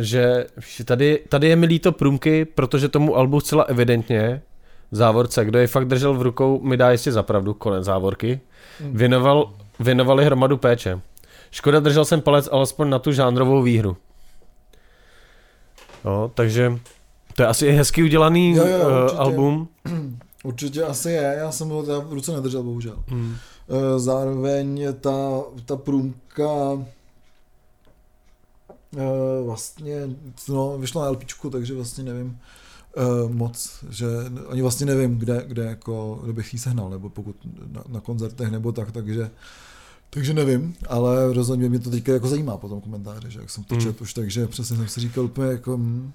že 0.00 0.46
že 0.66 0.84
tady, 0.84 1.22
tady 1.28 1.48
je 1.48 1.56
mi 1.56 1.66
líto 1.66 1.92
průmky, 1.92 2.44
protože 2.44 2.88
tomu 2.88 3.16
albu 3.16 3.40
zcela 3.40 3.62
evidentně 3.64 4.42
v 4.90 4.96
závorce, 4.96 5.44
kdo 5.44 5.58
je 5.58 5.66
fakt 5.66 5.84
držel 5.88 6.14
v 6.14 6.22
rukou, 6.22 6.60
mi 6.62 6.76
dá 6.76 6.90
jistě 6.90 7.12
zapravdu, 7.12 7.54
konec 7.54 7.84
závorky, 7.84 8.40
Mhm. 8.80 8.96
věnoval, 8.96 9.52
věnovali 9.80 10.24
hromadu 10.24 10.56
péče. 10.56 11.00
Škoda, 11.50 11.80
držel 11.80 12.04
jsem 12.04 12.20
palec 12.20 12.48
alespoň 12.52 12.88
na 12.90 12.98
tu 12.98 13.12
žánrovou 13.12 13.62
výhru. 13.62 13.96
No, 16.04 16.30
takže 16.34 16.78
to 17.36 17.42
je 17.42 17.46
asi 17.48 17.70
hezky 17.70 18.02
udělaný 18.02 18.50
Jo, 18.56 18.66
jo, 18.66 18.78
eh, 18.90 19.02
určitě. 19.02 19.18
album. 19.18 19.68
Určitě 20.44 20.82
asi 20.82 21.10
je, 21.10 21.34
já 21.38 21.52
jsem 21.52 21.68
ho 21.68 21.82
teda 21.82 21.98
v 21.98 22.12
ruce 22.12 22.32
nedržel, 22.32 22.62
bohužel. 22.62 22.96
Hmm. 23.08 23.36
Eh, 23.68 23.98
Zároveň 23.98 24.86
ta, 25.00 25.12
ta 25.66 25.76
průmka 25.76 26.48
eh, 28.96 29.42
vlastně, 29.44 30.00
no, 30.48 30.78
vyšla 30.78 31.02
na 31.04 31.10
LPčku, 31.10 31.50
takže 31.50 31.74
vlastně 31.74 32.04
nevím 32.04 32.38
eh, 32.96 33.32
moc, 33.32 33.84
že 33.90 34.06
ani 34.48 34.62
vlastně 34.62 34.86
nevím, 34.86 35.18
kde, 35.18 35.44
kde 35.46 35.64
jako, 35.64 36.20
kde 36.24 36.32
bych 36.32 36.52
ji 36.52 36.58
sehnal, 36.58 36.90
nebo 36.90 37.10
pokud 37.10 37.36
na, 37.72 37.84
na 37.88 38.00
koncertech 38.00 38.50
nebo 38.50 38.72
tak, 38.72 38.92
takže 38.92 39.30
takže 40.10 40.34
nevím, 40.34 40.76
ale 40.88 41.32
rozhodně 41.32 41.68
mě 41.68 41.78
to 41.78 41.90
teďka 41.90 42.12
jako 42.12 42.28
zajímá 42.28 42.56
po 42.56 42.68
tom 42.68 42.80
komentáři, 42.80 43.30
že 43.30 43.40
jak 43.40 43.50
jsem 43.50 43.64
to 43.64 43.76
čet 43.76 44.00
už, 44.00 44.14
takže 44.14 44.46
přesně 44.46 44.76
jsem 44.76 44.88
si 44.88 45.00
říkal 45.00 45.24
úplně 45.24 45.48
jako, 45.48 45.76
mm, 45.76 46.12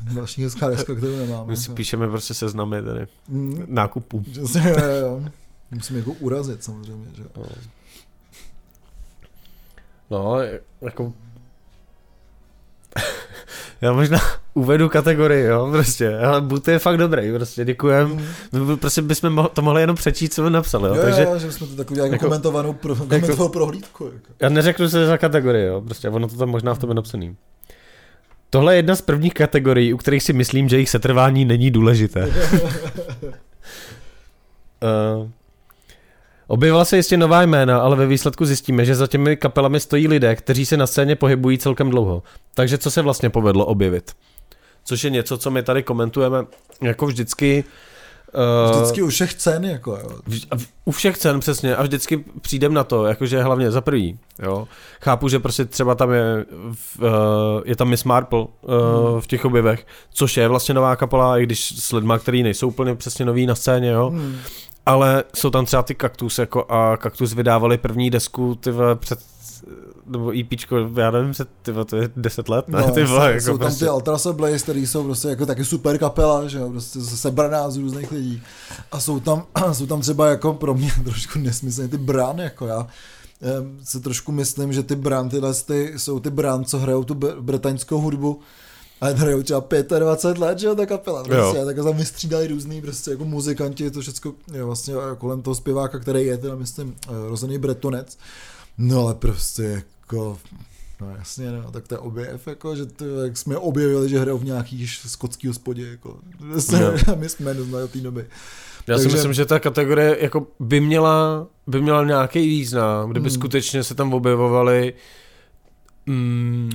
další 0.14 0.42
hezká 0.42 0.68
deska, 0.68 0.94
kterou 0.94 1.16
nemám. 1.16 1.46
My 1.46 1.56
si 1.56 1.64
jako. 1.64 1.74
píšeme 1.74 2.08
prostě 2.08 2.34
seznamy 2.34 2.82
tady 2.82 3.06
Mm, 3.28 3.64
nákupů. 3.68 4.20
Přesně, 4.30 4.60
jo, 4.60 4.90
jo. 5.00 5.24
Musím 5.70 5.96
jako 5.96 6.12
urazit 6.12 6.64
samozřejmě, 6.64 7.06
že 7.16 7.22
jo. 7.22 7.46
No, 10.10 10.36
jako... 10.80 11.12
Já 13.80 13.92
možná 13.92 14.18
uvedu 14.54 14.88
kategorii, 14.88 15.44
jo, 15.44 15.68
prostě, 15.72 16.18
ale 16.18 16.40
But 16.40 16.68
je 16.68 16.78
fakt 16.78 16.96
dobrý, 16.96 17.32
prostě, 17.32 17.64
děkujem. 17.64 18.20
Mm. 18.52 18.76
Prostě 18.76 19.02
bychom 19.02 19.48
to 19.52 19.62
mohli 19.62 19.80
jenom 19.80 19.96
přečíst, 19.96 20.34
co 20.34 20.42
mi 20.42 20.50
napsal, 20.50 20.86
jo, 20.86 20.94
Jo, 20.94 21.02
takže 21.02 21.22
jo, 21.22 21.38
že 21.38 21.52
jsme 21.52 21.66
to 21.66 21.76
takový 21.76 21.98
jako, 22.00 22.12
jako- 22.12 22.24
komentovanou, 22.24 22.72
pro, 22.72 22.96
komentovanou 22.96 23.48
prohlídku. 23.48 24.04
Jako. 24.04 24.18
já 24.40 24.48
neřeknu 24.48 24.88
se 24.88 25.06
za 25.06 25.18
kategorii, 25.18 25.66
jo, 25.66 25.80
prostě, 25.80 26.08
ono 26.08 26.28
to 26.28 26.36
tam 26.36 26.48
možná 26.48 26.74
v 26.74 26.78
tom 26.78 26.90
je 26.90 26.94
napsaný. 26.94 27.36
Tohle 28.50 28.74
je 28.74 28.78
jedna 28.78 28.96
z 28.96 29.02
prvních 29.02 29.34
kategorií, 29.34 29.92
u 29.92 29.96
kterých 29.96 30.22
si 30.22 30.32
myslím, 30.32 30.68
že 30.68 30.76
jejich 30.76 30.90
setrvání 30.90 31.44
není 31.44 31.70
důležité. 31.70 32.26
Uh, 32.26 32.32
objevila 36.46 36.84
se 36.84 36.96
jistě 36.96 37.16
nová 37.16 37.42
jména, 37.42 37.78
ale 37.80 37.96
ve 37.96 38.06
výsledku 38.06 38.44
zjistíme, 38.44 38.84
že 38.84 38.94
za 38.94 39.06
těmi 39.06 39.36
kapelami 39.36 39.80
stojí 39.80 40.08
lidé, 40.08 40.36
kteří 40.36 40.66
se 40.66 40.76
na 40.76 40.86
scéně 40.86 41.16
pohybují 41.16 41.58
celkem 41.58 41.90
dlouho. 41.90 42.22
Takže 42.54 42.78
co 42.78 42.90
se 42.90 43.02
vlastně 43.02 43.30
povedlo 43.30 43.66
objevit? 43.66 44.12
Což 44.84 45.04
je 45.04 45.10
něco, 45.10 45.38
co 45.38 45.50
my 45.50 45.62
tady 45.62 45.82
komentujeme 45.82 46.38
jako 46.82 47.06
vždycky. 47.06 47.64
Uh, 48.68 48.76
Vždycky 48.76 49.02
u 49.02 49.08
všech 49.08 49.34
cen, 49.34 49.64
jako 49.64 49.90
jo. 49.90 50.08
v- 50.56 50.66
U 50.84 50.90
všech 50.90 51.18
cen 51.18 51.40
přesně 51.40 51.76
a 51.76 51.82
vždycky 51.82 52.24
přijdem 52.40 52.74
na 52.74 52.84
to, 52.84 53.04
jakože 53.06 53.42
hlavně 53.42 53.70
za 53.70 53.80
prvý, 53.80 54.18
jo. 54.42 54.68
Chápu, 55.00 55.28
že 55.28 55.38
prostě 55.38 55.64
třeba 55.64 55.94
tam 55.94 56.12
je, 56.12 56.44
uh, 57.00 57.06
je 57.64 57.76
tam 57.76 57.88
Miss 57.88 58.04
Marple 58.04 58.38
uh, 58.40 58.46
Hmm. 59.10 59.20
v 59.20 59.26
těch 59.26 59.44
objevech, 59.44 59.86
což 60.12 60.36
je 60.36 60.48
vlastně 60.48 60.74
nová 60.74 60.96
kapela, 60.96 61.38
i 61.38 61.42
když 61.42 61.80
s 61.80 61.92
lidma, 61.92 62.18
který 62.18 62.42
nejsou 62.42 62.68
úplně 62.68 62.94
přesně 62.94 63.24
noví 63.24 63.46
na 63.46 63.54
scéně, 63.54 63.90
jo. 63.90 64.10
Hmm. 64.10 64.36
Ale 64.86 65.24
jsou 65.34 65.50
tam 65.50 65.66
třeba 65.66 65.82
ty 65.82 65.94
Kaktus 65.94 66.38
jako 66.38 66.64
a 66.68 66.96
Kaktus 66.96 67.32
vydávali 67.32 67.78
první 67.78 68.10
desku 68.10 68.54
ty 68.54 68.70
před 68.94 69.18
nebo 70.06 70.32
EPčko, 70.40 70.76
já 70.96 71.10
nevím, 71.10 71.32
před 71.32 71.48
ty 71.62 71.72
vole, 71.72 71.84
to 71.84 71.96
je 71.96 72.10
10 72.16 72.48
let, 72.48 72.68
ne? 72.68 72.78
No, 72.80 72.90
ty 72.90 73.04
vole, 73.04 73.26
jsou, 73.26 73.32
jako 73.32 73.40
jsou 73.40 73.58
tam 73.58 73.58
prostě. 73.58 73.84
ty 73.84 73.90
Ultrasa 73.90 74.32
Blaze, 74.32 74.58
který 74.58 74.86
jsou 74.86 75.04
prostě 75.04 75.28
jako 75.28 75.46
taky 75.46 75.64
super 75.64 75.98
kapela, 75.98 76.48
že 76.48 76.58
jo, 76.58 76.70
prostě 76.70 77.00
sebraná 77.00 77.70
z 77.70 77.76
různých 77.76 78.12
lidí. 78.12 78.42
A 78.92 79.00
jsou 79.00 79.20
tam, 79.20 79.46
jsou 79.72 79.86
tam 79.86 80.00
třeba 80.00 80.28
jako 80.28 80.52
pro 80.52 80.74
mě 80.74 80.90
trošku 81.04 81.38
nesmyslně 81.38 81.88
ty 81.88 81.98
brány, 81.98 82.42
jako 82.42 82.66
já 82.66 82.86
si 83.84 84.00
trošku 84.00 84.32
myslím, 84.32 84.72
že 84.72 84.82
ty 84.82 84.96
brán, 84.96 85.28
tyhle 85.28 85.54
ty, 85.54 85.92
jsou 85.96 86.20
ty 86.20 86.30
brán, 86.30 86.64
co 86.64 86.78
hrajou 86.78 87.04
tu 87.04 87.14
bre- 87.14 87.40
bretaňskou 87.40 88.00
hudbu, 88.00 88.40
ale 89.00 89.12
hrajou 89.14 89.42
třeba 89.42 89.64
25 89.98 90.38
let, 90.40 90.58
že 90.58 90.66
jo, 90.66 90.74
ta 90.74 90.86
kapela, 90.86 91.24
prostě, 91.24 91.58
a 91.58 91.64
tak 91.64 91.76
tam 91.76 91.96
vystřídali 91.96 92.46
různý 92.46 92.82
prostě 92.82 93.10
jako 93.10 93.24
muzikanti, 93.24 93.90
to 93.90 94.00
všechno 94.00 94.32
vlastně 94.64 94.94
kolem 95.18 95.42
toho 95.42 95.54
zpěváka, 95.54 95.98
který 95.98 96.26
je 96.26 96.38
teda 96.38 96.54
myslím 96.54 96.94
eh, 97.06 97.10
rozený 97.28 97.58
bretonec, 97.58 98.18
no 98.78 99.00
ale 99.00 99.14
prostě 99.14 99.82
jako 100.00 100.38
No 101.00 101.14
jasně, 101.18 101.52
no, 101.52 101.70
tak 101.70 101.88
to 101.88 101.94
je 101.94 101.98
objev, 101.98 102.46
jako, 102.46 102.76
že 102.76 102.86
to, 102.86 103.04
jak 103.04 103.36
jsme 103.36 103.56
objevili, 103.56 104.08
že 104.08 104.18
hrajou 104.18 104.38
v 104.38 104.44
nějaký 104.44 104.86
skotský 104.88 105.48
hospodě, 105.48 105.86
jako, 105.88 106.18
Jo. 106.80 106.94
my 107.16 107.28
jsme 107.28 107.54
neznali 107.54 107.88
té 107.88 107.98
doby. 107.98 108.26
Já 108.86 108.98
si 108.98 109.02
Takže- 109.02 109.16
myslím, 109.16 109.32
že 109.32 109.46
ta 109.46 109.58
kategorie 109.60 110.16
jako 110.20 110.46
by 110.60 110.80
měla, 110.80 111.46
by 111.66 111.80
měla 111.82 112.04
nějaký 112.04 112.48
význam, 112.48 113.10
kdyby 113.10 113.28
Hmm. 113.28 113.34
skutečně 113.38 113.84
se 113.84 113.94
tam 113.94 114.14
objevovali 114.14 114.94
mm, 116.06 116.70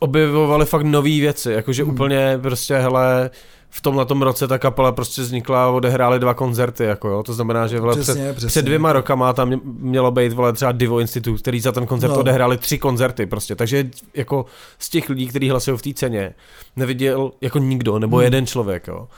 objevovali 0.00 0.66
fakt 0.66 0.82
nové 0.82 1.08
věci, 1.10 1.52
jakože 1.52 1.82
Hmm. 1.84 1.92
úplně 1.94 2.38
prostě, 2.42 2.76
hele, 2.78 3.30
v 3.72 3.80
tomhle 3.80 4.06
roce 4.20 4.48
ta 4.48 4.58
kapela 4.58 4.92
prostě 4.92 5.22
vznikla 5.22 5.64
a 5.64 5.68
odehráli 5.68 6.18
dva 6.18 6.34
koncerty, 6.34 6.84
jako 6.84 7.08
jo, 7.08 7.22
to 7.22 7.34
znamená, 7.34 7.66
že 7.66 7.80
vole, 7.80 7.92
před, 7.94 8.02
Přesně, 8.02 8.32
přesně. 8.32 8.48
před 8.48 8.62
dvěma 8.64 8.92
rokama 8.92 9.32
tam 9.32 9.48
mě- 9.48 9.58
mělo 9.64 10.10
být 10.10 10.32
vole, 10.32 10.52
třeba 10.52 10.72
Divo 10.72 11.00
Institute, 11.00 11.38
který 11.42 11.60
za 11.60 11.72
ten 11.72 11.86
koncert 11.86 12.10
no. 12.10 12.18
odehráli 12.18 12.58
tři 12.58 12.78
koncerty 12.78 13.26
prostě, 13.26 13.54
takže 13.56 13.90
jako 14.14 14.46
z 14.78 14.88
těch 14.88 15.08
lidí, 15.08 15.26
kteří 15.28 15.50
hlasují 15.50 15.78
v 15.78 15.82
té 15.82 15.94
ceně, 15.94 16.34
neviděl 16.76 17.32
jako 17.40 17.58
nikdo, 17.58 17.98
nebo 17.98 18.16
Hmm. 18.16 18.24
jeden 18.24 18.46
člověk, 18.46 18.86
jo. 18.86 19.08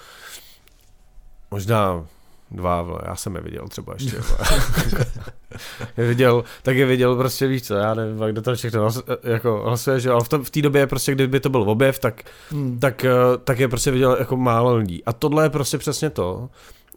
Možná 1.50 2.04
dva, 2.52 2.82
vole, 2.82 2.98
já 3.06 3.16
jsem 3.16 3.34
je 3.36 3.40
viděl 3.42 3.68
třeba 3.68 3.92
ještě. 3.92 4.16
je 5.96 6.06
viděl, 6.08 6.44
tak 6.62 6.76
je 6.76 6.86
viděl 6.86 7.16
prostě 7.16 7.46
víš 7.46 7.62
co, 7.62 7.74
já 7.74 7.94
nevím, 7.94 8.18
kdo 8.18 8.42
tam 8.42 8.54
všechno 8.54 8.80
hlas, 8.80 9.02
jako 9.22 9.62
hlasuje, 9.66 10.00
že 10.00 10.08
jo, 10.08 10.14
ale 10.14 10.44
v, 10.44 10.50
té 10.50 10.62
době 10.62 10.86
prostě, 10.86 11.12
kdyby 11.12 11.40
to 11.40 11.48
byl 11.50 11.70
objev, 11.70 11.98
tak, 11.98 12.22
Hmm. 12.50 12.78
tak, 12.78 13.04
eh, 13.04 13.10
tak 13.44 13.58
je 13.58 13.68
prostě 13.68 13.90
viděl 13.90 14.16
jako 14.18 14.36
málo 14.36 14.76
lidí. 14.76 15.02
A 15.04 15.12
tohle 15.12 15.44
je 15.44 15.50
prostě 15.50 15.78
přesně 15.78 16.10
to, 16.10 16.48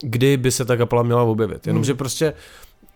kdy 0.01 0.37
by 0.37 0.51
se 0.51 0.65
ta 0.65 0.77
kapela 0.77 1.03
měla 1.03 1.23
objevit. 1.23 1.67
Jenomže 1.67 1.91
Hmm. 1.91 1.97
prostě 1.97 2.33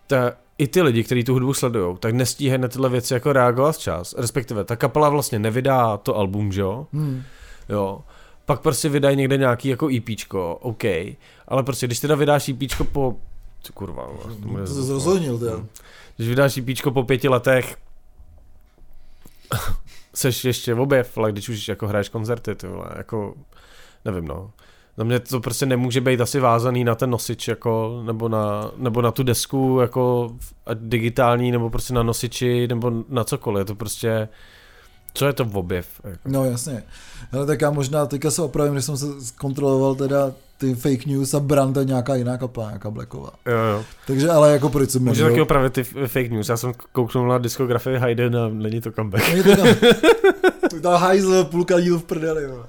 ta, 0.06 0.32
i 0.58 0.66
ty 0.68 0.82
lidi, 0.82 1.04
kteří 1.04 1.24
tu 1.24 1.32
hudbu 1.32 1.54
sledují, 1.54 1.96
tak 2.00 2.14
nestíhají 2.14 2.60
na 2.60 2.68
tyhle 2.68 2.88
věci 2.88 3.14
jako 3.14 3.32
reagovat 3.32 3.72
včas. 3.76 4.14
Respektive 4.18 4.64
ta 4.64 4.76
kapela 4.76 5.08
vlastně 5.08 5.38
nevydá 5.38 5.96
to 5.96 6.16
album, 6.16 6.52
že 6.52 6.60
jo? 6.60 6.86
Hmm. 6.92 7.22
Jo. 7.68 8.00
Pak 8.46 8.60
prostě 8.60 8.88
vydají 8.88 9.16
někde 9.16 9.36
nějaký 9.36 9.68
jako 9.68 9.88
EPčko, 9.96 10.58
OK. 10.60 10.84
Ale 11.50 11.62
prostě, 11.62 11.86
když 11.86 12.00
teda 12.00 12.14
vydáš 12.14 12.48
EPčko 12.48 12.84
po... 12.84 13.16
Co 13.62 13.72
kurva, 13.72 14.08
to 14.58 14.66
se 14.66 14.82
zrozhodnil, 14.82 15.38
teda. 15.38 15.64
Když 16.16 16.28
vydáš 16.28 16.56
EPčko 16.56 16.90
po 16.90 17.02
pěti 17.02 17.28
letech, 17.28 17.76
seš 20.14 20.44
ještě 20.44 20.74
v 20.74 20.80
objev, 20.80 21.18
ale 21.18 21.32
když 21.32 21.48
už 21.48 21.68
jako 21.68 21.86
hraješ 21.88 22.08
koncerty, 22.08 22.54
ty 22.54 22.66
vole, 22.66 22.86
jako, 22.96 23.34
nevím 24.04 24.24
no. 24.28 24.50
Na 24.96 25.04
mě 25.04 25.20
to 25.20 25.40
prostě 25.40 25.66
nemůže 25.66 26.00
být 26.00 26.20
asi 26.20 26.40
vázaný 26.40 26.84
na 26.84 26.94
ten 26.94 27.10
nosič, 27.10 27.48
jako, 27.48 28.02
nebo 28.04 28.28
na, 28.28 28.70
nebo 28.76 29.02
na 29.02 29.10
tu 29.10 29.22
desku, 29.22 29.78
jako 29.80 30.30
digitální, 30.74 31.52
nebo 31.52 31.70
prostě 31.70 31.94
na 31.94 32.02
nosiči, 32.02 32.68
nebo 32.68 32.92
na 33.08 33.24
cokoliv, 33.24 33.58
je 33.58 33.64
to 33.64 33.74
prostě, 33.74 34.28
co 35.14 35.26
je 35.26 35.32
to 35.32 35.44
v 35.44 35.56
objev? 35.56 35.86
Jako. 36.04 36.18
No 36.28 36.44
jasně. 36.44 36.82
Ale 37.32 37.46
tak 37.46 37.60
já 37.60 37.70
možná 37.70 38.06
teďka 38.06 38.30
se 38.30 38.42
opravím, 38.42 38.72
když 38.72 38.84
jsem 38.84 38.96
se 38.96 39.06
zkontroloval 39.20 39.94
teda 39.94 40.32
ty 40.58 40.74
fake 40.74 41.06
news 41.06 41.34
a 41.34 41.40
Brand 41.40 41.76
je 41.76 41.84
nějaká 41.84 42.14
jiná 42.14 42.38
kapela, 42.38 42.66
nějaká 42.66 42.90
Blacková. 42.90 43.30
Jo, 43.46 43.58
jo. 43.58 43.84
Takže 44.06 44.30
ale 44.30 44.52
jako 44.52 44.68
proč 44.68 44.90
se 44.90 44.98
Můžu 44.98 45.24
taky 45.24 45.40
opravit 45.40 45.72
ty 45.72 45.84
fake 45.84 46.30
news. 46.30 46.48
Já 46.48 46.56
jsem 46.56 46.72
kouknul 46.92 47.28
na 47.28 47.38
diskografii 47.38 47.98
Hayden 47.98 48.36
a 48.36 48.48
není 48.48 48.80
to 48.80 48.92
comeback. 48.92 49.28
Není 49.28 49.42
to 49.42 50.80
ta 50.82 50.96
hajzl, 50.96 51.44
půlka 51.44 51.80
díl 51.80 51.98
v 51.98 52.04
prdeli, 52.04 52.42
jo. 52.42 52.66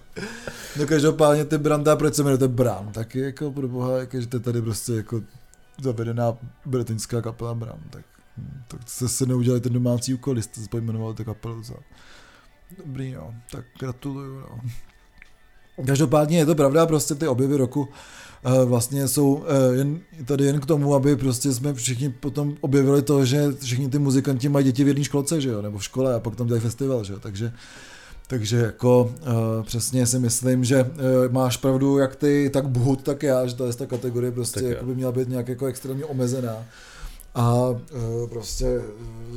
No 0.80 0.88
každopádně 0.88 1.46
ty 1.46 1.58
Branda, 1.58 1.96
proč 1.96 2.16
se 2.16 2.22
jmenujete 2.22 2.48
Bran? 2.48 2.92
Taky 2.92 3.20
jako 3.20 3.52
pro 3.52 3.68
boha, 3.68 3.98
jako, 3.98 4.22
že 4.22 4.28
to 4.28 4.38
je 4.38 4.42
tady 4.42 4.62
prostě 4.62 4.94
jako 4.94 5.22
zavedená 5.82 6.34
britanská 6.66 7.22
kapela 7.22 7.54
Bran, 7.54 7.80
tak, 7.90 8.02
hm, 8.38 8.62
tak 8.68 8.80
jste 8.86 9.08
se 9.08 9.26
neudělali 9.26 9.62
ten 9.62 9.74
domácí 9.74 10.14
úkol, 10.14 10.42
jste 10.42 10.62
pojmenovali 10.70 11.16
tu 11.16 11.24
kapelu 11.24 11.64
za... 11.64 11.74
Dobrý, 12.78 13.14
no, 13.14 13.34
tak 13.52 13.66
gratuluju, 13.80 14.40
no. 14.40 14.60
Každopádně 15.86 16.38
je 16.38 16.46
to 16.46 16.56
pravda, 16.56 16.86
prostě 16.86 17.16
ty 17.16 17.28
objevy 17.28 17.58
roku 17.58 17.90
eh, 18.46 18.66
vlastně 18.66 19.08
jsou 19.08 19.44
eh, 19.48 19.76
jen, 19.76 20.00
tady 20.26 20.46
jen 20.46 20.60
k 20.60 20.66
tomu, 20.66 20.96
aby 20.96 21.16
prostě 21.16 21.54
jsme 21.54 21.74
všichni 21.74 22.10
potom 22.10 22.56
objevili 22.62 23.02
to, 23.02 23.26
že 23.26 23.52
všichni 23.60 23.90
ty 23.90 24.00
muzikanti 24.00 24.50
mají 24.50 24.66
děti 24.66 24.84
v 24.84 24.88
jedné 24.88 25.04
školce, 25.04 25.42
že 25.42 25.50
jo, 25.50 25.62
nebo 25.62 25.78
v 25.78 25.84
škole 25.84 26.16
a 26.16 26.20
pak 26.20 26.36
tam 26.36 26.48
dělají 26.48 26.62
festival, 26.62 27.04
že 27.04 27.14
jo, 27.14 27.20
takže 27.20 27.54
takže 28.28 28.58
jako 28.58 29.04
uh, 29.04 29.64
přesně 29.64 30.08
si 30.08 30.20
myslím, 30.20 30.64
že 30.64 30.84
uh, 30.84 30.90
máš 31.32 31.58
pravdu 31.58 31.98
jak 31.98 32.16
ty, 32.16 32.50
tak 32.54 32.70
Bhut, 32.70 33.04
tak 33.04 33.24
já, 33.24 33.48
že 33.48 33.56
ta 33.56 33.86
kategorie 33.86 34.32
prostě 34.32 34.64
jako 34.64 34.86
by 34.86 34.96
měla 34.96 35.12
být 35.12 35.30
nějak 35.30 35.48
jako 35.48 35.66
extrémně 35.66 36.06
omezená 36.06 36.66
a 37.36 37.64
uh, 37.64 37.80
prostě, 38.30 38.82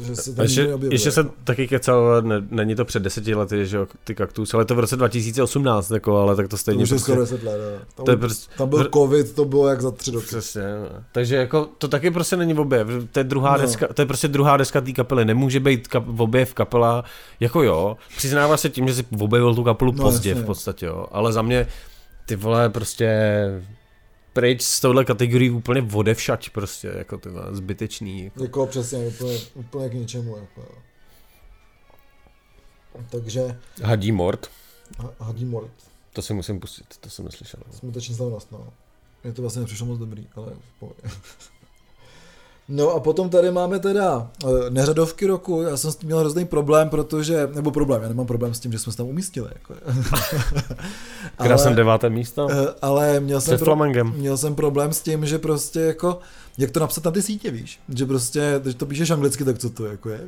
že 0.06 0.16
se 0.16 0.34
tam 0.34 0.42
ještě, 0.42 0.78
ještě 0.90 1.10
se 1.10 1.26
taky 1.44 1.68
kecal, 1.68 2.22
ne, 2.22 2.42
není 2.50 2.74
to 2.74 2.84
před 2.84 3.02
deseti 3.02 3.34
lety, 3.34 3.66
že 3.66 3.76
jo, 3.76 3.86
ty 4.04 4.14
kaktus, 4.14 4.54
ale 4.54 4.64
to 4.64 4.74
v 4.74 4.78
roce 4.78 4.96
2018, 4.96 5.90
jako, 5.90 6.18
ale 6.18 6.36
tak 6.36 6.48
to 6.48 6.56
stejně. 6.56 6.78
To 6.78 6.82
už 6.82 6.90
je 6.90 6.94
prostě, 6.94 7.12
skoro 7.12 7.20
10 7.20 7.42
let, 7.42 7.58
no. 7.78 7.86
tam, 7.94 8.04
to 8.04 8.10
je 8.10 8.16
prostě, 8.16 8.54
tam 8.58 8.68
byl 8.68 8.88
covid, 8.94 9.34
to 9.34 9.44
bylo 9.44 9.68
jak 9.68 9.80
za 9.80 9.90
tři 9.90 10.10
roky. 10.10 10.26
Přesně, 10.26 10.62
no. 10.62 11.04
takže 11.12 11.36
jako 11.36 11.68
to 11.78 11.88
taky 11.88 12.10
prostě 12.10 12.36
není 12.36 12.54
objev, 12.54 12.88
to 13.12 13.20
je 13.20 13.24
druhá 13.24 13.56
no. 13.56 13.62
deska, 13.62 13.88
to 13.94 14.02
je 14.02 14.06
prostě 14.06 14.28
druhá 14.28 14.56
deska 14.56 14.80
té 14.80 14.92
kapely, 14.92 15.24
nemůže 15.24 15.60
být 15.60 15.88
kap, 15.88 16.04
v 16.06 16.22
objev 16.22 16.54
kapela, 16.54 17.04
jako 17.40 17.62
jo, 17.62 17.96
přiznává 18.16 18.56
se 18.56 18.70
tím, 18.70 18.88
že 18.88 18.94
si 18.94 19.04
objevil 19.20 19.54
tu 19.54 19.64
kapelu 19.64 19.92
no, 19.92 20.02
pozdě 20.02 20.30
jasně. 20.30 20.42
v 20.42 20.46
podstatě, 20.46 20.86
jo, 20.86 21.06
ale 21.12 21.32
za 21.32 21.42
mě 21.42 21.66
ty 22.26 22.36
vole 22.36 22.70
prostě 22.70 23.18
pryč 24.34 24.62
z 24.62 24.80
touhle 24.80 25.04
kategorii 25.04 25.50
úplně 25.50 25.80
vodevšať 25.80 26.50
prostě, 26.50 26.92
jako 26.98 27.18
ty 27.18 27.28
zbytečný. 27.50 28.24
Jako, 28.24 28.42
jako 28.42 28.66
přesně, 28.66 28.98
úplně, 28.98 29.38
úplně 29.54 29.88
k 29.88 29.94
ničemu. 29.94 30.36
Jako. 30.36 30.68
Takže... 33.10 33.58
Hadí 33.82 34.12
mort. 34.12 34.50
Hadí 35.18 35.44
mort. 35.44 35.72
To 36.12 36.22
si 36.22 36.34
musím 36.34 36.60
pustit, 36.60 36.96
to 37.00 37.10
jsem 37.10 37.24
neslyšel. 37.24 37.60
Smuteční 37.70 38.14
slavnost, 38.14 38.52
no. 38.52 38.72
Mě 39.24 39.32
to 39.32 39.42
vlastně 39.42 39.60
nepřišlo 39.60 39.86
moc 39.86 39.98
dobrý, 39.98 40.26
ale 40.36 40.52
No 42.68 42.90
a 42.90 43.00
potom 43.00 43.30
tady 43.30 43.50
máme 43.50 43.78
teda 43.78 44.30
uh, 44.44 44.50
neřadovky 44.70 45.26
roku, 45.26 45.62
já 45.62 45.76
jsem 45.76 45.92
s 45.92 45.96
tím 45.96 46.06
měl 46.06 46.18
hrozný 46.18 46.44
problém, 46.44 46.88
protože, 46.88 47.48
nebo 47.54 47.70
problém, 47.70 48.02
já 48.02 48.08
nemám 48.08 48.26
problém 48.26 48.54
s 48.54 48.60
tím, 48.60 48.72
že 48.72 48.78
jsme 48.78 48.92
se 48.92 48.96
tam 48.96 49.06
umístili. 49.06 49.48
Jako. 49.54 49.74
jsem 51.58 51.74
deváté 51.74 52.10
místo. 52.10 52.44
Uh, 52.44 52.52
ale 52.82 53.20
měl 53.20 53.40
jsem, 53.40 53.58
pro, 53.58 53.76
měl 54.16 54.36
jsem 54.36 54.54
problém 54.54 54.92
s 54.92 55.00
tím, 55.00 55.26
že 55.26 55.38
prostě 55.38 55.80
jako 55.80 56.18
jak 56.58 56.70
to 56.70 56.80
napsat 56.80 57.04
na 57.04 57.10
ty 57.10 57.22
sítě, 57.22 57.50
víš? 57.50 57.80
Že 57.88 58.06
prostě, 58.06 58.60
když 58.62 58.74
to 58.74 58.86
píšeš 58.86 59.10
anglicky, 59.10 59.44
tak 59.44 59.58
co 59.58 59.70
to 59.70 59.86
jako 59.86 60.10
je? 60.10 60.20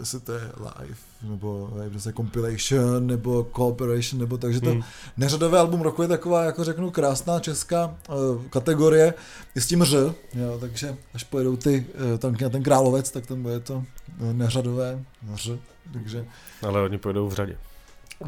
Jestli 0.00 0.20
to 0.20 0.32
je 0.32 0.40
live, 0.56 0.96
nebo 1.22 1.70
je 1.82 1.90
prostě 1.90 2.12
compilation, 2.12 3.06
nebo 3.06 3.50
cooperation, 3.56 4.20
nebo 4.20 4.38
takže 4.38 4.60
to 4.60 4.70
hmm. 4.70 4.82
neřadové 5.16 5.58
album 5.58 5.80
roku 5.80 6.02
je 6.02 6.08
taková, 6.08 6.44
jako 6.44 6.64
řeknu, 6.64 6.90
krásná 6.90 7.40
česká 7.40 7.86
uh, 8.08 8.44
kategorie, 8.50 9.14
i 9.56 9.60
s 9.60 9.66
tím 9.66 9.84
ř, 9.84 9.94
jo, 10.34 10.58
takže 10.60 10.96
až 11.14 11.24
pojedou 11.24 11.56
ty 11.56 11.86
uh, 12.12 12.18
tanky 12.18 12.44
na 12.44 12.50
ten 12.50 12.62
královec, 12.62 13.10
tak 13.10 13.26
tam 13.26 13.42
bude 13.42 13.60
to 13.60 13.74
uh, 13.74 14.32
neřadové 14.32 15.04
ř, 15.34 15.58
takže... 15.92 16.26
Ale 16.62 16.82
oni 16.82 16.98
pojedou 16.98 17.28
v 17.28 17.34
řadě. 17.34 17.58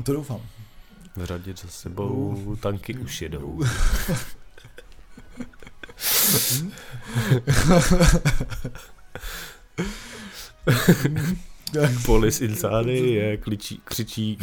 To 0.02 0.12
doufám. 0.12 0.40
V 1.16 1.24
řadě 1.24 1.54
za 1.62 1.68
sebou 1.68 2.56
tanky 2.60 2.94
už 2.94 3.22
jedou. 3.22 3.60
Polis 12.06 12.40
inside 12.40 12.92
je 12.92 13.36
kličí, 13.36 13.80
křičí 13.84 14.38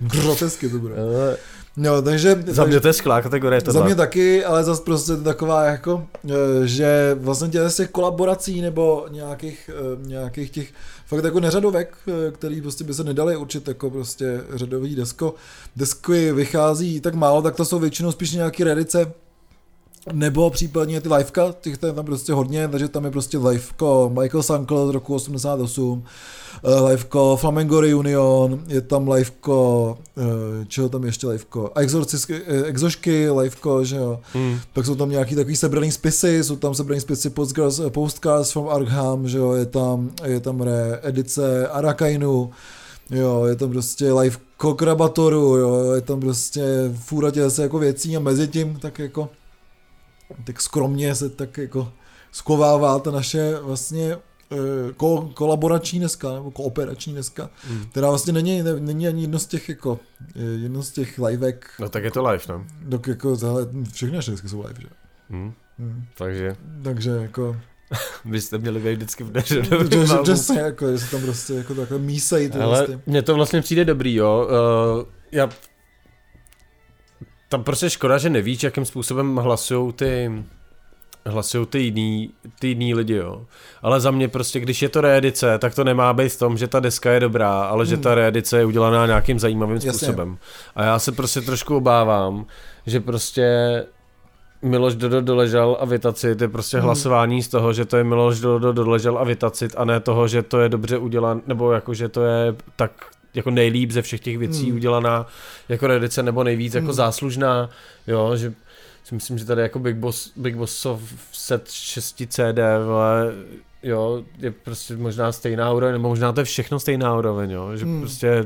Grotesky 0.00 0.68
to 0.68 0.78
bude. 0.78 0.94
No, 1.76 2.02
takže... 2.02 2.42
Za 2.46 2.64
mě 2.64 2.80
to 2.80 2.86
je 2.88 2.92
skvělá 2.92 3.22
kategorie. 3.22 3.60
Za 3.66 3.84
mě 3.84 3.94
taky, 3.94 4.44
ale 4.44 4.64
zase 4.64 4.82
prostě 4.82 5.16
taková 5.16 5.64
jako, 5.64 6.06
eh, 6.30 6.32
že 6.64 7.16
vlastně 7.20 7.48
těch, 7.48 7.90
kolaborací 7.90 8.60
nebo 8.60 9.06
nějakých, 9.10 9.70
eh, 9.72 10.06
nějakých 10.06 10.50
těch 10.50 10.68
fakt 11.06 11.24
jako 11.24 11.40
neřadovek, 11.40 11.96
eh, 12.08 12.30
který 12.30 12.62
prostě 12.62 12.84
by 12.84 12.94
se 12.94 13.04
nedali 13.04 13.36
určit 13.36 13.68
jako 13.68 13.90
prostě 13.90 14.40
řadový 14.54 14.94
desko. 14.94 15.34
Desky 15.76 16.32
vychází 16.32 17.00
tak 17.00 17.14
málo, 17.14 17.42
tak 17.42 17.56
to 17.56 17.64
jsou 17.64 17.78
většinou 17.78 18.12
spíš 18.12 18.32
nějaký 18.32 18.64
redice, 18.64 19.12
nebo 20.12 20.50
případně 20.50 21.00
ty 21.00 21.08
liveka, 21.08 21.54
těch 21.60 21.78
tam 21.78 22.04
prostě 22.04 22.32
hodně, 22.32 22.68
takže 22.68 22.88
tam 22.88 23.04
je 23.04 23.10
prostě 23.10 23.38
liveko 23.38 24.12
Michael 24.20 24.42
Sankle 24.42 24.86
z 24.86 24.90
roku 24.90 25.14
88, 25.14 26.04
uh, 26.62 26.88
liveko 26.88 27.36
Flamengo 27.36 27.80
Reunion, 27.80 28.60
je 28.66 28.80
tam 28.80 29.08
liveko, 29.08 29.98
uh, 30.16 30.24
čeho 30.68 30.88
tam 30.88 31.04
ještě 31.04 31.26
liveko, 31.26 31.60
uh, 31.60 32.64
Exošky, 32.64 33.30
liveko, 33.30 33.84
že 33.84 33.96
jo, 33.96 34.20
hmm. 34.32 34.58
pak 34.72 34.86
jsou 34.86 34.94
tam 34.94 35.10
nějaký 35.10 35.34
takový 35.34 35.56
sebraný 35.56 35.92
spisy, 35.92 36.44
jsou 36.44 36.56
tam 36.56 36.74
sebraný 36.74 37.00
spisy 37.00 37.30
Postcards, 37.30 37.80
Postcards 37.88 38.50
from 38.50 38.68
Arkham, 38.68 39.28
že 39.28 39.38
jo, 39.38 39.52
je 39.52 39.66
tam, 39.66 40.10
je 40.24 40.40
tam 40.40 40.60
re 40.60 41.00
edice 41.02 41.68
Arakainu, 41.68 42.50
Jo, 43.10 43.44
je 43.44 43.56
tam 43.56 43.70
prostě 43.70 44.12
live 44.12 44.36
Krabatoru, 44.76 45.56
jo, 45.56 45.92
je 45.92 46.00
tam 46.00 46.20
prostě 46.20 46.62
fůra 46.94 47.30
těch 47.30 47.58
jako 47.58 47.78
věcí 47.78 48.16
a 48.16 48.20
mezi 48.20 48.48
tím 48.48 48.78
tak 48.80 48.98
jako 48.98 49.28
tak 50.44 50.60
skromně 50.60 51.14
se 51.14 51.28
tak 51.28 51.58
jako 51.58 51.92
skovává 52.32 52.98
ta 52.98 53.10
naše 53.10 53.58
vlastně 53.62 54.16
eh, 54.52 54.92
ko, 54.96 55.30
kolaborační 55.34 55.98
dneska, 55.98 56.32
nebo 56.32 56.50
kooperační 56.50 57.12
dneska, 57.12 57.50
mm. 57.70 57.84
která 57.90 58.08
vlastně 58.08 58.32
není, 58.32 58.62
ne, 58.62 58.80
není 58.80 59.08
ani 59.08 59.22
jedno 59.22 59.38
z 59.38 59.46
těch 59.46 59.68
jako, 59.68 59.98
eh, 60.36 60.42
jedno 60.42 60.82
z 60.82 60.90
těch 60.90 61.18
livek. 61.18 61.70
No 61.80 61.88
tak 61.88 62.04
je 62.04 62.10
to 62.10 62.28
live, 62.28 62.44
no. 62.48 62.66
Tak 62.90 63.06
jako, 63.06 63.36
zahle, 63.36 63.68
všechny 63.92 64.16
naše 64.16 64.30
desky 64.30 64.48
jsou 64.48 64.66
live, 64.66 64.80
že? 64.80 64.88
Mm. 65.28 65.52
Mm. 65.78 66.04
Takže. 66.18 66.56
Takže 66.82 67.10
jako. 67.10 67.56
Vy 68.24 68.40
jste 68.40 68.58
měli 68.58 68.80
být 68.80 68.94
vždycky 68.94 69.24
v 69.24 69.32
neře. 69.32 69.62
že, 69.90 70.06
že, 70.06 70.06
že, 70.26 70.36
se 70.36 70.60
jako, 70.60 70.92
že 70.92 70.98
se 70.98 71.10
tam 71.10 71.20
prostě 71.20 71.54
jako 71.54 71.74
takhle 71.74 71.98
mísejí. 71.98 72.50
Ale 72.50 72.66
vlastně. 72.66 73.00
mně 73.06 73.22
to 73.22 73.34
vlastně 73.34 73.60
přijde 73.60 73.84
dobrý, 73.84 74.14
jo. 74.14 74.48
Uh, 74.98 75.04
já 75.32 75.48
tam 77.48 77.64
prostě 77.64 77.90
škoda, 77.90 78.18
že 78.18 78.30
nevíš, 78.30 78.62
jakým 78.62 78.84
způsobem 78.84 79.36
hlasují 79.36 79.92
ty 79.92 80.30
hlasují 81.26 81.66
ty 81.66 81.78
jiný, 81.78 82.30
ty 82.58 82.68
jiný 82.68 82.94
lidi, 82.94 83.14
jo. 83.14 83.42
Ale 83.82 84.00
za 84.00 84.10
mě 84.10 84.28
prostě, 84.28 84.60
když 84.60 84.82
je 84.82 84.88
to 84.88 85.00
reedice, 85.00 85.58
tak 85.58 85.74
to 85.74 85.84
nemá 85.84 86.12
být 86.12 86.28
v 86.28 86.38
tom, 86.38 86.56
že 86.56 86.68
ta 86.68 86.80
deska 86.80 87.12
je 87.12 87.20
dobrá, 87.20 87.62
ale 87.62 87.84
hmm. 87.84 87.90
že 87.90 87.96
ta 87.96 88.14
reedice 88.14 88.58
je 88.58 88.64
udělaná 88.64 89.06
nějakým 89.06 89.38
zajímavým 89.38 89.80
způsobem. 89.80 90.28
Jasně. 90.28 90.72
A 90.76 90.84
já 90.84 90.98
se 90.98 91.12
prostě 91.12 91.40
trošku 91.40 91.76
obávám, 91.76 92.46
že 92.86 93.00
prostě 93.00 93.46
Miloš 94.62 94.94
Dodo 94.94 95.20
doležel 95.20 95.76
a 95.80 95.84
Vitacit 95.84 96.40
je 96.40 96.48
prostě 96.48 96.76
hmm. 96.76 96.86
hlasování 96.86 97.42
z 97.42 97.48
toho, 97.48 97.72
že 97.72 97.84
to 97.84 97.96
je 97.96 98.04
Miloš 98.04 98.40
Dodo 98.40 98.72
doležel 98.72 99.18
a 99.18 99.24
Vitacit 99.24 99.74
a 99.76 99.84
ne 99.84 100.00
toho, 100.00 100.28
že 100.28 100.42
to 100.42 100.60
je 100.60 100.68
dobře 100.68 100.98
udělan, 100.98 101.42
nebo 101.46 101.72
jako, 101.72 101.94
že 101.94 102.08
to 102.08 102.24
je 102.24 102.54
tak 102.76 102.92
jako 103.36 103.50
nejlíp 103.50 103.90
ze 103.90 104.02
všech 104.02 104.20
těch 104.20 104.38
věcí 104.38 104.66
hmm. 104.66 104.76
udělaná 104.76 105.26
jako 105.68 105.86
redice 105.86 106.22
nebo 106.22 106.44
nejvíc 106.44 106.74
jako 106.74 106.82
hmm. 106.82 106.86
jako 106.86 106.92
záslužná, 106.92 107.70
jo, 108.06 108.36
že 108.36 108.54
si 109.04 109.14
myslím, 109.14 109.38
že 109.38 109.44
tady 109.44 109.62
jako 109.62 109.78
Big 109.78 109.96
Boss, 109.96 110.32
Big 110.36 110.56
Bossov 110.56 111.00
set 111.32 111.70
6 111.70 112.22
CD, 112.28 112.58
ale 112.88 113.32
jo, 113.82 114.24
je 114.38 114.50
prostě 114.50 114.96
možná 114.96 115.32
stejná 115.32 115.72
úroveň, 115.72 115.92
nebo 115.92 116.08
možná 116.08 116.32
to 116.32 116.40
je 116.40 116.44
všechno 116.44 116.80
stejná 116.80 117.18
úroveň, 117.18 117.50
jo, 117.50 117.76
že 117.76 117.84
hmm. 117.84 118.00
prostě 118.00 118.44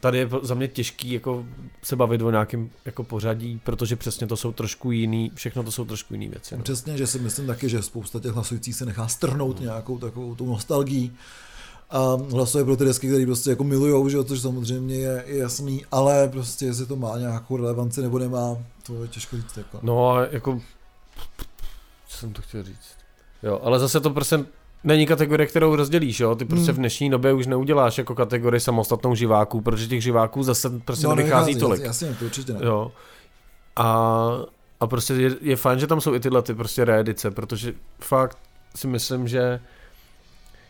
tady 0.00 0.18
je 0.18 0.28
za 0.42 0.54
mě 0.54 0.68
těžký 0.68 1.12
jako 1.12 1.44
se 1.82 1.96
bavit 1.96 2.22
o 2.22 2.30
nějakém 2.30 2.70
jako 2.84 3.04
pořadí, 3.04 3.60
protože 3.64 3.96
přesně 3.96 4.26
to 4.26 4.36
jsou 4.36 4.52
trošku 4.52 4.90
jiný, 4.90 5.32
všechno 5.34 5.62
to 5.62 5.70
jsou 5.70 5.84
trošku 5.84 6.14
jiný 6.14 6.28
věci. 6.28 6.56
No. 6.56 6.62
Přesně, 6.62 6.96
že 6.96 7.06
si 7.06 7.18
myslím 7.18 7.46
taky, 7.46 7.68
že 7.68 7.82
spousta 7.82 8.20
těch 8.20 8.32
hlasujících 8.32 8.74
se 8.74 8.86
nechá 8.86 9.08
strhnout 9.08 9.56
hmm. 9.56 9.66
nějakou 9.66 9.98
takovou 9.98 10.34
tu 10.34 10.46
nostalgii 10.46 11.10
a 11.90 12.16
hlasuje 12.30 12.64
pro 12.64 12.76
ty 12.76 12.84
desky, 12.84 13.08
které 13.08 13.26
prostě 13.26 13.50
jako 13.50 13.64
milujou, 13.64 14.08
že 14.08 14.24
což 14.24 14.40
samozřejmě 14.40 14.94
je, 14.96 15.24
je 15.26 15.38
jasný, 15.38 15.84
ale 15.92 16.28
prostě 16.28 16.64
jestli 16.64 16.86
to 16.86 16.96
má 16.96 17.18
nějakou 17.18 17.56
relevanci 17.56 18.02
nebo 18.02 18.18
nemá, 18.18 18.56
to 18.86 19.02
je 19.02 19.08
těžko 19.08 19.36
říct. 19.36 19.56
Jako. 19.56 19.78
No 19.82 20.10
a 20.10 20.26
jako, 20.30 20.60
co 22.08 22.18
jsem 22.18 22.32
to 22.32 22.42
chtěl 22.42 22.62
říct. 22.62 22.96
Jo, 23.42 23.60
ale 23.62 23.78
zase 23.78 24.00
to 24.00 24.10
prostě 24.10 24.44
není 24.84 25.06
kategorie, 25.06 25.46
kterou 25.46 25.76
rozdělíš, 25.76 26.20
jo? 26.20 26.34
Ty 26.34 26.44
prostě 26.44 26.70
hmm. 26.70 26.76
v 26.76 26.78
dnešní 26.78 27.10
době 27.10 27.32
už 27.32 27.46
neuděláš 27.46 27.98
jako 27.98 28.14
kategorii 28.14 28.60
samostatnou 28.60 29.14
živáků, 29.14 29.60
protože 29.60 29.86
těch 29.86 30.02
živáků 30.02 30.42
zase 30.42 30.70
prostě 30.70 31.06
no, 31.06 31.14
nevychází 31.14 31.56
tolik. 31.56 31.80
Jasně, 31.82 32.16
to 32.18 32.24
určitě 32.24 32.52
ne. 32.52 32.60
Jo. 32.62 32.92
A, 33.76 34.28
a 34.80 34.86
prostě 34.86 35.14
je, 35.14 35.36
je 35.40 35.56
fajn, 35.56 35.78
že 35.78 35.86
tam 35.86 36.00
jsou 36.00 36.14
i 36.14 36.20
tyhle 36.20 36.42
ty 36.42 36.54
prostě 36.54 36.84
reedice, 36.84 37.30
protože 37.30 37.72
fakt 38.00 38.38
si 38.76 38.86
myslím, 38.86 39.28
že 39.28 39.60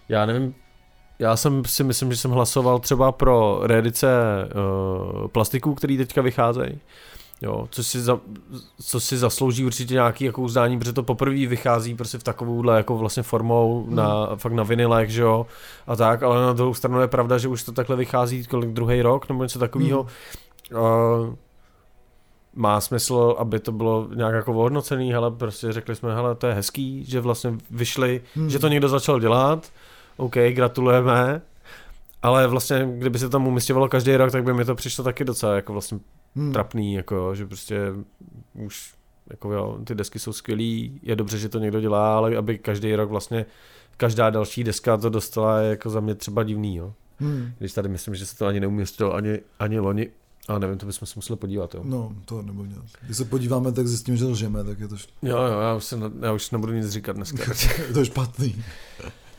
já 0.08 0.26
nevím, 0.26 0.54
já 1.20 1.36
jsem 1.36 1.64
si 1.64 1.84
myslím, 1.84 2.12
že 2.12 2.18
jsem 2.18 2.30
hlasoval 2.30 2.78
třeba 2.78 3.12
pro 3.12 3.60
reedice 3.62 4.08
uh, 4.44 5.28
plastiků, 5.28 5.74
který 5.74 5.96
teďka 5.96 6.22
vycházejí. 6.22 6.80
Jo, 7.42 7.68
co 7.70 7.84
si, 7.84 8.00
za, 8.00 8.20
co 8.82 9.00
si 9.00 9.18
zaslouží 9.18 9.64
určitě 9.64 9.94
nějaký 9.94 10.24
jako 10.24 10.42
uzdání, 10.42 10.78
protože 10.78 10.92
to 10.92 11.02
poprvé 11.02 11.46
vychází 11.46 11.94
prostě 11.94 12.18
v 12.18 12.22
takovouhle 12.22 12.76
jako 12.76 12.96
vlastně 12.96 13.22
formou 13.22 13.84
hmm. 13.86 13.96
na, 13.96 14.36
fakt 14.36 14.52
na 14.52 14.62
vinilech, 14.62 15.10
že 15.10 15.22
jo, 15.22 15.46
a 15.86 15.96
tak, 15.96 16.22
ale 16.22 16.40
na 16.40 16.52
druhou 16.52 16.74
stranu 16.74 17.00
je 17.00 17.08
pravda, 17.08 17.38
že 17.38 17.48
už 17.48 17.62
to 17.62 17.72
takhle 17.72 17.96
vychází 17.96 18.46
kolik 18.46 18.70
druhý 18.70 19.02
rok 19.02 19.28
nebo 19.28 19.42
něco 19.42 19.58
takového. 19.58 20.06
Hmm. 20.70 20.82
Uh, 20.82 21.34
má 22.54 22.80
smysl, 22.80 23.34
aby 23.38 23.60
to 23.60 23.72
bylo 23.72 24.08
nějak 24.14 24.34
jako 24.34 24.52
ohodnocený, 24.52 25.14
ale 25.14 25.30
prostě 25.30 25.72
řekli 25.72 25.96
jsme, 25.96 26.14
hele, 26.14 26.34
to 26.34 26.46
je 26.46 26.54
hezký, 26.54 27.04
že 27.04 27.20
vlastně 27.20 27.54
vyšli, 27.70 28.22
hmm. 28.34 28.50
že 28.50 28.58
to 28.58 28.68
někdo 28.68 28.88
začal 28.88 29.20
dělat, 29.20 29.72
OK, 30.20 30.34
gratulujeme, 30.50 31.42
ale 32.22 32.46
vlastně, 32.46 32.88
kdyby 32.98 33.18
se 33.18 33.28
tam 33.28 33.46
umístěvalo 33.46 33.88
každý 33.88 34.16
rok, 34.16 34.32
tak 34.32 34.44
by 34.44 34.54
mi 34.54 34.64
to 34.64 34.74
přišlo 34.74 35.04
taky 35.04 35.24
docela 35.24 35.54
jako 35.54 35.72
vlastně 35.72 35.98
hmm. 36.36 36.52
trapný, 36.52 36.94
jako, 36.94 37.34
že 37.34 37.46
prostě 37.46 37.80
už 38.54 38.94
jako 39.30 39.52
jo, 39.52 39.78
ty 39.84 39.94
desky 39.94 40.18
jsou 40.18 40.32
skvělý, 40.32 41.00
je 41.02 41.16
dobře, 41.16 41.38
že 41.38 41.48
to 41.48 41.58
někdo 41.58 41.80
dělá, 41.80 42.16
ale 42.16 42.36
aby 42.36 42.58
každý 42.58 42.94
rok 42.94 43.10
vlastně 43.10 43.46
každá 43.96 44.30
další 44.30 44.64
deska 44.64 44.96
to 44.96 45.10
dostala 45.10 45.60
je 45.60 45.70
jako 45.70 45.90
za 45.90 46.00
mě 46.00 46.14
třeba 46.14 46.42
divný, 46.42 46.76
jo. 46.76 46.94
Hmm. 47.18 47.52
Když 47.58 47.72
tady 47.72 47.88
myslím, 47.88 48.14
že 48.14 48.26
se 48.26 48.36
to 48.36 48.46
ani 48.46 48.60
neumístilo 48.60 49.14
ani, 49.14 49.38
ani 49.58 49.78
loni, 49.78 50.10
ale 50.48 50.60
nevím, 50.60 50.78
to 50.78 50.86
bychom 50.86 51.06
se 51.06 51.12
museli 51.16 51.36
podívat, 51.36 51.74
jo. 51.74 51.80
No, 51.84 52.12
to 52.24 52.42
nebo 52.42 52.64
nějak. 52.64 52.84
Když 53.02 53.16
se 53.16 53.24
podíváme, 53.24 53.72
tak 53.72 53.86
zjistím, 53.86 54.16
že 54.16 54.24
lžeme, 54.24 54.64
tak 54.64 54.80
je 54.80 54.88
to... 54.88 54.96
Jo, 55.22 55.36
jo, 55.36 55.60
já 55.60 55.74
už, 55.74 55.84
se, 55.84 55.98
já 56.20 56.32
už 56.32 56.50
nebudu 56.50 56.72
nic 56.72 56.88
říkat 56.88 57.16
dneska. 57.16 57.42
je 57.88 57.94
to 57.94 58.04
špatný. 58.04 58.64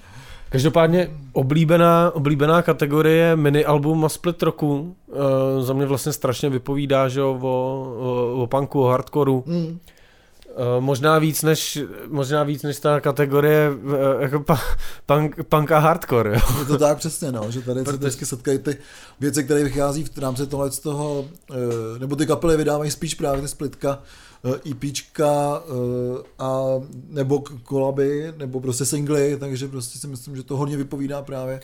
Každopádně 0.52 1.12
oblíbená, 1.34 2.12
oblíbená 2.14 2.62
kategorie 2.62 3.36
mini 3.36 3.66
album 3.66 4.06
a 4.06 4.10
split 4.10 4.44
roku 4.44 4.96
uh, 5.08 5.18
za 5.62 5.74
mě 5.74 5.86
vlastně 5.86 6.14
strašně 6.14 6.50
vypovídá, 6.50 7.08
že 7.08 7.24
o, 7.24 7.40
o, 7.42 8.44
o 8.44 8.48
punku, 8.48 8.82
o 8.82 8.88
hardcoreu. 8.88 9.44
Mm. 9.46 9.66
Uh, 9.66 9.78
možná 10.80 11.20
víc 11.20 11.42
než, 11.42 11.80
možná 12.08 12.44
víc 12.44 12.64
než 12.64 12.80
ta 12.80 13.00
kategorie 13.00 13.70
uh, 13.70 13.94
jako 14.20 14.46
punk, 15.06 15.44
punk 15.50 15.72
a 15.72 15.80
hardcore. 15.80 16.34
Jo? 16.34 16.40
Je 16.60 16.66
to 16.66 16.78
tak 16.78 16.98
přesně, 16.98 17.32
no, 17.32 17.52
že 17.52 17.62
tady 17.62 17.86
se 17.86 17.92
vždycky 17.92 18.26
setkají 18.26 18.58
ty 18.58 18.78
věci, 19.20 19.44
které 19.44 19.64
vychází 19.64 20.04
v 20.04 20.18
rámci 20.18 20.48
tohle 20.48 20.72
z 20.72 20.80
toho, 20.80 21.20
uh, 21.20 21.58
nebo 22.00 22.16
ty 22.16 22.26
kapely 22.26 22.58
vydávají 22.58 22.92
spíš 22.92 23.16
právě 23.16 23.42
ty 23.42 23.48
splitka, 23.48 24.00
EPčka 24.72 25.64
a 26.40 26.64
nebo 27.10 27.44
kolaby, 27.64 28.34
nebo 28.38 28.62
prostě 28.62 28.86
singly, 28.86 29.38
takže 29.40 29.68
prostě 29.68 30.00
si 30.00 30.08
myslím, 30.08 30.36
že 30.36 30.44
to 30.44 30.58
hodně 30.58 30.78
vypovídá 30.78 31.22
právě 31.22 31.60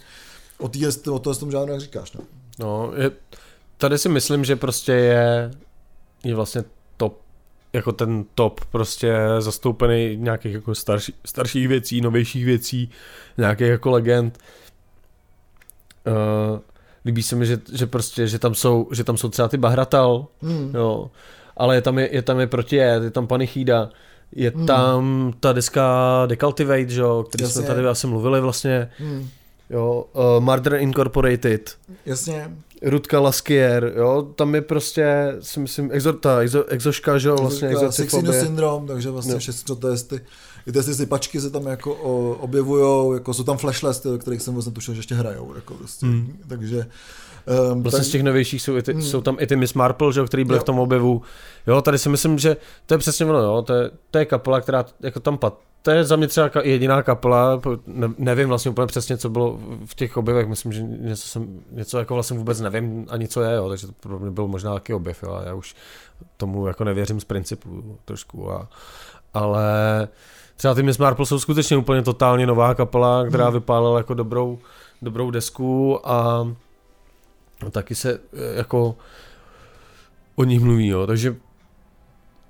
o, 0.57 0.69
tý, 0.69 0.87
o 0.87 1.19
toho, 1.19 1.35
tom 1.35 1.51
žádnou, 1.51 1.73
jak 1.73 1.81
říkáš. 1.81 2.11
No, 2.11 2.21
no 2.59 2.91
je, 2.95 3.11
tady 3.77 3.97
si 3.97 4.09
myslím, 4.09 4.45
že 4.45 4.55
prostě 4.55 4.91
je, 4.91 5.51
je 6.23 6.35
vlastně 6.35 6.63
top 6.97 7.21
jako 7.73 7.91
ten 7.91 8.25
top 8.35 8.65
prostě 8.65 9.15
zastoupený 9.39 10.17
nějakých 10.17 10.53
jako 10.53 10.75
starší, 10.75 11.13
starších 11.25 11.67
věcí, 11.67 12.01
novějších 12.01 12.45
věcí, 12.45 12.89
nějakých 13.37 13.67
jako 13.67 13.91
legend. 13.91 14.37
Uh, 16.07 16.59
líbí 17.05 17.23
se 17.23 17.35
mi, 17.35 17.45
že, 17.45 17.59
že 17.73 17.85
prostě, 17.85 18.27
že 18.27 18.39
tam 18.39 18.55
jsou, 18.55 18.87
že 18.91 19.03
tam 19.03 19.17
jsou 19.17 19.29
třeba 19.29 19.47
ty 19.47 19.57
Bahratal, 19.57 20.27
hmm. 20.41 20.71
jo, 20.75 21.11
ale 21.57 21.75
je 21.75 21.81
tam 21.81 21.99
je, 21.99 22.15
je 22.15 22.21
tam 22.21 22.39
je 22.39 22.47
proti 22.47 22.75
je 22.75 23.11
tam 23.11 23.27
Panichída, 23.27 23.89
je 24.31 24.51
hmm. 24.55 24.65
tam 24.65 25.33
ta 25.39 25.53
deska 25.53 26.25
Decultivate, 26.25 26.89
že 26.89 27.01
jo, 27.01 27.25
který 27.29 27.43
Jasně. 27.43 27.61
jsme 27.61 27.67
tady 27.67 27.87
asi 27.87 28.07
mluvili 28.07 28.41
vlastně, 28.41 28.89
hmm. 28.97 29.29
jo, 29.69 30.05
uh, 30.13 30.43
Murder 30.43 30.73
Incorporated. 30.73 31.75
Jasně. 32.05 32.51
Rudka 32.81 33.19
Laskier, 33.19 33.93
jo, 33.95 34.27
tam 34.35 34.55
je 34.55 34.61
prostě, 34.61 35.35
si 35.39 35.59
myslím, 35.59 35.89
exo, 35.91 36.13
ta 36.13 36.39
exo, 36.39 36.65
exoška, 36.65 37.17
že 37.17 37.29
jo, 37.29 37.35
vlastně 37.35 37.67
exotyfobie. 37.67 38.41
syndrom, 38.41 38.87
takže 38.87 39.09
vlastně 39.09 39.33
no. 39.33 39.39
všechno 39.39 39.75
to 39.75 39.87
je 39.87 39.97
ty, 39.97 40.21
i 40.67 40.71
ty 40.71 40.83
sypačky 40.83 41.41
se 41.41 41.49
tam 41.49 41.65
jako 41.65 41.93
objevujou, 42.33 43.13
jako 43.13 43.33
jsou 43.33 43.43
tam 43.43 43.57
flashless, 43.57 44.05
o 44.05 44.17
kterých 44.17 44.41
jsem 44.41 44.53
vlastně 44.53 44.73
tušil, 44.73 44.93
že 44.93 44.99
ještě 44.99 45.15
hrajou, 45.15 45.55
jako 45.55 45.73
prostě, 45.73 46.05
hmm. 46.05 46.39
takže 46.47 46.85
Um, 47.71 47.83
vlastně 47.83 47.99
tak... 47.99 48.07
z 48.07 48.11
těch 48.11 48.23
novějších 48.23 48.61
jsou, 48.61 48.77
i 48.77 48.81
ty, 48.81 48.93
hmm. 48.93 49.01
jsou 49.01 49.21
tam 49.21 49.37
i 49.39 49.47
ty 49.47 49.55
Miss 49.55 49.73
Marple, 49.73 50.13
že, 50.13 50.23
který 50.25 50.43
byly 50.43 50.57
jo. 50.57 50.61
v 50.61 50.65
tom 50.65 50.79
objevu. 50.79 51.21
Jo, 51.67 51.81
tady 51.81 51.97
si 51.97 52.09
myslím, 52.09 52.39
že 52.39 52.57
to 52.85 52.93
je 52.93 52.97
přesně 52.97 53.25
ono, 53.25 53.39
jo, 53.39 53.61
to 53.61 53.73
je, 53.73 53.91
to 54.11 54.17
je 54.17 54.25
kapela, 54.25 54.61
která 54.61 54.85
jako 54.99 55.19
tam 55.19 55.37
pat, 55.37 55.59
to 55.81 55.91
je 55.91 56.03
za 56.03 56.15
mě 56.15 56.27
třeba 56.27 56.49
jediná 56.63 57.03
kapela, 57.03 57.61
ne, 57.87 58.09
nevím 58.17 58.49
vlastně 58.49 58.71
úplně 58.71 58.87
přesně, 58.87 59.17
co 59.17 59.29
bylo 59.29 59.59
v 59.85 59.95
těch 59.95 60.17
objevech, 60.17 60.47
myslím, 60.47 60.73
že 60.73 60.81
něco, 60.81 61.27
jsem, 61.27 61.59
něco 61.71 61.99
jako 61.99 62.13
vlastně 62.13 62.37
vůbec 62.37 62.61
nevím 62.61 63.05
ani 63.09 63.27
co 63.27 63.41
je, 63.41 63.55
jo, 63.55 63.69
takže 63.69 63.87
to 63.87 63.93
pro 63.99 64.19
mě 64.19 64.31
byl 64.31 64.47
možná 64.47 64.73
taky 64.73 64.93
objev, 64.93 65.23
jo, 65.23 65.33
a 65.33 65.43
já 65.43 65.53
už 65.53 65.75
tomu 66.37 66.67
jako 66.67 66.83
nevěřím 66.83 67.19
z 67.19 67.23
principu 67.23 67.97
trošku, 68.05 68.51
a, 68.51 68.69
ale 69.33 70.07
třeba 70.55 70.73
ty 70.73 70.83
Miss 70.83 70.97
Marple 70.97 71.25
jsou 71.25 71.39
skutečně 71.39 71.77
úplně 71.77 72.01
totálně 72.01 72.47
nová 72.47 72.75
kapela, 72.75 73.25
která 73.25 73.45
hmm. 73.45 73.53
vypálila 73.53 73.97
jako 73.97 74.13
dobrou, 74.13 74.59
dobrou 75.01 75.31
desku 75.31 75.99
a 76.03 76.47
taky 77.71 77.95
se 77.95 78.13
e, 78.13 78.19
jako 78.57 78.95
o 80.35 80.43
nich 80.43 80.61
mluví, 80.61 80.87
jo, 80.87 81.07
takže 81.07 81.35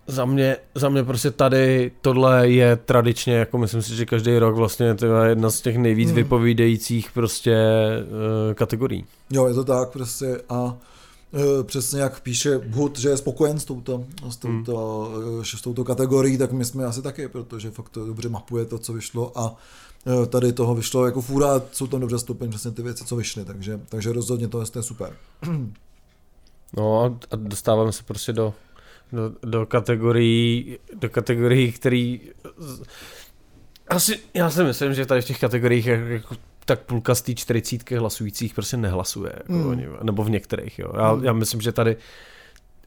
za 0.08 0.26
mě, 0.26 0.58
za 0.76 0.90
mě 0.90 1.04
prostě 1.04 1.32
tady 1.32 1.92
tohle 2.02 2.50
je 2.50 2.76
tradičně, 2.76 3.34
jako 3.34 3.58
myslím 3.58 3.82
si, 3.82 3.96
že 3.96 4.06
každý 4.06 4.38
rok 4.38 4.56
vlastně 4.56 4.96
to 4.96 5.06
je 5.06 5.30
jedna 5.30 5.50
z 5.50 5.62
těch 5.62 5.78
nejvíc 5.78 6.08
hmm. 6.08 6.16
vypovídajících 6.16 7.12
prostě 7.12 7.58
uh, 8.02 8.54
kategorií. 8.54 9.06
Jo, 9.32 9.48
je 9.48 9.54
to 9.54 9.64
tak 9.64 9.90
prostě 9.90 10.42
a 10.50 10.64
uh, 10.64 10.74
přesně 11.64 12.02
jak 12.02 12.20
píše 12.20 12.62
Hood, 12.72 13.00
že 13.00 13.10
je 13.10 13.18
spokojen 13.18 13.60
s 13.60 13.66
touto, 13.66 14.04
s 14.30 14.38
touto, 14.38 15.12
hmm. 15.16 15.46
s 15.46 15.62
touto 15.62 15.84
kategorií, 15.84 16.38
tak 16.38 16.52
my 16.52 16.66
jsme 16.66 16.86
asi 16.86 17.02
taky, 17.02 17.28
protože 17.28 17.72
fakt 17.72 17.90
to 17.90 18.06
dobře 18.06 18.30
mapuje 18.30 18.66
to, 18.66 18.78
co 18.78 18.94
vyšlo 18.94 19.32
a 19.36 19.52
uh, 19.52 19.58
tady 20.30 20.54
toho 20.54 20.76
vyšlo 20.76 21.06
jako 21.06 21.22
fůra, 21.22 21.62
jsou 21.72 21.88
tam 21.88 22.00
dobře 22.00 22.20
stoupeny 22.20 22.50
přesně 22.50 22.72
ty 22.72 22.82
věci, 22.82 23.06
co 23.06 23.16
vyšly, 23.16 23.46
takže, 23.46 23.80
takže 23.90 24.14
rozhodně 24.14 24.48
to 24.48 24.64
je 24.76 24.84
super. 24.84 25.14
No 26.78 27.04
a 27.04 27.36
dostáváme 27.36 27.92
se 27.92 28.04
prostě 28.04 28.34
do 28.34 28.54
do, 29.12 29.32
do 29.44 29.66
kategorií, 29.66 30.78
do 30.94 31.10
kategorií, 31.10 31.72
který 31.72 32.22
asi, 33.88 34.20
já 34.34 34.50
si 34.50 34.64
myslím, 34.64 34.94
že 34.94 35.06
tady 35.06 35.22
v 35.22 35.26
těch 35.26 35.40
kategoriích 35.40 35.86
jako, 35.86 36.36
tak 36.66 36.80
půlka 36.82 37.16
z 37.16 37.22
té 37.22 37.36
čtyřicítky 37.36 37.96
hlasujících 37.96 38.54
prostě 38.54 38.78
nehlasuje, 38.78 39.34
jako 39.38 39.54
mm. 39.54 39.68
oni, 39.68 39.88
nebo 40.04 40.24
v 40.24 40.30
některých, 40.30 40.80
jo. 40.80 40.92
Já, 40.98 41.14
mm. 41.14 41.24
já 41.24 41.34
myslím, 41.34 41.62
že 41.62 41.72
tady 41.72 41.98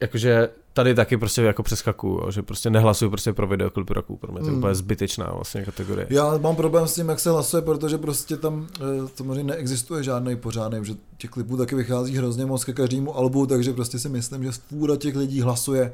jakože 0.01 0.49
tady 0.73 0.95
taky 0.95 1.17
prostě 1.17 1.41
jako 1.41 1.63
přeskakuju, 1.63 2.31
že 2.31 2.41
prostě 2.41 2.69
nehlasuju 2.69 3.11
prostě 3.11 3.33
pro 3.33 3.47
videoklip 3.47 3.89
roku, 3.89 4.17
pro 4.17 4.31
mě 4.31 4.41
to 4.41 4.47
je 4.47 4.51
mm. 4.51 4.57
úplně 4.57 4.75
zbytečná 4.75 5.31
vlastně 5.33 5.65
kategorie. 5.65 6.07
Já 6.09 6.37
mám 6.37 6.55
problém 6.55 6.87
s 6.87 6.95
tím, 6.95 7.09
jak 7.09 7.19
se 7.19 7.29
hlasuje, 7.29 7.61
protože 7.61 7.97
prostě 7.97 8.37
tam 8.37 8.67
eh, 8.79 9.07
samozřejmě 9.15 9.43
neexistuje 9.43 10.03
žádný 10.03 10.35
pořádný, 10.35 10.77
že 10.81 10.93
těch 11.17 11.29
klipů 11.29 11.57
taky 11.57 11.75
vychází 11.75 12.17
hrozně 12.17 12.45
moc 12.45 12.63
ke 12.63 12.73
každému 12.73 13.17
albu, 13.17 13.45
takže 13.45 13.73
prostě 13.73 13.99
si 13.99 14.09
myslím, 14.09 14.43
že 14.43 14.51
spůra 14.51 14.95
těch 14.95 15.15
lidí 15.15 15.41
hlasuje 15.41 15.93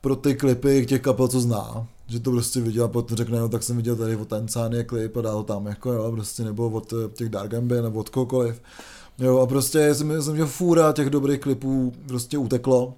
pro 0.00 0.16
ty 0.16 0.34
klipy 0.34 0.86
těch 0.86 1.00
kapel, 1.00 1.28
co 1.28 1.40
zná. 1.40 1.86
Že 2.06 2.20
to 2.20 2.30
prostě 2.30 2.60
viděl 2.60 2.84
a 2.84 2.88
potom 2.88 3.16
řekne, 3.16 3.40
no 3.40 3.48
tak 3.48 3.62
jsem 3.62 3.76
viděl 3.76 3.96
tady 3.96 4.16
od 4.16 4.28
Tanzánie 4.28 4.84
klip 4.84 5.16
a 5.16 5.20
dál 5.20 5.42
tam 5.42 5.66
jako 5.66 5.92
jo, 5.92 6.12
prostě 6.12 6.44
nebo 6.44 6.70
od 6.70 6.92
eh, 6.92 7.08
těch 7.14 7.28
Dark 7.28 7.54
Ambi 7.54 7.82
nebo 7.82 8.00
od 8.00 8.08
kohokoliv. 8.08 8.62
Jo, 9.18 9.38
a 9.38 9.46
prostě 9.46 9.94
si 9.94 10.04
myslím, 10.04 10.36
že 10.36 10.46
fůra 10.46 10.92
těch 10.92 11.10
dobrých 11.10 11.40
klipů 11.40 11.92
prostě 12.06 12.38
uteklo 12.38 12.94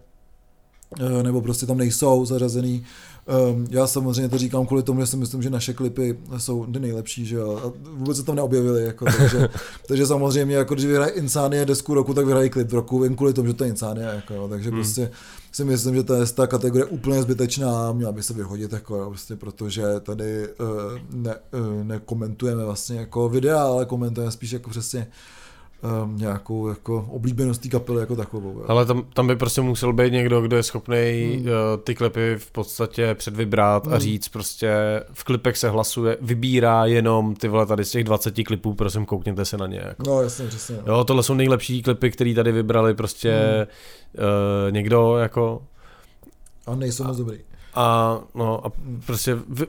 nebo 1.22 1.40
prostě 1.40 1.66
tam 1.66 1.78
nejsou 1.78 2.24
zařazený. 2.24 2.84
Ehm, 3.26 3.66
já 3.70 3.86
samozřejmě 3.86 4.28
to 4.28 4.38
říkám 4.38 4.66
kvůli 4.66 4.82
tomu, 4.82 5.00
že 5.00 5.06
si 5.06 5.16
myslím, 5.16 5.42
že 5.42 5.50
naše 5.50 5.72
klipy 5.72 6.18
jsou 6.36 6.66
ty 6.66 6.80
nejlepší, 6.80 7.26
že 7.26 7.36
jo. 7.36 7.60
A 7.64 7.72
vůbec 7.90 8.16
se 8.16 8.22
tam 8.22 8.36
neobjevili, 8.36 8.84
jako, 8.84 9.04
takže, 9.04 9.48
takže 9.88 10.06
samozřejmě, 10.06 10.56
jako 10.56 10.74
když 10.74 10.86
vyhraje 10.86 11.12
Insania 11.12 11.64
desku 11.64 11.94
roku, 11.94 12.14
tak 12.14 12.26
vyhrají 12.26 12.50
klip 12.50 12.72
roku, 12.72 13.04
jen 13.04 13.16
kvůli 13.16 13.32
tomu, 13.32 13.48
že 13.48 13.54
to 13.54 13.64
je 13.64 13.70
Insania, 13.70 14.12
jako, 14.12 14.34
jo. 14.34 14.48
takže 14.48 14.68
hmm. 14.70 14.78
prostě 14.78 15.10
si 15.52 15.64
myslím, 15.64 15.94
že 15.94 16.02
to 16.02 16.14
je 16.14 16.26
ta 16.26 16.46
kategorie 16.46 16.84
úplně 16.84 17.22
zbytečná, 17.22 17.92
měla 17.92 18.12
by 18.12 18.22
se 18.22 18.34
vyhodit, 18.34 18.72
jako, 18.72 18.96
jo, 18.96 19.08
prostě, 19.08 19.36
protože 19.36 19.82
tady 20.00 20.48
uh, 20.48 20.66
ne, 21.10 21.34
uh, 21.34 21.84
nekomentujeme 21.84 22.64
vlastně 22.64 22.98
jako 22.98 23.28
videa, 23.28 23.62
ale 23.62 23.86
komentujeme 23.86 24.32
spíš 24.32 24.52
jako 24.52 24.70
přesně 24.70 25.06
um, 26.04 26.16
nějakou 26.16 26.68
jako 26.68 27.06
oblíbenost 27.10 27.62
té 27.62 27.68
kapely 27.68 28.00
jako 28.00 28.16
takovou. 28.16 28.64
Ale 28.68 28.86
tam, 28.86 29.04
tam 29.14 29.26
by 29.26 29.36
prostě 29.36 29.60
musel 29.60 29.92
být 29.92 30.12
někdo, 30.12 30.40
kdo 30.40 30.56
je 30.56 30.62
schopný 30.62 31.36
hmm. 31.36 31.46
uh, 31.46 31.52
ty 31.84 31.94
klipy 31.94 32.34
v 32.38 32.50
podstatě 32.50 33.14
předvybrat 33.14 33.86
hmm. 33.86 33.94
a 33.94 33.98
říct 33.98 34.28
prostě 34.28 34.72
v 35.12 35.24
klipech 35.24 35.56
se 35.56 35.68
hlasuje, 35.68 36.16
vybírá 36.20 36.84
jenom 36.84 37.34
ty 37.34 37.48
vole 37.48 37.66
tady 37.66 37.84
z 37.84 37.90
těch 37.90 38.04
20 38.04 38.34
klipů, 38.46 38.74
prosím 38.74 39.06
koukněte 39.06 39.44
se 39.44 39.56
na 39.56 39.66
ně. 39.66 39.82
Jako. 39.84 40.02
No 40.06 40.22
jasně, 40.22 40.46
přesně. 40.46 40.76
No. 40.86 40.92
Jo, 40.92 41.04
tohle 41.04 41.22
jsou 41.22 41.34
nejlepší 41.34 41.82
klipy, 41.82 42.10
které 42.10 42.34
tady 42.34 42.52
vybrali 42.52 42.94
prostě 42.94 43.32
hmm. 43.38 44.26
uh, 44.66 44.72
někdo 44.72 45.16
jako 45.16 45.62
a 46.66 46.74
nejsou 46.74 47.04
moc 47.04 47.16
dobrý. 47.16 47.38
A, 47.74 48.18
no, 48.34 48.66
a 48.66 48.72
prostě 49.06 49.38
vy, 49.48 49.66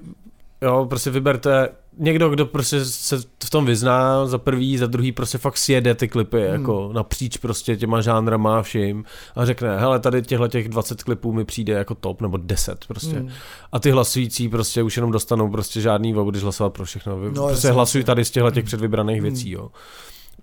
Jo, 0.63 0.85
prostě 0.89 1.09
vyberte 1.09 1.69
někdo, 1.97 2.29
kdo 2.29 2.45
prostě 2.45 2.85
se 2.85 3.17
v 3.43 3.49
tom 3.49 3.65
vyzná 3.65 4.25
za 4.25 4.37
prvý, 4.37 4.77
za 4.77 4.87
druhý 4.87 5.11
prostě 5.11 5.37
fakt 5.37 5.57
sjede 5.57 5.95
ty 5.95 6.07
klipy 6.07 6.41
hmm. 6.41 6.51
jako 6.51 6.91
napříč 6.93 7.37
prostě 7.37 7.75
těma 7.75 8.01
žánrama 8.01 8.59
a 8.59 8.61
vším 8.61 9.05
a 9.35 9.45
řekne, 9.45 9.79
hele, 9.79 9.99
tady 9.99 10.21
těchhle 10.21 10.49
těch 10.49 10.69
20 10.69 11.03
klipů 11.03 11.33
mi 11.33 11.45
přijde 11.45 11.73
jako 11.73 11.95
top, 11.95 12.21
nebo 12.21 12.37
10 12.37 12.85
prostě. 12.85 13.15
Hmm. 13.15 13.29
A 13.71 13.79
ty 13.79 13.91
hlasující 13.91 14.49
prostě 14.49 14.83
už 14.83 14.97
jenom 14.97 15.11
dostanou 15.11 15.49
prostě 15.51 15.81
žádný 15.81 16.13
vogu, 16.13 16.31
když 16.31 16.43
hlasovat 16.43 16.73
pro 16.73 16.85
všechno. 16.85 17.29
No, 17.29 17.47
prostě 17.47 17.71
hlasují 17.71 18.03
tady 18.03 18.25
z 18.25 18.31
těchto 18.31 18.51
těch 18.51 18.65
předvybraných 18.65 19.21
hmm. 19.21 19.23
věcí, 19.23 19.51
jo. 19.51 19.69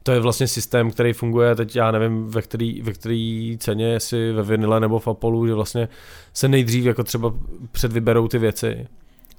to 0.02 0.12
je 0.12 0.20
vlastně 0.20 0.48
systém, 0.48 0.90
který 0.90 1.12
funguje 1.12 1.54
teď, 1.54 1.76
já 1.76 1.90
nevím, 1.90 2.26
ve 2.26 2.42
který, 2.42 2.82
ve 2.82 2.92
který 2.92 3.56
ceně, 3.60 3.86
jestli 3.86 4.32
ve 4.32 4.42
Vinile 4.42 4.80
nebo 4.80 4.98
v 4.98 5.08
Apollo, 5.08 5.46
že 5.46 5.54
vlastně 5.54 5.88
se 6.32 6.48
nejdřív 6.48 6.84
jako 6.84 7.04
třeba 7.04 7.34
předvyberou 7.72 8.28
ty 8.28 8.38
věci 8.38 8.86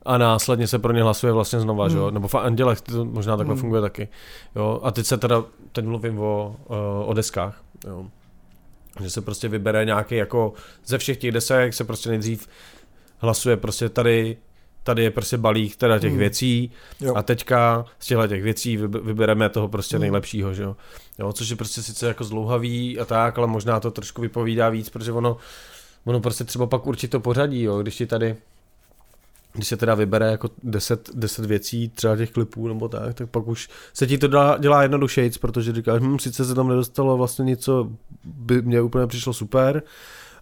a 0.05 0.17
následně 0.17 0.67
se 0.67 0.79
pro 0.79 0.93
ně 0.93 1.03
hlasuje 1.03 1.33
vlastně 1.33 1.59
znova, 1.59 1.83
hmm. 1.83 1.91
že 1.91 1.97
jo? 1.97 2.11
nebo 2.11 2.27
v 2.27 2.35
Andělech 2.35 2.81
to 2.81 3.05
možná 3.05 3.37
takhle 3.37 3.53
hmm. 3.53 3.61
funguje 3.61 3.81
taky. 3.81 4.07
Jo? 4.55 4.79
A 4.83 4.91
teď 4.91 5.05
se 5.05 5.17
teda, 5.17 5.43
teď 5.71 5.85
mluvím 5.85 6.19
o, 6.19 6.55
o 7.05 7.13
deskách, 7.13 7.61
jo? 7.87 8.05
že 9.01 9.09
se 9.09 9.21
prostě 9.21 9.47
vybere 9.47 9.85
nějaký 9.85 10.15
jako 10.15 10.53
ze 10.85 10.97
všech 10.97 11.17
těch 11.17 11.31
desek 11.31 11.73
se 11.73 11.83
prostě 11.83 12.09
nejdřív 12.09 12.47
hlasuje 13.17 13.57
prostě 13.57 13.89
tady 13.89 14.37
tady 14.83 15.03
je 15.03 15.11
prostě 15.11 15.37
balík 15.37 15.75
teda 15.75 15.99
těch 15.99 16.11
hmm. 16.11 16.19
věcí 16.19 16.71
jo. 16.99 17.15
a 17.15 17.23
teďka 17.23 17.85
z 17.99 18.05
těchto 18.07 18.27
těch 18.27 18.43
věcí 18.43 18.77
vybereme 18.77 19.49
toho 19.49 19.67
prostě 19.67 19.95
hmm. 19.95 20.01
nejlepšího, 20.01 20.53
že 20.53 20.63
jo? 20.63 20.75
jo. 21.19 21.33
Což 21.33 21.49
je 21.49 21.55
prostě 21.55 21.83
sice 21.83 22.07
jako 22.07 22.23
zdlouhavý 22.23 22.99
a 22.99 23.05
tak, 23.05 23.37
ale 23.37 23.47
možná 23.47 23.79
to 23.79 23.91
trošku 23.91 24.21
vypovídá 24.21 24.69
víc, 24.69 24.89
protože 24.89 25.11
ono, 25.11 25.37
ono 26.05 26.19
prostě 26.19 26.43
třeba 26.43 26.67
pak 26.67 26.87
určitě 26.87 27.11
to 27.11 27.19
pořadí, 27.19 27.63
jo, 27.63 27.81
když 27.81 27.95
ti 27.95 28.05
tady 28.05 28.35
když 29.53 29.67
se 29.67 29.77
teda 29.77 29.95
vybere 29.95 30.31
jako 30.31 30.49
10, 30.63 31.09
10 31.13 31.45
věcí, 31.45 31.89
třeba 31.89 32.17
těch 32.17 32.31
klipů 32.31 32.67
nebo 32.67 32.87
tak, 32.87 33.13
tak 33.13 33.29
pak 33.29 33.47
už 33.47 33.69
se 33.93 34.07
ti 34.07 34.17
to 34.17 34.27
dá, 34.27 34.57
dělá 34.57 34.83
jednodušejc, 34.83 35.37
protože 35.37 35.73
říkáš, 35.73 36.01
hm, 36.01 36.19
sice 36.19 36.45
se 36.45 36.55
tam 36.55 36.67
nedostalo 36.67 37.17
vlastně 37.17 37.45
něco, 37.45 37.91
by 38.23 38.61
mě 38.61 38.81
úplně 38.81 39.07
přišlo 39.07 39.33
super, 39.33 39.83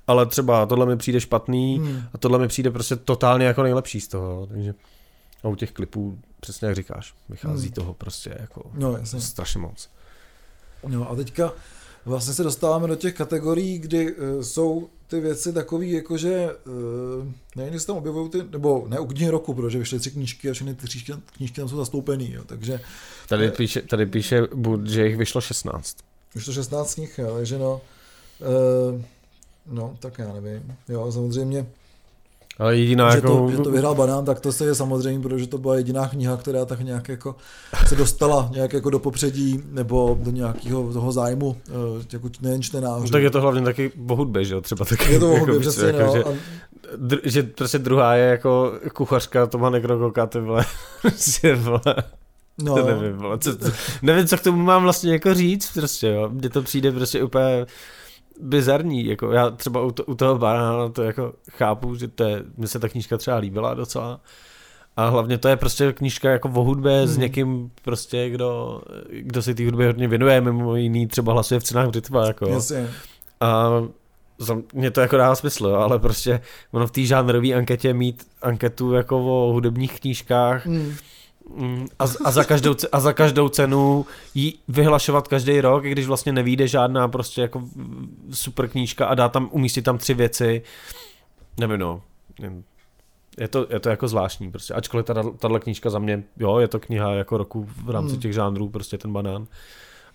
ale 0.08 0.26
třeba 0.26 0.66
tohle 0.66 0.86
mi 0.86 0.98
přijde 0.98 1.22
špatný 1.22 1.80
hmm. 1.80 2.04
a 2.14 2.18
tohle 2.18 2.40
mi 2.40 2.48
přijde 2.48 2.72
prostě 2.72 2.96
totálně 2.96 3.46
jako 3.46 3.64
nejlepší 3.64 4.02
z 4.02 4.08
toho, 4.08 4.48
takže 4.48 4.74
a 5.44 5.48
u 5.48 5.56
těch 5.56 5.72
klipů, 5.72 6.20
přesně 6.40 6.68
jak 6.68 6.76
říkáš, 6.76 7.14
vychází 7.30 7.68
hmm. 7.68 7.74
toho 7.74 7.94
prostě 7.94 8.38
jako 8.40 8.72
no, 8.74 8.98
jasně. 8.98 9.22
strašně 9.22 9.62
moc. 9.62 9.90
No 10.88 11.12
a 11.12 11.16
teďka 11.16 11.52
vlastně 12.06 12.34
se 12.34 12.44
dostáváme 12.44 12.88
do 12.88 12.96
těch 12.96 13.14
kategorií, 13.14 13.80
kdy 13.80 14.16
uh, 14.16 14.42
jsou 14.42 14.90
ty 15.08 15.20
věci 15.20 15.54
takový, 15.54 15.92
jakože 15.92 16.50
uh, 16.66 17.28
nevím, 17.56 17.74
jestli 17.74 17.88
tam 17.88 17.98
objevují 17.98 18.30
ty, 18.30 18.44
nebo 18.52 18.86
ne 18.88 19.00
u 19.00 19.06
knihy 19.06 19.30
roku, 19.30 19.54
protože 19.54 19.80
vyšly 19.80 20.00
tři 20.00 20.12
knížky 20.12 20.50
a 20.50 20.54
všechny 20.54 20.76
ty 20.76 20.88
knížky, 20.88 21.14
knížky 21.38 21.62
tam 21.62 21.70
jsou 21.70 21.78
zastoupený, 21.78 22.34
jo, 22.34 22.44
takže... 22.46 22.82
Tady 23.28 23.48
eh, 23.48 23.52
píše, 23.52 23.82
tady 23.82 24.06
píše 24.06 24.42
že 24.84 25.08
jich 25.08 25.18
vyšlo 25.18 25.42
16. 25.42 25.98
Vyšlo 26.36 26.54
16 26.54 26.94
knih, 26.94 27.20
jo, 27.20 27.34
takže 27.36 27.58
no... 27.58 27.82
Uh, 28.94 29.02
No, 29.72 29.98
tak 30.00 30.20
já 30.20 30.34
nevím. 30.34 30.76
Jo, 30.90 31.12
samozřejmě. 31.12 31.66
Ale 32.60 32.78
jediná 32.78 33.12
že 33.12 33.18
jako... 33.18 33.28
To, 33.28 33.52
že 33.52 33.58
to 33.58 33.72
vyhrál 33.72 33.96
Banán, 33.96 34.26
tak 34.26 34.40
to 34.40 34.52
se 34.52 34.66
je 34.66 34.76
samozřejmě, 34.76 35.20
protože 35.20 35.48
to 35.48 35.58
byla 35.58 35.76
jediná 35.76 36.08
kniha, 36.08 36.38
která 36.38 36.66
tak 36.66 36.80
nějak 36.80 37.10
jako 37.10 37.36
se 37.88 37.96
dostala 37.96 38.50
nějak 38.54 38.74
jako 38.74 38.90
do 38.90 39.00
popředí 39.00 39.64
nebo 39.72 40.18
do 40.24 40.32
nějakého 40.32 40.94
toho 40.94 41.12
zájmu, 41.12 41.58
eh, 41.70 42.06
jako 42.14 42.30
nejen 42.42 42.62
čtenářů. 42.62 43.04
No, 43.04 43.10
tak 43.10 43.24
je 43.24 43.30
to 43.30 43.42
hlavně 43.42 43.62
taky 43.62 43.92
o 44.10 44.16
hudbě, 44.16 44.46
že 44.46 44.54
jo, 44.54 44.62
třeba 44.62 44.86
taky. 44.86 45.14
Je 45.14 45.20
to 45.20 45.32
o 45.32 45.38
hudbě, 45.38 45.56
jako 45.56 45.60
přesně, 45.60 45.86
jako, 45.88 46.04
no. 46.04 46.14
Že, 46.14 46.24
a... 46.24 46.30
dr- 46.98 47.20
že 47.24 47.44
prostě 47.44 47.80
druhá 47.80 48.16
je 48.16 48.30
jako 48.30 48.74
kuchařka 48.94 49.48
Toma 49.48 49.70
Nekrokoka, 49.70 50.26
ty 50.26 50.40
vole, 50.40 50.66
prostě 51.02 51.56
vole. 51.56 51.96
No. 52.64 52.76
To 52.76 52.86
nevím, 52.86 53.18
vole, 53.18 53.38
co, 53.40 53.58
co, 53.58 53.72
nevím, 54.02 54.28
co 54.28 54.38
k 54.38 54.42
tomu 54.42 54.64
mám 54.64 54.84
vlastně 54.84 55.12
jako 55.12 55.34
říct, 55.34 55.74
prostě, 55.74 56.08
jo. 56.08 56.30
Mně 56.30 56.50
to 56.50 56.62
přijde 56.62 56.92
prostě 56.92 57.24
úplně 57.24 57.66
bizarní, 58.40 59.06
jako 59.06 59.32
já 59.32 59.50
třeba 59.50 59.82
u, 59.82 59.92
to, 59.92 60.04
u 60.04 60.16
toho 60.16 60.38
banána 60.38 60.90
to 60.90 61.04
jako 61.04 61.34
chápu, 61.52 61.96
že 61.96 62.08
to 62.08 62.24
je, 62.24 62.44
mně 62.58 62.68
se 62.68 62.80
ta 62.80 62.90
knížka 62.90 63.18
třeba 63.18 63.38
líbila 63.38 63.74
docela, 63.74 64.20
a 64.98 65.10
hlavně 65.10 65.38
to 65.38 65.48
je 65.48 65.58
prostě 65.58 65.94
knížka 65.94 66.30
jako 66.30 66.50
o 66.50 66.64
hudbě 66.64 66.98
hmm. 66.98 67.08
s 67.08 67.18
někým 67.18 67.72
prostě, 67.82 68.30
kdo, 68.30 68.82
kdo 69.10 69.42
se 69.42 69.56
té 69.56 69.66
hudbě 69.66 69.88
hodně 69.88 70.08
věnuje, 70.08 70.42
mimo 70.42 70.76
jiný 70.76 71.08
třeba 71.08 71.34
hlasuje 71.34 71.60
v 71.60 71.64
cenách 71.64 71.88
břitva, 71.88 72.28
jako. 72.28 72.50
Jasně. 72.50 72.90
A 73.42 73.70
za 74.38 74.58
mě 74.74 74.92
to 74.92 75.02
jako 75.02 75.18
dává 75.18 75.36
smysl, 75.36 75.68
ale 75.68 76.00
prostě 76.00 76.42
ono 76.72 76.88
v 76.88 76.92
té 76.92 77.02
žánrové 77.02 77.54
anketě 77.54 77.94
mít 77.94 78.28
anketu 78.42 78.94
jako 78.94 79.48
o 79.48 79.54
hudebních 79.54 80.00
knížkách, 80.00 80.66
hmm 80.66 80.80
Mm, 80.80 80.96
a, 82.00 82.04
a, 82.26 82.32
za 82.32 82.44
každou, 82.44 82.76
a 82.92 83.00
za 83.00 83.14
každou 83.14 83.50
cenu 83.50 84.06
ji 84.36 84.54
vyhlašovat 84.68 85.28
každý 85.28 85.62
rok, 85.62 85.86
i 85.86 85.92
když 85.92 86.08
vlastně 86.08 86.32
nevíde 86.32 86.68
žádná 86.68 87.08
prostě 87.08 87.42
jako 87.42 87.64
super 88.32 88.68
knížka 88.68 89.06
a 89.06 89.16
dá 89.16 89.30
tam, 89.30 89.50
umístit 89.52 89.82
tam 89.82 89.98
tři 89.98 90.14
věci. 90.14 90.62
Nevím, 91.60 91.80
no. 91.80 92.02
Je 93.38 93.48
to, 93.48 93.68
je 93.70 93.80
to 93.80 93.90
jako 93.90 94.08
zvláštní 94.08 94.52
prostě. 94.52 94.74
Ačkoliv 94.74 95.06
tahle 95.40 95.60
knížka 95.60 95.90
za 95.90 96.00
mě, 96.00 96.24
jo, 96.38 96.60
je 96.60 96.68
to 96.68 96.80
kniha 96.80 97.14
jako 97.14 97.38
roku 97.38 97.68
v 97.86 97.90
rámci 97.90 98.12
hmm. 98.12 98.22
těch 98.22 98.34
žánrů, 98.34 98.70
prostě 98.70 98.98
ten 98.98 99.14
banán. 99.14 99.48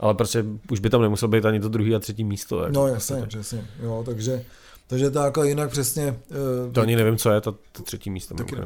Ale 0.01 0.15
prostě 0.15 0.45
už 0.71 0.81
by 0.81 0.91
tam 0.91 1.03
nemusel 1.03 1.29
být 1.29 1.45
ani 1.45 1.61
to 1.61 1.69
druhý 1.69 1.95
a 1.95 1.99
třetí 1.99 2.25
místo. 2.25 2.61
Jako, 2.61 2.73
no 2.73 2.87
jasně, 2.87 3.17
prostě. 3.17 3.39
přesně. 3.39 3.67
Jo, 3.83 4.03
takže 4.07 4.45
takže 4.87 5.11
to 5.11 5.19
jako 5.19 5.45
jinak 5.45 5.71
přesně... 5.71 6.21
Uh, 6.67 6.73
to 6.73 6.81
ani 6.81 6.97
nevím, 6.97 7.17
co 7.17 7.31
je 7.31 7.41
to, 7.41 7.53
to 7.73 7.83
třetí 7.83 8.11
místo. 8.11 8.35
Taky, 8.35 8.57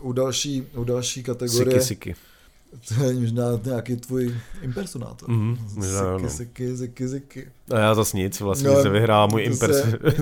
u, 0.00 0.12
další, 0.12 0.66
u 0.74 0.84
další 0.84 1.22
kategorie... 1.22 1.80
Siky, 1.80 2.14
siky. 2.14 2.14
To 2.88 3.04
je 3.04 3.14
možná 3.14 3.44
nějaký 3.64 3.96
tvůj 3.96 4.36
impersonátor. 4.62 5.30
Mm, 5.30 5.58
možná, 5.74 6.18
siky, 6.18 6.30
siky, 6.30 6.76
siky, 6.76 7.08
siky. 7.08 7.48
A 7.70 7.78
já 7.78 7.94
zase 7.94 8.16
nic, 8.16 8.40
vlastně 8.40 8.68
no, 8.68 8.82
se 8.82 8.88
vyhrál 8.88 9.28
můj 9.28 9.44
impersonátor. 9.44 10.12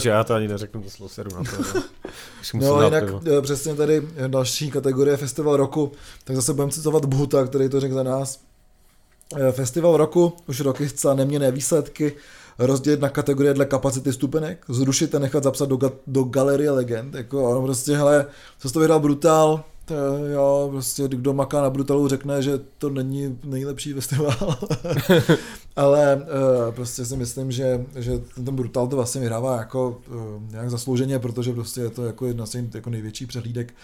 Se... 0.00 0.08
já 0.08 0.24
to 0.24 0.34
ani 0.34 0.48
neřeknu, 0.48 0.82
to 0.82 0.90
slovo 0.90 1.08
seru 1.08 1.30
na 1.34 1.42
to. 1.44 1.80
no 2.54 2.84
jinak 2.84 3.04
pivo. 3.04 3.20
Eh, 3.38 3.42
přesně 3.42 3.74
tady 3.74 4.02
další 4.26 4.70
kategorie 4.70 5.16
Festival 5.16 5.56
roku, 5.56 5.92
tak 6.24 6.36
zase 6.36 6.54
budeme 6.54 6.72
citovat 6.72 7.04
Bhuta, 7.04 7.46
který 7.46 7.68
to 7.68 7.80
řekl 7.80 7.94
za 7.94 8.02
nás. 8.02 8.40
Eh, 9.36 9.52
Festival 9.52 9.96
roku, 9.96 10.32
už 10.46 10.60
roky 10.60 10.88
zcela 10.88 11.14
neměné 11.14 11.52
výsledky, 11.52 12.12
rozdělit 12.60 13.00
na 13.00 13.08
kategorie 13.08 13.54
dle 13.54 13.64
kapacity 13.64 14.12
stupenek, 14.12 14.64
zrušit 14.68 15.14
a 15.14 15.18
nechat 15.18 15.42
zapsat 15.42 15.68
do, 15.68 15.76
ga, 15.76 15.90
do 16.06 16.24
galerie 16.24 16.70
legend, 16.70 17.14
jako 17.14 17.50
ono 17.50 17.62
prostě, 17.62 17.96
hele, 17.96 18.26
co 18.58 18.70
to 18.70 18.78
vyhrál 18.78 19.00
Brutal, 19.00 19.64
to, 19.84 20.26
jo, 20.26 20.68
prostě 20.70 21.08
kdo 21.08 21.32
maká 21.32 21.62
na 21.62 21.70
Brutalu 21.70 22.08
řekne, 22.08 22.42
že 22.42 22.60
to 22.78 22.90
není 22.90 23.38
nejlepší 23.44 23.92
festival, 23.92 24.36
ale 25.76 26.16
uh, 26.16 26.74
prostě 26.74 27.04
si 27.04 27.16
myslím, 27.16 27.52
že, 27.52 27.86
že 27.96 28.18
ten 28.34 28.56
Brutal 28.56 28.88
to 28.88 28.96
vlastně 28.96 29.20
vyhrává 29.20 29.58
jako 29.58 30.00
uh, 30.10 30.50
nějak 30.50 30.70
zaslouženě, 30.70 31.18
protože 31.18 31.52
prostě 31.52 31.80
je 31.80 31.90
to 31.90 32.04
jako 32.04 32.26
jedna 32.26 32.46
z 32.46 32.54
jako 32.74 32.90
největší 32.90 33.26
přehlídek 33.26 33.74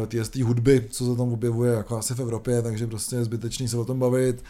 uh, 0.00 0.06
té 0.06 0.44
hudby, 0.44 0.86
co 0.90 1.04
se 1.04 1.16
tam 1.16 1.32
objevuje 1.32 1.72
jako 1.72 1.98
asi 1.98 2.14
v 2.14 2.20
Evropě, 2.20 2.62
takže 2.62 2.86
prostě 2.86 3.16
je 3.16 3.24
zbytečný 3.24 3.68
se 3.68 3.76
o 3.76 3.84
tom 3.84 3.98
bavit. 3.98 4.44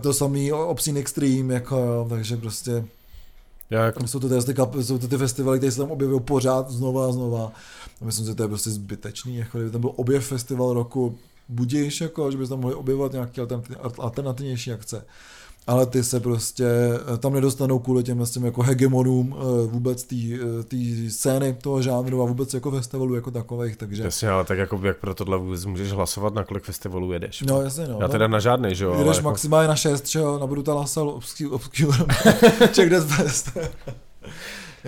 To 0.00 0.12
samý 0.12 0.52
Obscene 0.52 1.00
Extreme, 1.00 1.54
jako, 1.54 2.06
takže 2.08 2.36
prostě 2.36 2.84
já 3.70 3.84
jako... 3.84 4.06
Jsou 4.06 4.20
to, 4.20 4.28
ty, 4.28 4.34
jsou 4.82 4.98
to 4.98 5.08
ty 5.08 5.18
festivaly, 5.18 5.58
které 5.58 5.72
se 5.72 5.78
tam 5.78 5.90
objevují 5.90 6.20
pořád 6.20 6.70
znova 6.70 7.08
a 7.08 7.12
znova. 7.12 7.52
A 8.00 8.04
myslím, 8.04 8.26
že 8.26 8.34
to 8.34 8.42
je 8.42 8.48
prostě 8.48 8.70
zbytečný, 8.70 9.36
jako 9.36 9.58
kdyby 9.58 9.70
tam 9.70 9.80
byl 9.80 9.92
objev 9.96 10.26
festival 10.26 10.72
roku, 10.72 11.18
budíš, 11.48 12.00
jako, 12.00 12.30
že 12.30 12.38
by 12.38 12.48
tam 12.48 12.60
mohli 12.60 12.74
objevovat 12.74 13.12
nějaké 13.12 13.42
alternativnější 13.98 14.72
akce 14.72 15.04
ale 15.68 15.86
ty 15.86 16.04
se 16.04 16.20
prostě 16.20 16.64
eh, 17.14 17.18
tam 17.18 17.32
nedostanou 17.32 17.78
kvůli 17.78 18.02
těm, 18.02 18.26
těm 18.26 18.44
jako 18.44 18.62
hegemonům 18.62 19.36
eh, 19.38 19.66
vůbec 19.66 20.04
té 20.04 20.16
eh, 20.76 21.10
scény 21.10 21.56
toho 21.62 21.82
žánru 21.82 22.22
a 22.22 22.26
vůbec 22.26 22.54
jako 22.54 22.70
festivalů 22.70 23.14
jako 23.14 23.30
takových, 23.30 23.76
takže... 23.76 24.02
Jasně, 24.02 24.28
ale 24.28 24.44
tak 24.44 24.58
jako 24.58 24.80
jak 24.82 24.96
pro 24.96 25.14
tohle 25.14 25.38
vůbec 25.38 25.64
můžeš 25.64 25.92
hlasovat, 25.92 26.34
na 26.34 26.44
kolik 26.44 26.64
festivalů 26.64 27.12
jedeš? 27.12 27.42
No 27.42 27.62
jasně, 27.62 27.88
no. 27.88 27.98
Já 28.00 28.08
teda 28.08 28.28
na 28.28 28.40
žádný, 28.40 28.74
že 28.74 28.84
jo? 28.84 28.98
Jedeš 28.98 29.16
jako... 29.16 29.28
maximálně 29.28 29.68
na 29.68 29.76
šest, 29.76 30.08
že 30.08 30.18
jo, 30.18 30.38
na 30.38 30.46
Brutal 30.46 30.78
Assault, 30.78 31.24
Obscure, 31.50 31.98
Check 32.74 32.90
That 32.90 33.04
Best. 33.18 33.58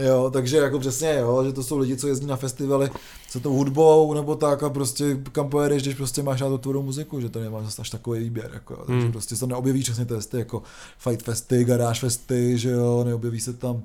Jo, 0.06 0.30
takže 0.32 0.56
jako 0.56 0.78
přesně, 0.78 1.16
jo, 1.18 1.44
že 1.44 1.52
to 1.52 1.62
jsou 1.62 1.78
lidi, 1.78 1.96
co 1.96 2.08
jezdí 2.08 2.26
na 2.26 2.36
festivaly 2.36 2.90
se 3.28 3.40
tou 3.40 3.54
hudbou 3.54 4.14
nebo 4.14 4.36
tak 4.36 4.62
a 4.62 4.70
prostě 4.70 5.18
kam 5.32 5.48
pojedeš, 5.48 5.82
když 5.82 5.94
prostě 5.94 6.22
máš 6.22 6.40
na 6.40 6.48
to 6.48 6.58
tvou 6.58 6.82
muziku, 6.82 7.20
že 7.20 7.28
to 7.28 7.40
nemáš 7.40 7.64
zase 7.64 7.82
až 7.82 7.90
takový 7.90 8.20
výběr, 8.20 8.50
jako, 8.54 8.74
jo, 8.74 8.82
takže 8.86 9.02
hmm. 9.02 9.12
prostě 9.12 9.36
se 9.36 9.46
neobjeví 9.46 9.82
přesně 9.82 10.04
testy 10.04 10.38
jako 10.38 10.62
Fight 10.98 11.22
Festy, 11.22 11.64
Garage 11.64 12.00
Festy, 12.00 12.58
že 12.58 12.70
jo, 12.70 13.04
neobjeví 13.04 13.40
se 13.40 13.52
tam 13.52 13.82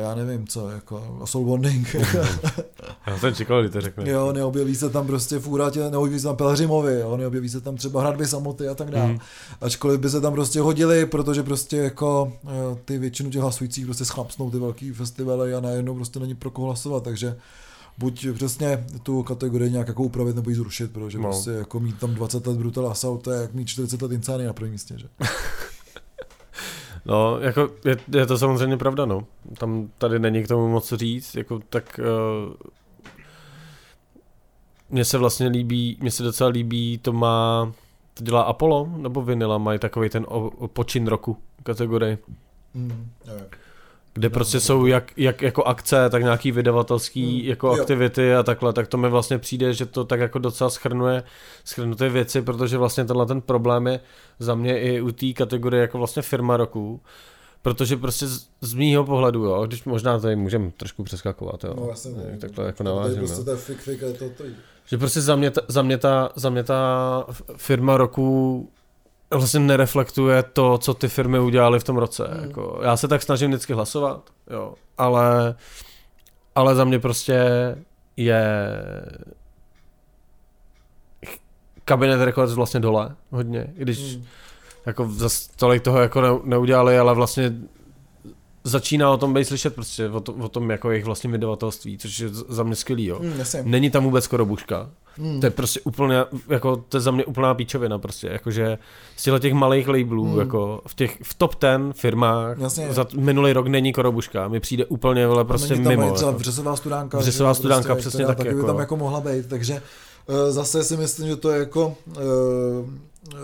já 0.00 0.14
nevím 0.14 0.46
co, 0.46 0.70
jako 0.70 1.22
Soul 1.24 1.44
Bonding. 1.44 1.94
já 3.06 3.18
jsem 3.18 3.34
čekal, 3.34 3.60
kdy 3.60 3.70
to 3.70 3.80
řekne. 3.80 4.10
Jo, 4.10 4.32
neobjeví 4.32 4.74
se 4.74 4.90
tam 4.90 5.06
prostě 5.06 5.38
v 5.38 5.48
úratě, 5.48 5.90
neobjeví 5.90 6.18
se 6.18 6.26
tam 6.26 6.36
Pelřimovi, 6.36 7.00
jo, 7.00 7.16
neobjeví 7.16 7.48
se 7.48 7.60
tam 7.60 7.76
třeba 7.76 8.00
hradby 8.00 8.26
samoty 8.26 8.68
a 8.68 8.74
tak 8.74 8.90
dále. 8.90 9.12
Mm. 9.12 9.18
Ačkoliv 9.60 10.00
by 10.00 10.10
se 10.10 10.20
tam 10.20 10.32
prostě 10.32 10.60
hodili, 10.60 11.06
protože 11.06 11.42
prostě 11.42 11.76
jako 11.76 12.32
uh, 12.42 12.50
ty 12.84 12.98
většinu 12.98 13.30
těch 13.30 13.40
hlasujících 13.40 13.84
prostě 13.84 14.04
schlapsnou 14.04 14.50
ty 14.50 14.58
velký 14.58 14.92
festivaly 14.92 15.54
a 15.54 15.60
najednou 15.60 15.94
prostě 15.94 16.20
není 16.20 16.34
pro 16.34 16.50
koho 16.50 16.66
hlasovat, 16.66 17.02
takže 17.02 17.36
buď 17.98 18.26
přesně 18.34 18.86
tu 19.02 19.22
kategorii 19.22 19.70
nějak 19.70 19.88
jako 19.88 20.02
upravit 20.02 20.36
nebo 20.36 20.50
ji 20.50 20.56
zrušit, 20.56 20.92
protože 20.92 21.18
no. 21.18 21.24
prostě 21.24 21.50
jako 21.50 21.80
mít 21.80 21.98
tam 21.98 22.14
20 22.14 22.46
let 22.46 22.56
Brutal 22.56 22.88
Assault, 22.88 23.22
to 23.22 23.30
je 23.30 23.40
jak 23.40 23.54
mít 23.54 23.68
40 23.68 24.02
let 24.02 24.12
Insany 24.12 24.44
na 24.44 24.52
prvním 24.52 24.72
místě, 24.72 24.94
že? 24.98 25.08
No, 27.08 27.40
jako 27.40 27.70
je, 27.84 27.96
je, 28.14 28.26
to 28.26 28.38
samozřejmě 28.38 28.76
pravda, 28.76 29.06
no. 29.06 29.24
Tam 29.58 29.88
tady 29.98 30.18
není 30.18 30.42
k 30.42 30.48
tomu 30.48 30.68
moc 30.68 30.92
říct, 30.92 31.34
jako 31.34 31.60
tak 31.68 32.00
uh, 32.48 32.54
mně 34.90 35.04
se 35.04 35.18
vlastně 35.18 35.48
líbí, 35.48 35.98
mně 36.00 36.10
se 36.10 36.22
docela 36.22 36.50
líbí, 36.50 36.98
to 36.98 37.12
má 37.12 37.72
to 38.14 38.24
dělá 38.24 38.42
Apollo 38.42 38.88
nebo 38.96 39.22
Vinila, 39.22 39.58
mají 39.58 39.78
takový 39.78 40.08
ten 40.08 40.26
o, 40.28 40.40
o 40.40 40.68
počin 40.68 41.06
roku 41.06 41.36
kategorii, 41.62 42.18
Mm, 42.74 43.10
nevím. 43.26 43.44
Kde 44.18 44.30
prostě 44.30 44.60
jsou 44.60 44.86
jak, 44.86 45.12
jak 45.16 45.42
jako 45.42 45.64
akce, 45.64 46.10
tak 46.10 46.22
nějaký 46.22 46.52
vydavatelský 46.52 47.42
Mm, 47.42 47.48
jako 47.48 47.66
jo. 47.66 47.72
aktivity 47.82 48.34
a 48.34 48.42
takhle, 48.42 48.72
tak 48.72 48.88
to 48.88 48.96
mi 48.96 49.08
vlastně 49.08 49.38
přijde, 49.38 49.72
že 49.74 49.86
to 49.86 50.04
tak 50.04 50.20
jako 50.20 50.38
docela 50.38 50.70
schrnuje, 50.70 51.22
ty 51.96 52.08
věci, 52.08 52.42
protože 52.42 52.78
vlastně 52.78 53.04
tenhle 53.04 53.26
ten 53.26 53.40
problém 53.40 53.86
je 53.86 54.00
za 54.38 54.54
mě 54.54 54.80
i 54.80 55.00
u 55.00 55.10
té 55.12 55.32
kategorie 55.32 55.80
jako 55.80 55.98
vlastně 55.98 56.22
firma 56.22 56.56
roku, 56.56 57.00
protože 57.62 57.96
prostě 57.96 58.26
z, 58.26 58.46
z 58.60 58.74
mýho 58.74 59.04
pohledu, 59.04 59.44
jo, 59.44 59.66
když 59.66 59.84
možná 59.84 60.18
tady 60.18 60.36
můžeme 60.36 60.70
trošku 60.76 61.04
přeskakovat, 61.04 61.64
jo, 61.64 61.74
No, 61.76 61.86
jasně, 61.88 62.12
tak- 62.12 62.40
takhle 62.40 62.66
jako 62.66 62.84
prostě 63.18 63.34
jo. 63.38 63.44
to 63.44 63.50
je 63.50 63.56
fik, 63.56 63.78
fik, 63.78 64.00
to, 64.00 64.30
to 64.30 64.44
Že 64.86 64.98
prostě 64.98 65.20
za 65.20 65.36
mě, 65.36 65.50
ta, 65.50 65.60
za, 65.68 65.82
mě 65.82 65.98
ta, 65.98 66.30
za 66.34 66.50
mě 66.50 66.64
ta 66.64 67.24
firma 67.56 67.96
roku 67.96 68.70
vlastně 69.30 69.60
nereflektuje 69.60 70.42
to, 70.42 70.78
co 70.78 70.94
ty 70.94 71.08
firmy 71.08 71.38
udělaly 71.38 71.80
v 71.80 71.84
tom 71.84 71.96
roce. 71.96 72.30
Mm. 72.38 72.48
Jako, 72.48 72.80
já 72.82 72.96
se 72.96 73.08
tak 73.08 73.22
snažím 73.22 73.50
vždycky 73.50 73.72
hlasovat, 73.72 74.30
jo, 74.50 74.74
ale, 74.98 75.54
ale 76.54 76.74
za 76.74 76.84
mě 76.84 76.98
prostě 76.98 77.44
je 78.16 78.42
kabinet 81.84 82.20
Records 82.20 82.52
vlastně 82.52 82.80
dole 82.80 83.16
hodně, 83.30 83.72
i 83.76 83.82
když 83.82 84.16
Mm. 84.16 84.24
jako 84.86 85.08
zas 85.10 85.46
tolik 85.56 85.82
toho 85.82 85.98
jako 86.00 86.20
ne, 86.20 86.28
neudělali, 86.44 86.98
ale 86.98 87.14
vlastně 87.14 87.52
začíná 88.64 89.10
o 89.10 89.16
tom 89.16 89.34
být 89.34 89.44
slyšet 89.44 89.74
prostě, 89.74 90.08
o, 90.08 90.20
to, 90.20 90.32
o 90.32 90.48
tom 90.48 90.70
jako 90.70 90.90
jejich 90.90 91.04
vlastně 91.04 91.30
vydavatelství, 91.30 91.98
což 91.98 92.18
je 92.18 92.28
za 92.28 92.62
mě 92.62 92.76
skvělý, 92.76 93.04
jo. 93.06 93.20
Mm. 93.22 93.32
Není 93.62 93.90
tam 93.90 94.04
vůbec 94.04 94.26
korobuška. 94.26 94.90
Mm. 95.18 95.40
To 95.40 95.46
je 95.46 95.50
prostě 95.50 95.80
úplně, 95.84 96.24
jako, 96.48 96.76
to 96.76 96.96
je 96.96 97.00
za 97.00 97.10
mě 97.10 97.24
úplná 97.24 97.54
píčovina 97.54 97.98
prostě, 97.98 98.28
jakože 98.28 98.78
z 99.16 99.22
těchto 99.22 99.38
těch 99.38 99.52
malých 99.52 99.88
labelů, 99.88 100.22
Hmm. 100.22 100.32
hmm. 100.32 100.40
jako 100.40 100.80
v 100.86 100.94
těch, 100.94 101.18
v 101.22 101.34
top 101.34 101.54
ten 101.54 101.92
firmách 101.92 102.58
Jasně. 102.58 102.92
za 102.92 103.06
minulý 103.16 103.52
rok 103.52 103.66
není 103.66 103.92
korobuška, 103.92 104.48
mi 104.48 104.60
přijde 104.60 104.84
úplně, 104.86 105.26
vole, 105.26 105.44
prostě 105.44 105.74
tam 105.74 105.84
mimo. 105.84 106.12
třeba 106.12 106.30
jako. 106.30 106.38
vřesová 106.38 106.76
studánka. 106.76 107.18
Vřesová 107.18 107.48
že 107.48 107.50
jo, 107.50 107.54
studánka, 107.54 107.94
prostě, 107.94 108.08
přesně 108.08 108.26
tak 108.26 108.36
taky 108.36 108.48
by 108.48 108.54
jako. 108.56 108.66
tam 108.66 108.78
jako 108.78 108.96
mohla 108.96 109.20
být, 109.20 109.46
takže 109.48 109.82
eh, 110.28 110.52
zase 110.52 110.84
si 110.84 110.96
myslím, 110.96 111.28
že 111.28 111.36
to 111.36 111.50
je 111.50 111.58
jako 111.58 111.96
uh, 112.06 112.24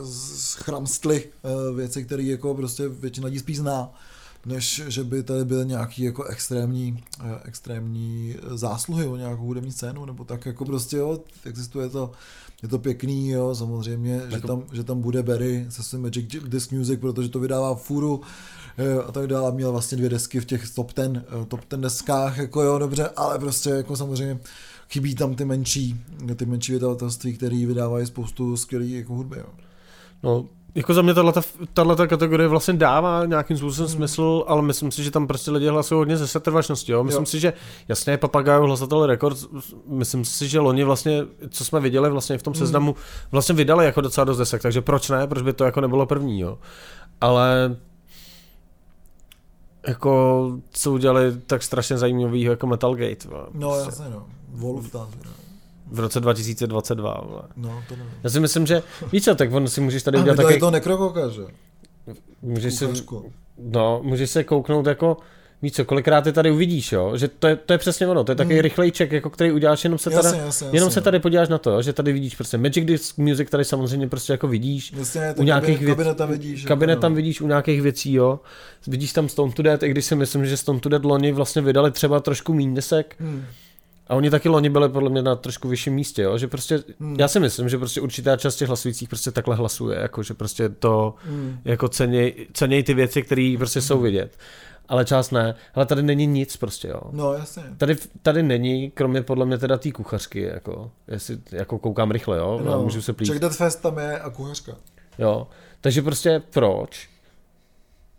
schramstly 0.05 1.25
uh, 1.43 1.77
věci, 1.77 2.05
které 2.05 2.23
jako 2.23 2.55
prostě 2.55 2.89
většina 2.89 3.27
lidí 3.27 3.39
spíš 3.39 3.57
zná 3.59 3.91
než 4.47 4.83
že 4.89 5.05
by 5.05 5.23
tady 5.23 5.45
byly 5.45 5.67
nějaký 5.67 6.03
jako 6.03 6.25
extrémní, 6.25 7.05
eh, 7.21 7.41
extrémní 7.45 8.35
zásluhy 8.55 9.07
o 9.07 9.17
nějakou 9.17 9.45
hudební 9.45 9.73
scénu, 9.73 10.05
nebo 10.05 10.25
tak 10.25 10.47
jako 10.47 10.65
prostě 10.65 10.97
jo, 10.97 11.21
existuje 11.45 11.89
to, 11.89 12.13
je 12.63 12.69
to 12.69 12.79
pěkný, 12.79 13.31
jo, 13.31 13.55
samozřejmě, 13.55 14.23
že 14.29 14.35
Jako- 14.35 14.47
tam, 14.47 14.63
že 14.73 14.85
tam 14.85 15.01
bude 15.01 15.23
Barry 15.23 15.67
se 15.69 15.83
svým 15.83 16.03
Magic 16.03 16.37
Disc 16.49 16.71
Music, 16.73 17.01
protože 17.01 17.29
to 17.29 17.41
vydává 17.41 17.75
furu 17.75 18.21
eh, 18.79 19.03
a 19.03 19.13
tak 19.13 19.27
dále, 19.27 19.53
měl 19.53 19.73
vlastně 19.73 19.97
dvě 19.97 20.11
desky 20.11 20.41
v 20.41 20.45
těch 20.45 20.71
top 20.75 20.93
ten, 20.93 21.25
eh, 21.43 21.47
top 21.47 21.65
ten 21.65 21.81
deskách, 21.81 22.39
jako 22.39 22.63
jo, 22.63 22.79
dobře, 22.79 23.09
ale 23.17 23.39
prostě 23.39 23.71
jako 23.71 23.97
samozřejmě 23.97 24.39
chybí 24.89 25.15
tam 25.15 25.35
ty 25.35 25.45
menší, 25.45 26.01
ty 26.37 26.47
menší 26.47 26.73
vydavatelství, 26.73 27.37
které 27.37 27.67
vydávají 27.67 28.07
spoustu 28.07 28.57
skvělých 28.57 28.95
jako 28.95 29.15
hudby, 29.15 29.39
jo. 29.39 29.47
No, 30.23 30.49
jako 30.75 30.95
za 30.95 31.03
mě 31.03 31.15
tahle 31.75 32.07
kategorie 32.09 32.49
vlastně 32.49 32.75
dává 32.75 33.25
nějakým 33.25 33.57
způsobem 33.57 33.89
Hmm. 33.89 33.97
smysl, 33.97 34.45
ale 34.47 34.63
myslím 34.63 34.91
si, 34.93 35.05
že 35.05 35.11
tam 35.11 35.27
prostě 35.27 35.51
lidi 35.51 35.69
hlasují 35.69 35.99
hodně 35.99 36.17
ze 36.17 36.29
setrvačnosti, 36.29 36.93
jo. 36.93 37.05
Myslím 37.05 37.23
Jo. 37.23 37.27
si, 37.27 37.41
že 37.41 37.53
jasně 37.89 38.17
Papagayo 38.17 38.63
hlasatel 38.67 39.07
Records, 39.07 39.47
myslím 39.87 40.25
si, 40.25 40.49
že 40.49 40.61
loni 40.61 40.85
vlastně, 40.85 41.23
co 41.51 41.65
jsme 41.65 41.81
viděli 41.81 42.11
vlastně 42.11 42.39
v 42.39 42.43
tom 42.43 42.53
Hmm. 42.53 42.59
seznamu, 42.59 42.95
vlastně 43.33 43.55
vydali 43.55 43.85
jako 43.85 44.01
docela 44.01 44.25
dost 44.25 44.39
desek, 44.39 44.63
takže 44.63 44.81
proč 44.81 45.09
ne, 45.09 45.27
proč 45.27 45.43
by 45.43 45.53
to 45.53 45.65
jako 45.65 45.81
nebylo 45.81 46.07
první, 46.07 46.41
jo. 46.41 46.59
Ale 47.21 47.77
jako 49.89 50.53
co 50.71 50.93
udělali 50.93 51.33
tak 51.47 51.63
strašně 51.63 51.99
zajímavého 51.99 52.51
jako 52.53 52.67
Metalgate, 52.67 53.29
jo. 53.31 53.47
No 53.55 53.69
prostě 53.71 53.89
jasně, 53.89 54.05
no. 54.15 54.27
Wolf 54.53 54.91
tam, 54.91 55.09
v 55.91 56.01
roce 56.01 56.21
2022, 56.21 57.21
vole. 57.29 57.43
no 57.57 57.83
to 57.89 57.97
nevím. 57.97 58.13
Já 58.25 58.31
si 58.31 58.41
myslím, 58.41 58.67
že 58.67 58.83
víš 59.13 59.25
co, 59.25 59.35
tak 59.35 59.53
on 59.53 59.69
si 59.69 59.81
můžeš 59.81 60.03
tady 60.03 60.19
udělat 60.19 60.37
taky, 60.37 60.59
to 60.59 60.71
nekrokoka, 60.71 61.29
že? 61.29 61.43
můžeš 62.43 62.75
si, 62.75 62.85
Kuchařku. 62.85 63.33
No, 63.59 64.01
můžeš 64.05 64.31
se 64.31 64.45
kouknout 64.45 64.87
jako, 64.87 65.17
víš 65.63 65.73
co, 65.73 65.85
kolikrát 65.85 66.21
ty 66.25 66.33
tady 66.33 66.51
uvidíš, 66.51 66.93
jo? 66.93 67.17
že 67.17 67.29
to 67.29 67.47
je, 67.49 67.57
to 67.57 67.73
je 67.73 67.79
přesně 67.79 68.07
ono, 68.07 68.25
to 68.25 68.33
je 68.33 68.37
takový 68.37 68.55
Hmm. 68.55 68.63
rychlejček, 68.63 69.13
jako 69.13 69.31
který 69.31 69.53
uděláš, 69.53 69.85
jenom 69.85 69.99
se 69.99 70.11
teda, 70.11 70.23
Jasně, 70.23 70.41
jasně, 70.41 70.67
jenom 70.67 70.75
jasně, 70.87 70.91
se 70.95 71.01
no. 71.01 71.05
tady 71.05 71.19
podíváš 71.21 71.49
na 71.49 71.59
to, 71.59 71.71
jo? 71.71 71.83
že 71.83 71.93
tady 71.93 72.13
vidíš 72.13 72.35
prostě 72.35 72.59
Magic 72.59 72.85
Disc 72.85 73.17
Music, 73.19 73.51
tady 73.51 73.65
samozřejmě 73.65 74.09
prostě 74.09 74.33
jako 74.33 74.49
vidíš, 74.49 74.93
Jasně, 74.97 75.35
u 75.37 75.43
nějakých 75.43 75.79
věc- 75.81 75.91
kabinet 75.97 76.17
tam 76.17 76.31
vidíš. 76.31 76.65
kabinet 76.65 76.93
jako, 76.93 77.01
tam 77.01 77.15
vidíš 77.15 77.41
u 77.41 77.47
nějakých 77.47 77.83
věcí, 77.83 78.13
jo, 78.13 78.41
vidíš 78.87 79.13
tam 79.13 79.29
Stone 79.29 79.53
to 79.53 79.63
Death, 79.63 79.83
i 79.83 79.89
když 79.89 80.05
si 80.05 80.15
myslím, 80.17 80.47
že 80.47 80.57
Stone 80.57 80.81
to 80.81 80.89
Death 80.89 81.05
loni 81.05 81.33
vlastně 81.33 81.63
vydali 81.63 81.91
třeba 81.91 82.21
trošku 82.21 82.55
méně 82.55 82.75
desek, 82.75 83.15
Hmm. 83.21 83.45
A 84.07 84.15
oni 84.15 84.31
taky 84.31 84.49
loni 84.49 84.71
byli 84.71 84.89
podle 84.89 85.11
mě 85.11 85.23
na 85.23 85.37
trošku 85.37 85.69
vyšším 85.69 85.95
místě, 85.95 86.23
jo? 86.23 86.39
že 86.39 86.49
prostě, 86.49 86.83
Hmm. 87.01 87.17
já 87.19 87.29
si 87.29 87.41
myslím, 87.41 87.69
že 87.69 87.79
prostě 87.79 88.01
určitá 88.01 88.37
část 88.37 88.57
těch 88.57 88.69
hlasujících 88.69 89.09
prostě 89.09 89.31
takhle 89.31 89.57
hlasuje, 89.57 89.99
jako 89.99 90.23
že 90.23 90.35
prostě 90.35 90.69
to, 90.69 91.15
Hmm. 91.25 91.59
jako 91.65 91.89
ceněj, 91.89 92.47
ceněj 92.53 92.83
ty 92.83 92.95
věci, 92.95 93.23
které 93.23 93.55
prostě 93.59 93.81
jsou 93.81 94.01
vidět. 94.01 94.39
Ale 94.89 95.05
část 95.05 95.31
ne. 95.31 95.55
Ale 95.75 95.87
tady 95.87 96.03
není 96.03 96.27
nic 96.27 96.57
prostě, 96.57 96.89
jo. 96.89 97.01
No 97.13 97.33
jasně. 97.33 97.63
Tady, 97.79 97.97
tady 98.23 98.43
není, 98.43 98.91
kromě 98.91 99.23
podle 99.23 99.47
mě 99.47 99.59
teda 99.59 99.79
té 99.79 99.93
kuchařky, 99.93 100.41
jako, 100.43 100.91
jestli, 101.09 101.39
jako 101.53 101.79
koukám 101.79 102.11
rychle, 102.11 102.39
jo, 102.39 102.61
no, 102.65 102.83
můžu 102.83 103.03
se 103.03 103.13
plít. 103.13 103.29
Check 103.29 103.41
That 103.41 103.57
Fest 103.57 103.83
tam 103.83 103.99
je 103.99 104.19
a 104.21 104.31
kuchařka. 104.31 104.73
Jo. 105.19 105.47
Takže 105.81 106.03
prostě 106.03 106.43
proč 106.51 107.09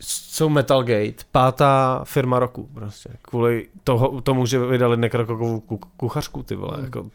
jsou 0.01 0.49
Metalgate 0.49 1.23
pátá 1.31 2.01
firma 2.03 2.39
roku 2.39 2.69
prostě. 2.73 3.09
Kvůli 3.21 3.67
toho, 3.83 4.21
tomu, 4.21 4.45
že 4.45 4.59
vydali 4.59 4.97
nekrokovou 4.97 5.59
ku, 5.59 5.77
kuchařku, 5.97 6.43
ty 6.43 6.55
vole, 6.55 6.73
Hmm. 6.75 6.85
jako. 6.85 7.05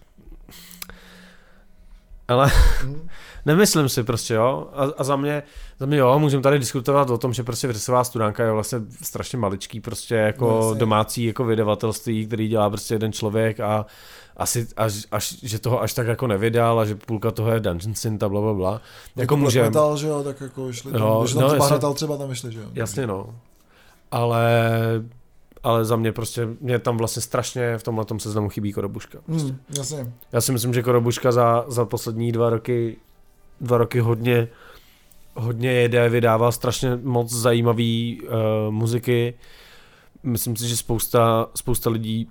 Ale 2.28 2.50
Hmm. 2.80 3.08
Nemyslím 3.46 3.88
si 3.88 4.02
prostě, 4.02 4.34
jo. 4.34 4.68
A, 4.72 4.84
a 4.98 5.04
za 5.04 5.16
mě, 5.16 5.42
za 5.78 5.86
mě 5.86 5.98
jo, 5.98 6.18
můžeme 6.18 6.42
tady 6.42 6.58
diskutovat 6.58 7.10
o 7.10 7.18
tom, 7.18 7.32
že 7.32 7.42
prostě 7.42 7.68
vřesová 7.68 8.04
studánka 8.04 8.44
je 8.44 8.52
vlastně 8.52 8.78
strašně 9.02 9.38
maličký, 9.38 9.80
prostě 9.80 10.14
jako 10.14 10.60
No, 10.62 10.74
domácí 10.74 11.24
jako 11.24 11.44
vydavatelství, 11.44 12.26
který 12.26 12.48
dělá 12.48 12.70
prostě 12.70 12.94
jeden 12.94 13.12
člověk 13.12 13.60
a 13.60 13.86
asi 14.36 14.66
až, 14.76 15.06
až, 15.10 15.36
že 15.42 15.58
toho 15.58 15.82
až 15.82 15.94
tak 15.94 16.06
jako 16.06 16.26
nevydal 16.26 16.80
a 16.80 16.84
že 16.84 16.94
půlka 16.94 17.30
toho 17.30 17.50
je 17.50 17.60
Dungeon 17.60 17.94
Synth 17.94 18.22
a 18.22 18.28
bla, 18.28 18.40
bla, 18.40 18.54
bla. 18.54 18.80
Jako 19.16 19.36
Black 19.36 19.44
můžeme. 19.44 19.66
Metal, 19.66 19.96
že 19.96 20.06
jo, 20.06 20.22
tak 20.22 20.40
jako 20.40 20.72
šli 20.72 20.92
tam, 20.92 21.20
když 21.20 21.32
tam 21.32 21.42
no, 21.42 21.48
třeba 21.48 21.68
jasně. 21.68 21.94
Třeba 21.94 22.16
tam 22.16 22.28
vyšli, 22.28 22.52
že 22.52 22.60
jo. 22.60 22.66
Jasně 22.74 23.06
no. 23.06 23.34
Ale, 24.10 24.60
ale 25.62 25.84
za 25.84 25.96
mě 25.96 26.12
prostě, 26.12 26.48
mě 26.60 26.78
tam 26.78 26.96
vlastně 26.96 27.22
strašně 27.22 27.78
v 27.78 27.82
tomhle 27.82 28.04
seznamu 28.18 28.48
chybí 28.48 28.72
Korobuška. 28.72 29.18
Hmm, 29.28 29.58
jasně. 29.76 30.12
Já 30.32 30.40
si 30.40 30.52
myslím, 30.52 30.74
že 30.74 30.82
Korobuška 30.82 31.32
za, 31.32 31.64
za 31.68 31.84
poslední 31.84 32.32
dva 32.32 32.50
roky, 32.50 32.96
dva 33.60 33.78
roky 33.78 34.00
hodně, 34.00 34.48
hodně 35.34 35.72
jede, 35.72 36.08
vydává 36.08 36.52
strašně 36.52 36.98
moc 37.02 37.32
zajímavý 37.32 38.22
uh, 38.22 38.30
muziky. 38.70 39.34
Myslím 40.22 40.56
si, 40.56 40.68
že 40.68 40.76
spousta, 40.76 41.46
spousta 41.54 41.90
lidí 41.90 42.28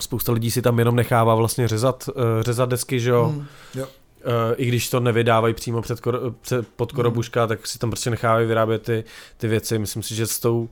spousta 0.00 0.32
lidí 0.32 0.50
si 0.50 0.62
tam 0.62 0.78
jenom 0.78 0.96
nechává 0.96 1.34
vlastně 1.34 1.68
řezat, 1.68 2.08
uh, 2.08 2.22
řezat 2.40 2.68
desky, 2.68 3.00
že 3.00 3.10
jo. 3.10 3.24
Hmm, 3.24 3.46
jo. 3.74 3.86
Uh, 4.26 4.32
I 4.56 4.66
když 4.66 4.90
to 4.90 5.00
nevydávají 5.00 5.54
přímo 5.54 5.82
před, 5.82 6.00
kor, 6.00 6.34
před, 6.40 6.68
pod 6.76 6.92
Korobuška, 6.92 7.46
tak 7.46 7.66
si 7.66 7.78
tam 7.78 7.90
prostě 7.90 8.10
nechávají 8.10 8.46
vyrábět 8.46 8.82
ty, 8.82 9.04
ty 9.36 9.48
věci. 9.48 9.78
Myslím 9.78 10.02
si, 10.02 10.14
že 10.14 10.26
s 10.26 10.38
tou 10.40 10.68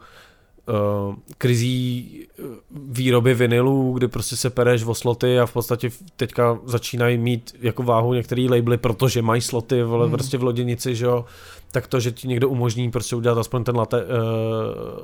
uh, 0.68 1.14
krizí 1.38 2.26
výroby 2.70 3.34
vinilů, 3.34 3.92
kdy 3.92 4.08
prostě 4.08 4.36
se 4.36 4.50
pereš 4.50 4.84
o 4.84 4.94
sloty 4.94 5.40
a 5.40 5.46
v 5.46 5.52
podstatě 5.52 5.90
v- 5.90 5.98
teďka 6.16 6.58
začínají 6.64 7.18
mít 7.18 7.54
jako 7.60 7.82
váhu 7.82 8.14
některé 8.14 8.46
labely, 8.50 8.76
protože 8.78 9.22
mají 9.22 9.40
sloty 9.40 9.82
vole, 9.82 10.04
Hmm. 10.06 10.12
prostě 10.12 10.38
v 10.38 10.42
loděnici, 10.42 10.94
že 10.94 11.04
jo, 11.04 11.24
tak 11.72 11.86
to, 11.86 12.00
že 12.00 12.12
ti 12.12 12.28
někdo 12.28 12.48
umožní 12.48 12.90
prostě 12.90 13.16
udělat 13.16 13.38
aspoň 13.38 13.64
ten 13.64 13.76
latte, 13.76 14.04
uh, 14.04 14.10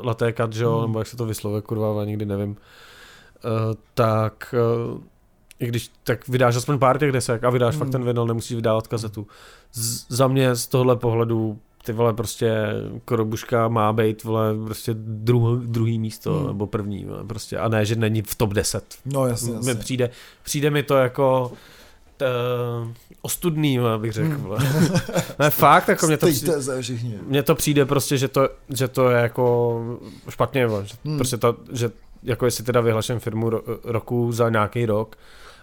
latte 0.06 0.32
cut, 0.32 0.52
že 0.52 0.64
jo, 0.64 0.72
Hmm. 0.78 0.82
nebo 0.88 0.98
jak 0.98 1.08
se 1.08 1.16
to 1.16 1.26
vyslovuje, 1.26 1.62
kurva, 1.62 1.90
ale 1.90 2.06
nikdy 2.06 2.26
nevím, 2.26 2.50
uh, 2.50 2.56
tak 3.95 4.55
uh, 4.93 5.01
i 5.59 5.66
když 5.66 5.91
tak 6.05 6.28
vydáš 6.28 6.57
aspoň 6.57 6.78
pár 6.78 6.99
těch 6.99 7.12
desek 7.12 7.45
a 7.45 7.51
vydáš 7.51 7.74
Hmm. 7.74 7.78
fakt 7.84 7.93
ten 7.93 8.05
vinyl, 8.05 8.26
nemusíš 8.26 8.57
vydávat 8.57 8.86
kazetu. 8.86 9.26
Z, 9.72 10.05
za 10.09 10.28
mě 10.28 10.55
z 10.55 10.66
tohle 10.66 10.97
pohledu 10.97 11.59
ty 11.84 11.93
vole 11.93 12.12
prostě 12.14 12.66
Korobuška 13.05 13.68
má 13.68 13.93
být 13.93 14.24
vole 14.24 14.55
prostě 14.64 14.95
druh, 14.99 15.59
druhý 15.59 15.99
místo 15.99 16.34
Hmm. 16.38 16.47
nebo 16.47 16.66
první 16.66 17.05
vole, 17.05 17.24
prostě 17.24 17.59
a 17.59 17.68
ne, 17.68 17.84
že 17.84 17.97
není 17.97 18.22
v 18.22 18.34
top 18.34 18.55
10. 18.55 18.84
No 19.05 19.26
jasně, 19.26 19.51
Mi 19.51 19.57
jasně. 19.57 19.74
přijde, 19.74 20.11
přijde 20.43 20.70
mi 20.70 20.82
to 20.82 20.97
jako 20.97 21.53
t, 22.16 22.26
ostudný, 23.22 23.78
vole, 23.78 23.99
bych 23.99 24.12
řekl. 24.12 24.28
Hmm. 24.28 24.43
Vole. 24.43 24.59
ne, 25.38 25.51
fakt, 25.51 25.88
jako 25.88 26.07
mě 26.07 26.16
to, 26.16 26.26
přijde, 26.26 26.53
mně 27.26 27.43
to 27.43 27.55
přijde 27.55 27.84
prostě, 27.86 28.16
že 28.18 28.28
to, 28.28 28.49
že 28.74 28.88
to 28.88 29.11
je 29.11 29.16
jako 29.22 29.80
špatně, 30.28 30.66
vole, 30.66 30.86
že 30.86 30.95
Hmm. 31.05 31.16
prostě 31.18 31.36
ta, 31.36 31.55
že 31.72 31.91
jako 32.22 32.44
jestli 32.44 32.64
teda 32.64 32.80
vyhlašen 32.80 33.18
firmu 33.18 33.50
ro, 33.50 33.60
roku 33.84 34.32
za 34.32 34.48
nějaký 34.50 34.86
rok 34.86 35.16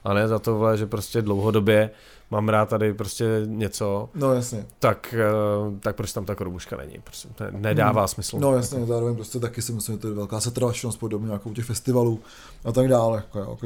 a 0.04 0.14
ne 0.14 0.28
za 0.28 0.40
to, 0.40 0.78
že 0.78 0.86
prostě 0.86 1.22
dlouhodobě 1.22 1.90
mám 2.32 2.50
rád 2.50 2.70
tady 2.70 2.94
prostě 2.94 3.26
něco, 3.46 4.10
No 4.16 4.34
jasně. 4.34 4.66
tak, 4.80 5.16
eh, 5.18 5.80
tak 5.80 5.96
proč 5.96 6.14
tam 6.14 6.26
ta 6.26 6.36
korubuška 6.36 6.78
není? 6.78 7.00
Prostě 7.04 7.28
ne, 7.40 7.52
nedává 7.60 8.02
Hmm. 8.02 8.08
smysl. 8.08 8.38
No 8.40 8.54
jasně, 8.56 8.86
zároveň 8.86 9.16
prostě 9.16 9.40
taky 9.40 9.62
si 9.62 9.72
myslím, 9.72 9.96
že 9.96 10.02
to 10.02 10.08
je 10.08 10.14
velká 10.14 10.40
setrvačnost 10.40 11.00
podobně 11.00 11.32
jako 11.32 11.50
u 11.50 11.54
těch 11.54 11.66
festivalů 11.66 12.20
a 12.66 12.72
tak 12.72 12.88
dále. 12.88 13.18
Jako 13.18 13.40
jo. 13.40 13.58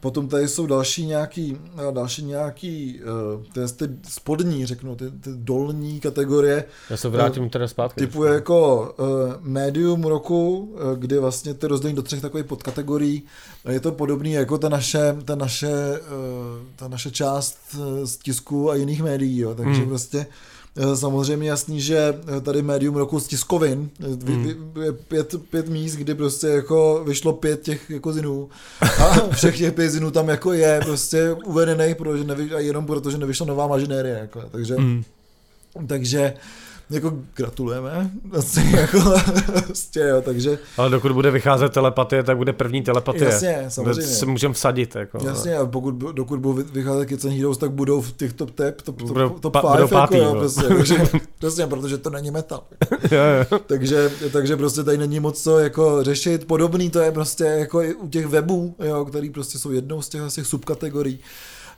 Potom 0.00 0.28
tady 0.28 0.48
jsou 0.48 0.66
další 0.66 1.06
nějaký, 1.06 1.56
eh, 1.88 1.92
další 1.92 2.24
nějaký, 2.24 3.00
uh, 3.36 3.42
ty, 3.52 3.86
ty 3.86 3.94
spodní, 4.08 4.66
řeknu, 4.66 4.96
ty, 4.96 5.10
ty 5.10 5.30
dolní 5.34 6.00
kategorie, 6.00 6.64
Já 6.90 6.96
se 6.96 7.08
vrátím 7.08 7.50
teda 7.50 7.68
zpátky. 7.68 8.00
typu 8.00 8.24
jako 8.24 8.80
uh, 8.98 9.06
médium 9.40 10.04
roku, 10.04 10.74
kdy 10.96 11.18
vlastně 11.18 11.54
ty 11.54 11.66
rozdělení 11.66 11.96
do 11.96 12.02
třech 12.02 12.20
takových 12.20 12.46
podkategorií. 12.46 13.22
Je 13.68 13.80
to 13.80 13.92
podobný 13.92 14.32
jako 14.32 14.58
ta 14.58 14.68
naše, 14.68 15.16
ta 15.24 15.34
naše, 15.34 15.72
uh, 16.00 16.66
ta 16.76 16.88
naše 16.88 17.10
část 17.10 17.58
z 18.04 18.16
tisku 18.16 18.70
a 18.70 18.74
jiných 18.74 19.02
médií, 19.02 19.38
jo. 19.38 19.54
takže 19.54 19.80
Hmm. 19.80 19.88
prostě 19.88 20.18
eh, 20.18 20.26
Samozřejmě 20.94 21.48
jasný, 21.48 21.80
že 21.80 22.14
eh, 22.36 22.40
tady 22.40 22.62
médium 22.62 22.96
roku 22.96 23.20
z 23.20 23.26
tiskovin 23.26 23.90
eh, 24.00 24.06
Hmm. 24.26 24.72
je 24.82 24.92
pět, 24.92 25.34
pět 25.50 25.68
míst, 25.68 25.96
kdy 25.96 26.14
prostě 26.14 26.46
jako 26.46 27.02
vyšlo 27.06 27.32
pět 27.32 27.62
těch 27.62 27.90
jako 27.90 28.12
zinů 28.12 28.48
a 28.80 29.28
všech 29.32 29.58
těch 29.58 29.72
pět 29.72 29.90
zinů 29.90 30.10
tam 30.10 30.28
jako 30.28 30.52
je 30.52 30.80
prostě 30.84 31.36
uvedený, 31.46 31.94
protože 31.94 32.24
nevy, 32.24 32.54
a 32.54 32.58
jenom 32.58 32.86
protože 32.86 33.18
nevyšla 33.18 33.46
nová 33.46 33.66
mažinérie, 33.66 34.18
jako, 34.18 34.42
takže 34.52 34.76
Mm. 34.76 35.04
Takže 35.86 36.34
jako 36.90 37.12
gratulujeme. 37.36 38.10
Vlastně, 38.24 38.62
jako, 38.80 38.98
vlastně, 39.66 40.02
jo, 40.02 40.22
takže 40.22 40.58
Ale 40.76 40.90
dokud 40.90 41.12
bude 41.12 41.30
vycházet 41.30 41.72
telepatie, 41.72 42.22
tak 42.22 42.36
bude 42.36 42.52
první 42.52 42.82
telepatie. 42.82 43.24
jasně, 43.24 43.64
samozřejmě. 43.68 44.02
Se 44.02 44.26
můžeme 44.26 44.54
vsadit. 44.54 44.94
Jako, 44.96 45.18
Jasně, 45.26 45.56
a 45.56 45.66
pokud, 45.66 45.90
dokud 45.94 46.40
budou 46.40 46.52
vy- 46.54 46.62
vycházet 46.62 47.06
Kids 47.06 47.24
and 47.24 47.32
Heroes, 47.32 47.58
tak 47.58 47.70
budou 47.70 48.00
v 48.00 48.12
těch 48.12 48.32
top 48.32 48.50
tep, 48.50 48.82
top, 48.82 49.02
Budou 49.02 49.28
top, 49.28 49.40
top 49.40 49.52
pa- 49.52 49.60
five, 49.60 49.70
budou 49.72 49.82
jako, 49.82 49.94
pátý, 49.94 50.16
jo, 50.18 50.24
no. 50.24 50.40
prostě, 50.40 50.62
takže, 50.62 50.96
přesně, 51.38 51.66
protože 51.66 51.98
to 51.98 52.10
není 52.10 52.30
metal. 52.30 52.62
jo, 53.10 53.20
jo. 53.50 53.58
takže, 53.66 54.10
takže 54.32 54.56
prostě 54.56 54.82
tady 54.82 54.98
není 54.98 55.20
moc 55.20 55.42
co 55.42 55.58
jako 55.58 56.04
řešit. 56.04 56.46
Podobný 56.46 56.90
to 56.90 56.98
je 57.00 57.12
prostě 57.12 57.44
jako 57.44 57.82
i 57.82 57.94
u 57.94 58.08
těch 58.08 58.26
webů, 58.26 58.74
jo, 58.84 59.04
který 59.04 59.30
prostě 59.30 59.58
jsou 59.58 59.70
jednou 59.70 60.02
z 60.02 60.08
těch, 60.08 60.20
z 60.28 60.34
těch 60.34 60.46
subkategorií. 60.46 61.18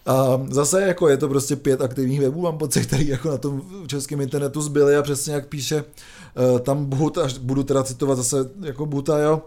A 0.09 0.41
zase 0.51 0.83
jako 0.83 1.09
je 1.09 1.17
to 1.17 1.29
prostě 1.29 1.57
pět 1.57 1.81
aktivních 1.81 2.21
webů, 2.21 2.43
mám 2.43 2.59
pocit, 2.59 2.87
který 2.87 3.09
jako 3.09 3.31
na 3.31 3.39
tom 3.39 3.63
českém 3.87 4.21
internetu 4.21 4.61
zbyly 4.61 4.97
a 4.97 5.03
přesně 5.03 5.35
jak 5.35 5.47
píše 5.47 5.85
uh, 5.85 6.59
tam 6.59 6.87
But, 6.87 7.19
až 7.19 7.39
budu 7.39 7.63
teda 7.63 7.83
citovat 7.83 8.17
zase 8.17 8.37
jako 8.61 8.87
Buta, 8.87 9.19
jo. 9.19 9.43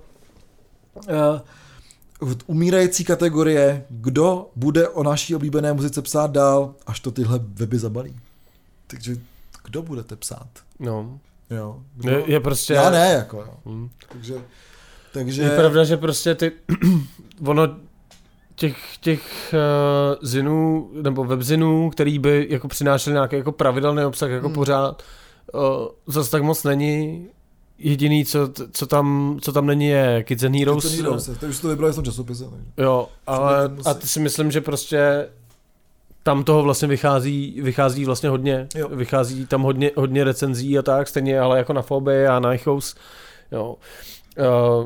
Uh, 2.21 2.31
umírající 2.45 3.03
kategorie, 3.03 3.85
kdo 3.89 4.49
bude 4.55 4.89
o 4.89 5.03
naší 5.03 5.35
oblíbené 5.35 5.73
muzice 5.73 6.01
psát 6.01 6.31
dál, 6.31 6.75
až 6.87 6.99
to 6.99 7.11
tyhle 7.11 7.39
weby 7.43 7.79
zabalí. 7.79 8.15
Takže 8.87 9.15
kdo 9.63 9.81
budete 9.81 10.15
psát? 10.15 10.49
no. 10.79 11.19
Jo. 11.49 11.81
Kdo? 11.95 12.11
Je, 12.11 12.23
je 12.31 12.39
prostě... 12.39 12.73
Já 12.73 12.89
ne, 12.89 13.11
jako 13.11 13.37
jo. 13.37 13.53
Hm. 13.65 13.89
Takže, 14.11 14.35
takže 15.13 15.41
Je 15.41 15.49
pravda, 15.49 15.83
že 15.83 15.97
prostě 15.97 16.35
ty, 16.35 16.51
ono 17.45 17.75
těch, 18.61 18.97
těch 18.97 19.53
uh, 19.53 20.27
zinů, 20.27 20.89
nebo 21.01 21.23
webzinů, 21.23 21.89
který 21.89 22.19
by 22.19 22.47
jako 22.49 22.67
přinášel 22.67 23.13
nějaký 23.13 23.35
jako 23.35 23.51
pravidelný 23.51 24.03
obsah 24.05 24.29
jako 24.29 24.47
Hmm. 24.47 24.55
pořád, 24.55 25.03
uh, 25.53 25.61
zase 26.07 26.31
tak 26.31 26.43
moc 26.43 26.63
není. 26.63 27.27
Jediný, 27.77 28.25
co, 28.25 28.49
co, 28.71 28.87
tam, 28.87 29.37
co 29.41 29.51
tam 29.51 29.65
není, 29.65 29.87
je 29.87 30.23
Kids 30.23 30.43
and 30.43 30.55
Heroes. 30.55 30.83
Kids 30.83 30.93
and 30.93 31.03
Heroes, 31.03 31.29
to 31.39 31.45
už 31.45 31.59
to 31.59 31.67
vybrali 31.67 31.93
v 31.93 31.95
tom 31.95 32.03
časopise. 32.05 32.43
Takže. 32.43 32.65
Jo, 32.77 33.07
ale 33.27 33.71
a 33.85 33.93
ty 33.93 34.07
si 34.07 34.19
myslím, 34.19 34.51
že 34.51 34.61
prostě 34.61 35.27
tam 36.23 36.43
toho 36.43 36.63
vlastně 36.63 36.87
vychází, 36.87 37.61
vychází 37.61 38.05
vlastně 38.05 38.29
hodně, 38.29 38.67
Jo. 38.75 38.89
vychází 38.89 39.45
tam 39.45 39.61
hodně, 39.61 39.91
hodně 39.95 40.23
recenzí 40.23 40.77
a 40.77 40.81
tak, 40.81 41.07
stejně 41.07 41.39
ale 41.39 41.57
jako 41.57 41.73
na 41.73 41.81
Foby 41.81 42.27
a 42.27 42.39
na 42.39 42.53
Echos, 42.53 42.95
jo. 43.51 43.75
Uh, 44.39 44.85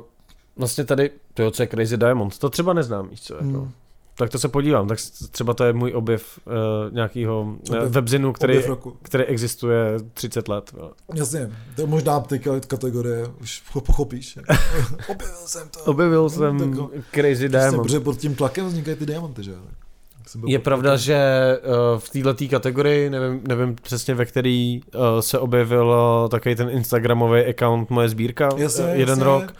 vlastně 0.57 0.85
tady, 0.85 1.09
to 1.35 1.43
jo, 1.43 1.51
co 1.51 1.63
je 1.63 1.67
Crazy 1.67 1.97
Diamond, 1.97 2.37
to 2.37 2.49
třeba 2.49 2.73
neznám, 2.73 3.09
víš 3.09 3.21
co, 3.21 3.33
jako. 3.33 3.45
Hmm. 3.45 3.71
Tak 4.17 4.29
to 4.29 4.39
se 4.39 4.47
podívám, 4.49 4.87
tak 4.87 4.97
třeba 5.31 5.53
to 5.53 5.63
je 5.63 5.73
můj 5.73 5.93
objev 5.93 6.39
uh, 6.45 6.53
nějakého 6.93 7.41
uh, 7.43 7.57
Objev- 7.75 7.87
webzinu, 7.87 8.33
který, 8.33 8.53
Objev 8.53 8.67
roku. 8.69 8.97
který 9.01 9.23
existuje 9.23 9.97
30 10.13 10.47
let. 10.47 10.71
jo. 10.77 10.91
Jasně, 11.15 11.51
to 11.75 11.81
je 11.81 11.87
možná 11.87 12.19
ty 12.19 12.39
kategorie, 12.67 13.27
už 13.41 13.63
ho 13.71 13.81
pochopíš. 13.81 14.37
Objevil 15.07 15.35
jsem 15.45 15.69
to. 15.69 15.79
Objevil 15.91 16.29
jsem 16.29 16.59
Tak 16.59 16.69
jo. 16.77 16.89
Crazy 17.11 17.49
Diamond. 17.49 17.83
protože 17.83 17.99
pod 17.99 18.17
tím 18.17 18.35
tlakem 18.35 18.65
vznikají 18.67 18.97
ty 18.97 19.05
diamanty, 19.05 19.43
že 19.43 19.53
jsem 20.27 20.41
Je 20.47 20.59
pravda, 20.59 20.89
tlakem. 20.89 21.03
že 21.03 21.19
uh, 21.93 21.99
v 21.99 22.09
této 22.09 22.47
kategorii, 22.49 23.09
nevím, 23.09 23.41
nevím 23.47 23.75
přesně 23.81 24.15
ve 24.15 24.25
který 24.25 24.81
uh, 24.95 25.01
se 25.19 25.39
objevil 25.39 25.87
uh, 26.23 26.29
takový 26.29 26.55
ten 26.55 26.69
Instagramový 26.69 27.45
account 27.45 27.89
Moje 27.89 28.09
sbírka 28.09 28.49
Jasně, 28.57 28.83
uh, 28.83 28.89
jeden 28.89 29.09
jasně. 29.09 29.23
rok, 29.23 29.53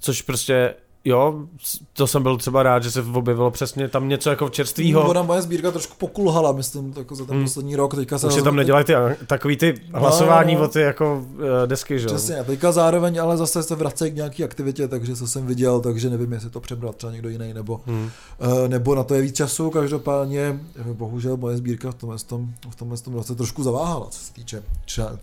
což 0.00 0.22
prostě 0.22 0.74
jo, 1.04 1.46
to 1.92 2.06
jsem 2.06 2.22
byl 2.22 2.36
třeba 2.36 2.62
rád, 2.62 2.82
že 2.82 2.90
se 2.90 3.02
objevilo 3.02 3.50
přesně 3.50 3.88
tam 3.88 4.08
něco 4.08 4.30
jako 4.30 4.48
čerstvýho. 4.48 5.08
Ona 5.08 5.22
moje 5.22 5.42
sbírka 5.42 5.70
trošku 5.70 5.94
pokulhala, 5.98 6.52
myslím, 6.52 6.94
jako 6.96 7.14
za 7.14 7.24
ten 7.24 7.34
Hmm. 7.36 7.44
poslední 7.44 7.76
rok. 7.76 7.94
Teďka 7.94 8.18
se 8.18 8.26
Už 8.26 8.34
se 8.34 8.42
tam 8.42 8.56
nedělají 8.56 8.84
ty, 8.84 8.92
takový 9.26 9.56
ty 9.56 9.74
No, 9.92 10.00
hlasování 10.00 10.54
no, 10.54 10.60
no. 10.60 10.66
o 10.66 10.68
ty 10.68 10.80
jako 10.80 11.26
uh, 11.34 11.40
desky, 11.66 11.98
že 11.98 12.06
jo. 12.06 12.14
Přesně, 12.14 12.36
a 12.38 12.44
teďka 12.44 12.72
zároveň 12.72 13.20
ale 13.20 13.36
zase 13.36 13.62
se 13.62 13.74
vracejí 13.74 14.12
k 14.12 14.16
nějaký 14.16 14.44
aktivitě, 14.44 14.88
takže 14.88 15.16
co 15.16 15.26
jsem 15.28 15.46
viděl, 15.46 15.80
takže 15.80 16.10
nevím, 16.10 16.32
jestli 16.32 16.50
to 16.50 16.60
přebral 16.60 16.92
třeba 16.92 17.12
někdo 17.12 17.28
jiný, 17.28 17.54
nebo, 17.54 17.80
Hmm. 17.86 18.10
uh, 18.38 18.68
nebo 18.68 18.94
na 18.94 19.02
to 19.04 19.14
je 19.14 19.22
víc 19.22 19.36
času, 19.36 19.70
každopádně 19.70 20.60
eh, 20.80 20.94
bohužel 20.94 21.36
moje 21.36 21.56
sbírka 21.56 21.90
v 21.90 21.94
tomhle, 21.94 22.18
tom, 22.18 22.52
v 22.70 22.74
tomhle 22.76 22.98
tom 22.98 23.14
roce 23.14 23.34
trošku 23.34 23.62
zaváhala, 23.62 24.06
co 24.10 24.18
se 24.18 24.32
týče 24.32 24.62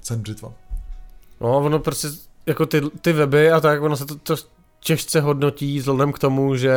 cen 0.01 0.19
břitva. 0.21 0.51
No, 1.41 1.57
ono 1.57 1.79
prostě, 1.79 2.07
jako 2.45 2.65
ty, 2.65 2.81
ty 3.01 3.13
weby 3.13 3.51
a 3.51 3.59
tak, 3.59 3.81
ono 3.81 3.97
se 3.97 4.05
to, 4.05 4.15
to 4.15 4.35
těžce 4.79 5.21
hodnotí 5.21 5.79
vzhledem 5.79 6.11
k 6.13 6.19
tomu, 6.19 6.55
že 6.55 6.75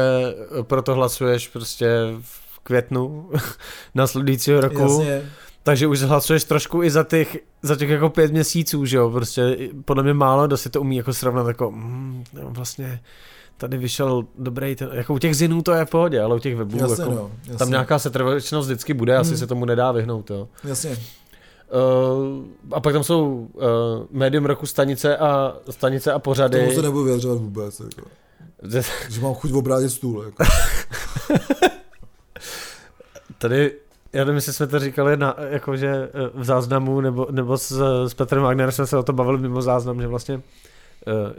proto 0.62 0.94
hlasuješ 0.94 1.48
prostě 1.48 1.88
v 2.20 2.59
květnu 2.62 3.30
následujícího 3.94 4.61
roku. 4.61 4.82
Jasně, 4.82 5.22
Takže 5.62 5.86
už 5.86 6.03
hlasuješ 6.03 6.44
trošku 6.44 6.82
i 6.82 6.90
za 6.90 7.05
těch, 7.05 7.36
za 7.62 7.76
těch 7.76 7.90
jako 7.90 8.09
pět 8.09 8.32
měsíců, 8.32 8.84
že 8.86 8.96
jo, 8.96 9.11
prostě 9.11 9.57
podle 9.84 10.03
mě 10.03 10.14
málo, 10.14 10.46
kdo 10.46 10.57
si 10.57 10.70
to 10.70 10.80
umí 10.80 10.96
jako 10.96 11.12
srovnat 11.14 11.46
jako, 11.48 11.70
mm, 11.70 12.24
vlastně 12.32 13.00
tady 13.57 13.78
vyšel 13.78 14.24
dobrý, 14.38 14.76
ten, 14.76 14.90
jako 14.92 15.14
u 15.14 15.18
těch 15.18 15.36
zinů 15.36 15.62
to 15.62 15.72
je 15.72 15.84
v 15.84 15.90
pohodě, 15.90 16.20
ale 16.20 16.36
u 16.36 16.38
těch 16.38 16.57
webů, 16.57 16.78
jasně, 16.78 17.03
jako, 17.03 17.14
no, 17.14 17.30
jasně, 17.42 17.57
tam 17.57 17.70
nějaká 17.70 17.98
setrvačnost 17.98 18.68
vždycky 18.68 18.94
bude, 18.94 19.16
asi 19.16 19.28
Hmm. 19.30 19.38
se 19.38 19.46
tomu 19.46 19.64
nedá 19.64 19.92
vyhnout, 19.92 20.30
jo. 20.30 20.48
jasně. 20.64 20.96
Uh, 21.73 22.45
a 22.73 22.81
pak 22.81 22.93
tam 22.93 23.05
jsou 23.05 23.49
uh, 23.55 23.62
médium 24.11 24.45
roku 24.45 24.66
stanice 24.66 25.16
a 25.16 25.57
stanice 25.70 26.12
a 26.12 26.18
K 26.18 26.23
pořady. 26.23 26.61
tomu 26.61 26.73
se 26.73 26.83
nebudu 26.83 27.05
vyjadřovat 27.05 27.39
vůbec, 27.39 27.81
jako, 27.81 28.09
že 29.09 29.20
mám 29.20 29.35
chuť 29.35 29.53
obrátit 29.53 29.91
stůl. 29.91 30.23
Jako. 30.25 30.45
Tady, 33.39 33.73
já 34.12 34.25
nevím, 34.25 34.37
jestli 34.37 34.53
jsme 34.53 34.66
to 34.66 34.79
říkali 34.79 35.16
na, 35.16 35.37
jakože 35.49 35.89
eh, 35.89 36.11
v 36.35 36.45
záznamu, 36.45 37.01
nebo, 37.01 37.27
nebo 37.31 37.59
s, 37.59 37.73
s 38.09 38.14
Petrem 38.14 38.43
Wagnerem 38.43 38.73
jsme 38.73 38.87
se 38.87 38.97
o 38.97 39.03
to 39.03 39.12
bavili 39.12 39.39
mimo 39.39 39.62
záznam, 39.62 40.01
že 40.01 40.07
vlastně 40.07 40.35
eh, 40.35 40.72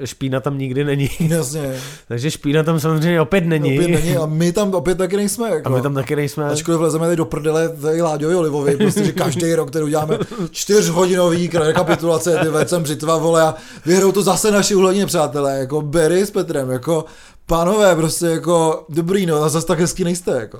špína 0.03 0.39
tam 0.39 0.57
nikdy 0.57 0.83
není. 0.83 1.09
Jasně, 1.19 1.75
Takže 2.07 2.31
špína 2.31 2.63
tam 2.63 2.79
samozřejmě 2.79 3.21
opět 3.21 3.45
není. 3.45 3.79
opět 3.79 3.91
není 3.91 4.17
a 4.17 4.25
my 4.25 4.51
tam 4.51 4.73
opět 4.73 4.97
taky 4.97 5.17
nejsme. 5.17 5.49
Jako. 5.49 5.69
A 5.69 5.75
my 5.75 5.81
tam 5.81 5.93
taky 5.93 6.15
nejsme. 6.15 6.45
Ačkoliv 6.45 6.79
vlezeme 6.79 7.05
tady 7.05 7.15
do 7.15 7.25
prdele 7.25 7.69
tady 7.69 8.01
Láďovi 8.01 8.35
Olivovi, 8.35 8.77
prostě, 8.77 9.03
že 9.03 9.11
každý 9.11 9.55
rok 9.55 9.71
tady 9.71 9.85
uděláme 9.85 10.17
čtyřhodinový 10.51 11.49
rekapitulace, 11.53 12.37
ty 12.43 12.49
vecem 12.49 12.83
břitva, 12.83 13.17
vole, 13.17 13.41
a 13.41 13.55
vyhrou 13.85 14.11
to 14.11 14.23
zase 14.23 14.51
naši 14.51 14.75
uhlední 14.75 15.05
přátelé, 15.05 15.59
jako 15.59 15.81
Berry 15.81 16.25
s 16.25 16.31
Petrem, 16.31 16.69
jako 16.69 17.05
pánové, 17.45 17.95
prostě 17.95 18.25
jako 18.25 18.85
dobrý, 18.89 19.25
no, 19.25 19.43
a 19.43 19.49
zase 19.49 19.67
tak 19.67 19.79
hezký 19.79 20.03
nejste, 20.03 20.31
jako. 20.31 20.59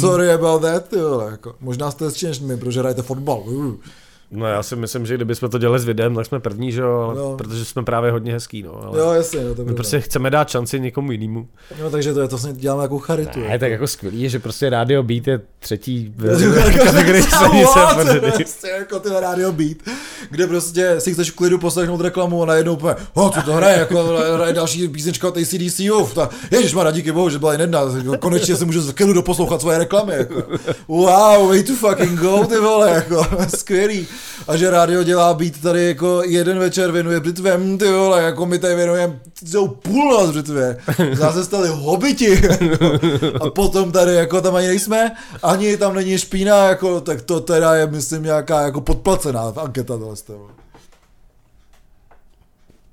Sorry 0.00 0.32
about 0.32 0.62
that, 0.62 0.88
ty 0.88 0.96
vole, 0.96 1.30
jako. 1.30 1.54
Možná 1.60 1.90
jste 1.90 2.04
hezčí 2.04 2.26
než 2.26 2.40
my, 2.40 2.56
protože 2.56 2.80
hrajete 2.80 3.02
fotbal. 3.02 3.42
Uh. 3.46 3.74
No 4.30 4.46
já 4.46 4.62
si 4.62 4.76
myslím, 4.76 5.06
že 5.06 5.14
kdybychom 5.14 5.50
to 5.50 5.58
dělali 5.58 5.78
s 5.80 5.84
videem, 5.84 6.14
tak 6.14 6.26
jsme 6.26 6.40
první, 6.40 6.72
že 6.72 6.80
jo, 6.80 7.12
No. 7.16 7.36
protože 7.36 7.64
jsme 7.64 7.82
právě 7.82 8.10
hodně 8.10 8.32
hezký, 8.32 8.62
no. 8.62 8.84
Ale 8.84 8.98
Jo, 8.98 9.10
jasně, 9.12 9.44
no, 9.44 9.54
to 9.54 9.64
my 9.64 9.74
prostě 9.74 10.00
chceme 10.00 10.30
dát 10.30 10.48
šanci 10.48 10.80
někomu 10.80 11.12
jinému. 11.12 11.48
No, 11.82 11.90
takže 11.90 12.14
to 12.14 12.20
je 12.20 12.28
to, 12.28 12.36
vlastně 12.36 12.52
děláme 12.52 12.82
jako 12.82 12.98
charitu. 12.98 13.40
Ne, 13.40 13.58
tak 13.58 13.70
jako 13.70 13.86
skvělý 13.86 14.22
je, 14.22 14.28
že 14.28 14.38
prostě 14.38 14.70
Radio 14.70 15.02
Beat 15.02 15.26
je 15.26 15.40
třetí 15.58 16.12
v 16.16 16.24
Jako 16.24 17.64
what? 17.74 17.96
pořady. 17.96 18.20
Prostě 18.30 18.68
jako 18.68 19.00
ty 19.00 19.08
rádio 19.20 19.52
beat, 19.52 19.76
kde 20.30 20.46
prostě 20.46 20.94
si 21.00 21.12
chceš 21.12 21.30
v 21.30 21.34
klidu 21.34 21.58
poslechnout 21.58 22.00
reklamu 22.00 22.42
a 22.42 22.46
najednou 22.46 22.72
úplně, 22.72 22.94
oh, 23.14 23.30
co 23.30 23.42
to 23.42 23.52
hraje, 23.52 23.78
jako 23.78 24.04
hraje 24.34 24.52
další 24.52 24.88
písnička 24.88 25.28
od 25.28 25.36
ACDC, 25.36 25.80
uf, 26.00 26.14
ta, 26.14 26.28
ježiš 26.50 26.74
má 26.74 26.90
díky 26.90 27.12
bohu, 27.12 27.30
že 27.30 27.38
byla 27.38 27.52
jen 27.52 27.60
jedna, 27.60 27.80
jako 27.96 28.18
konečně 28.18 28.56
si 28.56 28.64
můžu 28.64 28.80
v 28.82 28.92
klidu 28.94 29.12
doposlouchat 29.12 29.60
svoje 29.60 29.78
reklamy, 29.78 30.14
jako. 30.14 30.42
wow, 30.88 31.48
way 31.48 31.62
to 31.62 31.72
fucking 31.74 32.20
go, 32.20 32.44
ty 32.46 32.56
vole, 32.58 32.90
jako, 32.90 33.26
skvělý. 33.56 34.06
A 34.48 34.56
že 34.56 34.70
rádio 34.70 35.02
dělá 35.02 35.34
beat 35.34 35.58
tady 35.62 35.86
jako 35.86 36.22
jeden 36.26 36.58
večer 36.58 36.92
věnuje 36.92 37.20
Britvem, 37.20 37.78
ty 37.78 37.92
vole, 37.92 38.22
jako 38.22 38.46
my 38.46 38.58
tady 38.58 38.74
věnujeme 38.74 39.20
jsou 39.46 39.68
půl 39.68 40.10
noc 40.10 40.30
břitvě. 40.30 40.76
Zase 41.12 41.38
se 41.38 41.44
stali 41.44 41.68
hobiti. 41.68 42.42
A 43.40 43.50
potom 43.50 43.92
tady 43.92 44.14
jako 44.14 44.40
tam 44.40 44.54
ani 44.54 44.66
nejsme, 44.66 45.12
ani 45.42 45.76
tam 45.76 45.94
není 45.94 46.18
špína, 46.18 46.68
jako, 46.68 47.00
tak 47.00 47.22
to 47.22 47.40
teda 47.40 47.74
je, 47.74 47.86
myslím, 47.86 48.22
nějaká 48.22 48.60
jako 48.60 48.80
podplacená 48.80 49.52
anketa 49.56 49.98
tohle. 49.98 50.16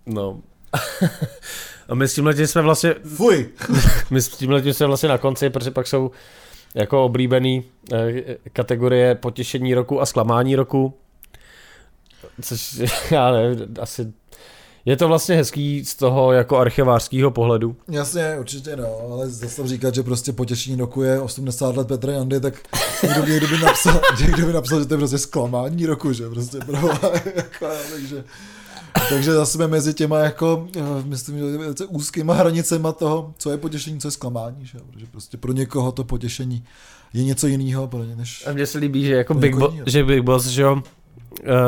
No. 0.05 0.39
A 1.89 1.95
my 1.95 2.07
s 2.07 2.13
tímhle 2.13 2.47
jsme 2.47 2.61
vlastně... 2.61 2.95
Fuj. 3.15 3.49
my 4.09 4.21
s 4.21 4.29
tímhle 4.29 4.73
jsme 4.73 4.87
vlastně 4.87 5.09
na 5.09 5.17
konci, 5.17 5.49
protože 5.49 5.71
pak 5.71 5.87
jsou 5.87 6.11
jako 6.75 7.05
oblíbený 7.05 7.63
eh, 7.93 8.37
kategorie 8.53 9.15
potěšení 9.15 9.73
roku 9.73 10.01
a 10.01 10.05
zklamání 10.05 10.55
roku. 10.55 10.93
Což 12.41 12.81
já 13.11 13.31
nevím, 13.31 13.65
asi 13.81 14.13
je 14.85 14.97
to 14.97 15.07
vlastně 15.07 15.35
hezký 15.35 15.85
z 15.85 15.95
toho 15.95 16.31
jako 16.31 16.57
archivářského 16.57 17.31
pohledu. 17.31 17.75
Jasně, 17.87 18.35
určitě 18.39 18.75
no, 18.75 18.97
ale 19.11 19.29
zase 19.29 19.67
říkat, 19.67 19.95
že 19.95 20.03
prostě 20.03 20.33
potěšení 20.33 20.75
roku 20.77 21.01
je 21.03 21.21
80 21.21 21.77
let 21.77 21.87
Petra 21.87 22.13
Jandy, 22.13 22.39
tak 22.39 22.53
někdo, 23.03 23.25
někdo, 23.25 23.47
by 23.47 23.57
napsal, 23.57 24.01
někdo 24.21 24.45
by 24.45 24.53
napsal, 24.53 24.79
že 24.79 24.85
to 24.85 24.93
je 24.93 24.97
prostě 24.97 25.17
zklamání 25.17 25.85
roku, 25.85 26.13
že 26.13 26.29
prostě 26.29 26.57
pro, 26.57 26.77
jako, 27.35 27.67
takže, 27.91 28.23
takže 29.09 29.33
zase 29.33 29.51
jsme 29.51 29.67
mezi 29.67 29.93
těma 29.93 30.19
jako, 30.19 30.67
myslím, 31.03 31.37
že 31.37 31.85
úzkýma 31.87 32.33
hranicema 32.33 32.91
toho, 32.91 33.33
co 33.37 33.51
je 33.51 33.57
potěšení, 33.57 33.99
co 33.99 34.07
je 34.07 34.11
zklamání, 34.11 34.65
že? 34.65 34.77
protože 34.91 35.05
prostě 35.11 35.37
pro 35.37 35.51
někoho 35.51 35.91
to 35.91 36.03
potěšení 36.03 36.63
je 37.13 37.23
něco 37.23 37.47
jiného 37.47 37.87
pro 37.87 38.03
ně, 38.03 38.15
než... 38.15 38.47
A 38.47 38.53
mně 38.53 38.65
se 38.65 38.77
líbí, 38.77 39.05
že 39.05 39.15
jako 39.15 39.33
Big, 39.33 39.55
Bo- 39.55 39.73
že 39.85 40.03
Big 40.03 40.21
Boss, 40.21 40.45
že 40.45 40.61
jo, 40.61 40.81
Eh, 40.85 40.94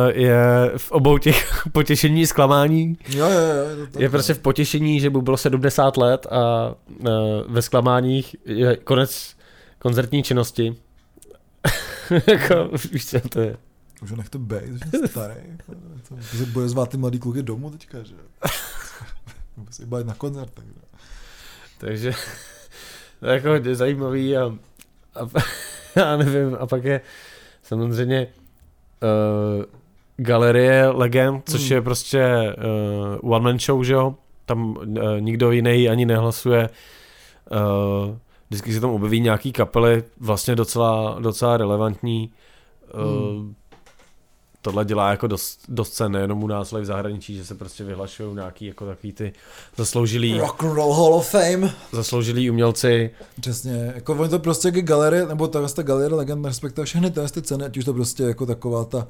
je 0.08 0.72
v 0.78 0.92
obou 0.92 1.18
těch 1.18 1.68
potěšení 1.72 2.28
zklamání. 2.28 2.98
Jo, 3.10 3.30
jo, 3.30 3.40
jo, 3.40 3.88
je, 3.98 4.04
je 4.04 4.10
prostě 4.10 4.34
v 4.34 4.40
potěšení, 4.40 5.00
že 5.00 5.10
by 5.10 5.22
bylo 5.22 5.38
70 5.38 5.98
let 5.98 6.28
a 6.32 6.74
uh, 7.00 7.08
ve 7.48 7.62
zklamáních 7.62 8.36
je 8.46 8.78
konec 8.78 9.36
koncertní 9.80 10.24
činnosti. 10.24 10.76
jako, 12.28 12.70
víš 12.92 13.06
co 13.06 13.20
to 13.30 13.42
je. 13.42 13.58
Už 14.02 14.12
nech 14.12 14.30
to 14.30 14.40
být, 14.40 14.64
že 14.64 15.00
je 15.02 15.08
starý. 15.08 15.34
To 16.10 16.38
se 16.38 16.46
bude 16.46 16.70
zvát 16.70 16.90
ty 16.90 16.98
mladý 16.98 17.20
kluky 17.20 17.44
domů 17.44 17.70
teďka, 17.70 18.04
že? 18.04 18.14
Bude 19.58 19.72
se 19.72 19.86
bavit 19.86 20.08
na 20.08 20.14
koncert. 20.14 20.52
Takže. 20.54 20.72
Takže 21.78 22.12
to 23.20 23.26
je 23.26 23.34
jako 23.34 23.50
hodně 23.50 23.76
zajímavý 23.76 24.38
a, 24.38 24.56
a 25.16 25.30
já 25.96 26.18
nevím, 26.18 26.58
a 26.60 26.68
pak 26.68 26.84
je 26.84 27.02
samozřejmě 27.64 28.28
uh, 29.04 29.64
galerie 30.18 30.88
legend, 30.88 31.50
což 31.50 31.62
hmm. 31.62 31.72
je 31.72 31.82
prostě 31.82 32.56
uh, 33.22 33.34
one 33.34 33.44
man 33.44 33.60
show, 33.60 33.84
že 33.84 33.94
jo? 33.94 34.16
Tam 34.46 34.78
uh, 34.78 34.86
nikdo 35.20 35.52
jiný 35.52 35.90
ani 35.90 36.06
nehlasuje. 36.06 36.70
Uh, 37.52 38.16
vždycky 38.50 38.74
se 38.74 38.82
tam 38.82 38.90
objeví 38.90 39.20
nějaký 39.20 39.52
kapely, 39.52 40.04
vlastně 40.20 40.56
docela, 40.56 41.18
docela 41.20 41.58
relevantní. 41.58 42.32
Uh, 42.94 43.38
hmm 43.38 43.56
tohle 44.68 44.86
dělá 44.86 45.12
jako 45.12 45.28
dost, 45.28 45.60
dost 45.68 45.90
cen, 45.90 46.12
nejenom 46.12 46.44
u 46.44 46.48
nás, 46.48 46.74
ale 46.74 46.82
v 46.82 46.86
zahraničí, 46.86 47.36
že 47.36 47.46
se 47.46 47.56
prostě 47.56 47.84
vyhlašují 47.84 48.36
nějaký 48.36 48.66
jako 48.66 48.86
takový 48.86 49.14
ty 49.14 49.34
zasloužilý... 49.78 50.40
Rock 50.40 50.64
and 50.64 50.74
Roll 50.74 50.94
Hall 50.94 51.14
of 51.14 51.30
Fame. 51.30 51.74
Zasloužilí 51.92 52.50
umělci. 52.50 53.10
Přesně, 53.42 53.92
jako 53.96 54.14
oni 54.14 54.30
to 54.30 54.40
prostě 54.40 54.68
jako 54.68 54.82
galerie, 54.82 55.26
nebo 55.26 55.48
ta, 55.48 55.68
ta 55.68 55.84
galerie 55.84 56.16
legend, 56.16 56.46
respektive 56.46 56.86
všechny 56.86 57.12
ty 57.12 57.42
ceny, 57.42 57.66
ať 57.66 57.78
už 57.78 57.86
to 57.86 57.94
prostě 57.94 58.24
jako 58.24 58.46
taková 58.46 58.86
ta 58.86 59.08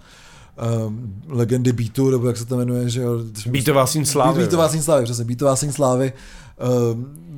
um, 0.88 1.24
legendy 1.28 1.74
beatu, 1.74 2.10
nebo 2.10 2.28
jak 2.28 2.38
se 2.38 2.46
to 2.46 2.58
jmenuje, 2.58 2.90
že 2.90 3.02
jo. 3.02 3.12
Beatová 3.48 3.88
sín 3.88 4.06
slávy. 4.06 4.40
Beatová 4.40 4.70
sín 4.70 4.82
slávy, 4.82 5.04
přesně, 5.04 5.26
beatová 5.26 5.56
sín 5.56 5.72
slávy. 5.72 6.06
Um, 6.06 6.14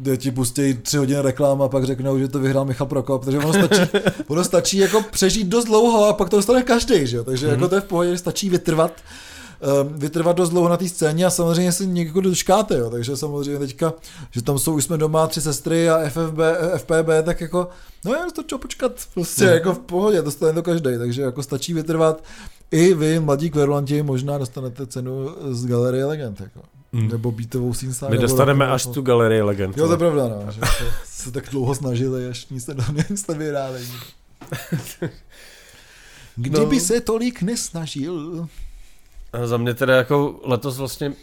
kde 0.02 0.18
ti 0.18 0.32
pustí 0.32 0.74
tři 0.74 0.98
hodiny 0.98 1.22
reklám 1.22 1.62
a 1.62 1.70
pak 1.70 1.84
řeknou, 1.84 2.20
že 2.20 2.28
to 2.28 2.40
vyhrál 2.40 2.66
Michal 2.66 2.88
Prokop, 2.88 3.22
protože 3.22 3.38
ono 3.38 3.54
stačí, 3.54 3.82
ono 4.28 4.44
stačí 4.44 4.78
jako 4.78 5.02
přežít 5.12 5.48
dost 5.48 5.66
dlouho 5.66 6.06
a 6.06 6.14
pak 6.14 6.30
to 6.30 6.36
dostane 6.36 6.64
každý, 6.64 7.08
že 7.08 7.18
jo? 7.18 7.24
takže 7.24 7.48
mm-hmm. 7.48 7.52
jako 7.52 7.68
to 7.68 7.76
je 7.76 7.82
v 7.82 7.86
pohodě, 7.86 8.18
stačí 8.18 8.50
vytrvat 8.50 8.92
um, 9.82 9.94
vytrvat 10.00 10.36
dost 10.36 10.50
dlouho 10.50 10.70
na 10.70 10.78
té 10.78 10.90
scéně 10.90 11.26
a 11.26 11.30
samozřejmě 11.30 11.72
si 11.72 11.88
někdo 11.88 12.22
dočkáte, 12.22 12.78
jo. 12.78 12.90
takže 12.90 13.18
samozřejmě 13.18 13.60
teďka, 13.60 13.94
že 14.32 14.42
tam 14.42 14.60
jsou, 14.60 14.76
už 14.76 14.84
jsme 14.84 14.98
doma 14.98 15.28
tři 15.28 15.42
sestry 15.42 15.90
a 15.90 16.10
FFB, 16.10 16.40
FPB, 16.78 17.10
tak 17.24 17.42
jako, 17.42 17.68
no 18.06 18.14
já 18.14 18.26
to 18.36 18.44
čo 18.44 18.58
počkat, 18.58 18.92
prostě 19.14 19.46
mm. 19.46 19.52
jako 19.52 19.74
v 19.74 19.80
pohodě, 19.80 20.22
dostane 20.22 20.54
to 20.54 20.64
každý, 20.64 20.98
takže 20.98 21.22
jako 21.22 21.44
stačí 21.44 21.74
vytrvat. 21.74 22.24
I 22.72 22.94
vy, 22.94 23.20
mladí 23.20 23.50
kverulanti, 23.50 24.04
možná 24.04 24.38
dostanete 24.38 24.88
cenu 24.88 25.30
z 25.50 25.66
Galerie 25.66 26.06
Legend. 26.06 26.42
Jako. 26.42 26.79
Mm. 26.92 27.08
Nebo 27.08 27.32
beatovou 27.32 27.74
scene 27.74 27.94
My 28.10 28.18
dostaneme 28.18 28.68
až 28.68 28.86
tu 28.86 29.02
galerii 29.02 29.42
legend. 29.42 29.78
Jo, 29.78 29.86
to 29.88 29.94
je 29.94 29.98
pravda, 29.98 30.28
no, 30.28 30.52
že 30.52 30.62
se 31.06 31.32
tak 31.32 31.50
dlouho 31.50 31.76
snažili, 31.76 32.28
až 32.28 32.48
nic 32.48 32.66
se, 32.66 32.76
nic 33.10 33.28
nevyhráli. 33.28 33.82
Kdyby 36.36 36.76
no. 36.76 36.82
se 36.82 37.02
tolik 37.02 37.42
nesnažil. 37.42 38.48
A 39.34 39.48
za 39.48 39.58
mě 39.58 39.74
teda 39.74 39.96
jako 39.96 40.40
letos 40.44 40.78
vlastně 40.78 41.14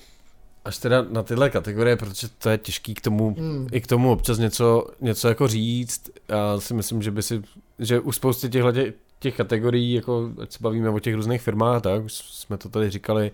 až 0.64 0.78
teda 0.78 1.06
na 1.10 1.22
tyhle 1.22 1.50
kategorie, 1.50 1.96
protože 1.96 2.28
to 2.38 2.50
je 2.50 2.58
těžký 2.58 2.94
k 2.94 3.00
tomu, 3.00 3.36
mm. 3.38 3.68
i 3.72 3.80
k 3.80 3.86
tomu 3.86 4.12
občas 4.12 4.38
něco, 4.38 4.86
něco 5.00 5.28
jako 5.28 5.48
říct. 5.48 6.10
Já 6.28 6.60
si 6.60 6.74
myslím, 6.74 7.02
že 7.02 7.10
by 7.10 7.22
si, 7.22 7.42
že 7.78 8.00
u 8.00 8.12
spousty 8.12 8.48
těchto 8.48 8.72
těch, 9.18 9.36
kategorií, 9.36 9.92
jako 9.92 10.30
ať 10.42 10.52
se 10.52 10.58
bavíme 10.60 10.90
o 10.90 10.98
těch 10.98 11.14
různých 11.14 11.42
firmách, 11.42 11.82
tak 11.82 12.04
už 12.04 12.12
jsme 12.12 12.56
to 12.56 12.68
tady 12.68 12.90
říkali, 12.90 13.30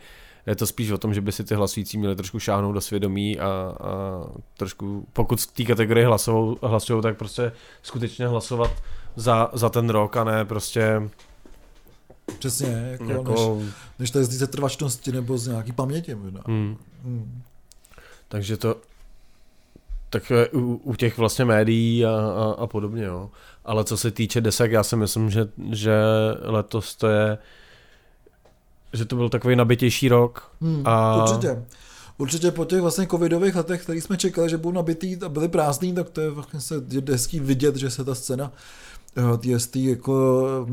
je 0.47 0.57
to 0.57 0.67
spíš 0.67 0.91
o 0.91 0.99
tom, 0.99 1.15
že 1.15 1.21
by 1.21 1.33
si 1.33 1.45
ty 1.45 1.55
hlasující 1.55 1.99
měli 1.99 2.17
trošku 2.17 2.39
šáhnout 2.39 2.75
do 2.75 2.81
svědomí 2.81 3.39
a, 3.39 3.47
a 3.81 4.25
trošku, 4.57 5.07
pokud 5.13 5.41
v 5.41 5.47
té 5.47 5.65
kategorii 5.65 6.07
hlasují, 6.63 7.03
tak 7.03 7.19
prostě 7.19 7.53
skutečně 7.83 8.27
hlasovat 8.27 8.71
za, 9.17 9.51
za 9.53 9.69
ten 9.69 9.91
rok 9.91 10.17
a 10.17 10.25
ne 10.25 10.45
prostě 10.45 11.03
Přesně, 12.39 12.89
jako, 12.93 13.13
jako... 13.13 13.59
než, 13.61 13.73
než 13.99 14.11
to 14.11 14.19
je 14.19 14.25
z 14.25 14.47
trvačnosti 14.47 15.13
nebo 15.13 15.39
z 15.39 15.47
nějaký 15.47 15.73
paměti 15.73 16.15
možná. 16.15 16.41
Hmm. 16.47 16.77
Hmm. 17.05 17.43
Takže 18.29 18.57
to, 18.57 18.77
tak 20.11 20.33
u, 20.53 20.81
u 20.85 20.95
těch 20.95 21.19
vlastně 21.19 21.45
médií 21.45 22.05
a, 22.05 22.11
a, 22.11 22.63
a 22.63 22.67
podobně, 22.67 23.05
jo. 23.05 23.31
Ale 23.65 23.85
co 23.85 23.97
se 23.97 24.11
týče 24.11 24.41
desek, 24.41 24.73
já 24.73 24.83
si 24.83 24.97
myslím, 24.97 25.31
že, 25.31 25.49
že 25.73 25.95
letos 26.43 26.97
to 26.97 27.09
je 27.09 27.39
že 28.93 29.05
to 29.05 29.17
byl 29.17 29.29
takový 29.29 29.57
nabitější 29.57 30.09
rok. 30.09 30.51
Hmm, 30.61 30.83
a... 30.85 31.25
Určitě. 31.25 31.63
Určitě 32.19 32.51
po 32.51 32.65
těch 32.65 32.81
vlastně 32.81 33.07
covidových 33.07 33.57
letech, 33.57 33.83
který 33.83 34.01
jsme 34.01 34.17
čekali, 34.17 34.51
že 34.51 34.57
budou 34.57 34.75
nabitý 34.75 35.17
a 35.25 35.29
byly 35.29 35.49
prázdný, 35.49 35.95
tak 35.95 36.11
to 36.11 36.21
je 36.21 36.31
vlastně 36.31 36.61
se 36.61 36.85
hezký 37.09 37.41
vidět, 37.41 37.77
že 37.77 37.91
se 37.91 38.05
ta 38.05 38.15
scéna 38.15 38.53
eh, 39.17 39.59
TST 39.59 39.77
jako 39.77 40.67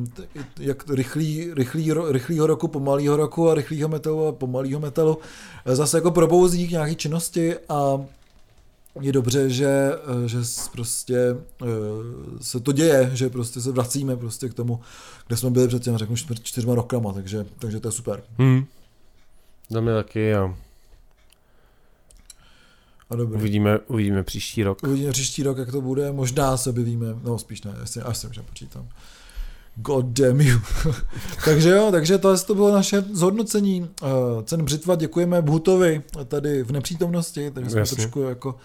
jak 0.59 0.89
rychlý, 0.89 1.53
rychlý, 1.53 1.93
rychlýho 2.09 2.47
roku, 2.47 2.67
pomalýho 2.67 3.17
roku 3.17 3.49
a 3.49 3.53
rychlýho 3.53 3.89
metalu 3.89 4.27
a 4.27 4.31
pomalýho 4.31 4.79
metalu 4.79 5.17
eh, 5.65 5.75
zase 5.75 5.97
jako 5.97 6.11
probouzí 6.11 6.67
k 6.67 6.71
nějaký 6.71 6.95
činnosti 6.95 7.55
a 7.69 8.01
je 9.01 9.11
dobře, 9.11 9.49
že, 9.49 9.91
eh, 9.93 10.27
že 10.27 10.37
prostě 10.71 11.17
eh, 11.61 11.65
se 12.41 12.59
to 12.59 12.71
děje, 12.71 13.11
že 13.13 13.29
prostě 13.29 13.61
se 13.61 13.71
vracíme 13.71 14.17
prostě 14.17 14.49
k 14.49 14.53
tomu, 14.53 14.79
kde 15.27 15.37
jsme 15.37 15.49
byli 15.49 15.67
před 15.67 15.83
těmi, 15.83 15.97
řeknu, 15.97 16.15
čtyřma 16.43 16.75
rokama, 16.75 17.13
takže, 17.13 17.45
takže 17.59 17.79
to 17.79 17.87
je 17.87 17.91
super. 17.91 18.23
Hmm. 18.37 18.65
Za 19.69 19.81
mě 19.81 19.93
taky 19.93 20.35
a 20.35 20.55
a 23.09 23.15
dobrý. 23.15 23.39
Uvidíme, 23.39 23.79
uvidíme 23.79 24.23
příští 24.23 24.63
rok. 24.63 24.83
Uvidíme 24.83 25.11
příští 25.11 25.43
rok, 25.43 25.57
jak 25.57 25.71
to 25.71 25.81
bude. 25.81 26.11
Možná 26.11 26.57
se 26.57 26.69
objevíme, 26.69 27.07
no 27.23 27.39
spíš 27.39 27.61
ne, 27.61 27.73
až, 27.81 27.97
až 28.05 28.17
jsem 28.17 28.31
počítám. 28.45 28.89
God 29.81 30.05
damn 30.05 30.41
you. 30.41 30.59
takže 31.45 31.69
jo, 31.69 31.87
takže 31.91 32.17
to, 32.17 32.37
to 32.37 32.55
bylo 32.55 32.73
naše 32.73 33.01
zhodnocení 33.01 33.81
uh, 33.81 34.07
cen 34.43 34.65
břitva. 34.65 34.95
Děkujeme 34.95 35.41
Bhutovi 35.41 36.01
tady 36.27 36.63
v 36.63 36.71
nepřítomnosti, 36.71 37.51
takže 37.51 37.69
jsme 37.69 37.79
Jasně. 37.79 37.95
trošku 37.95 38.21
jako 38.21 38.55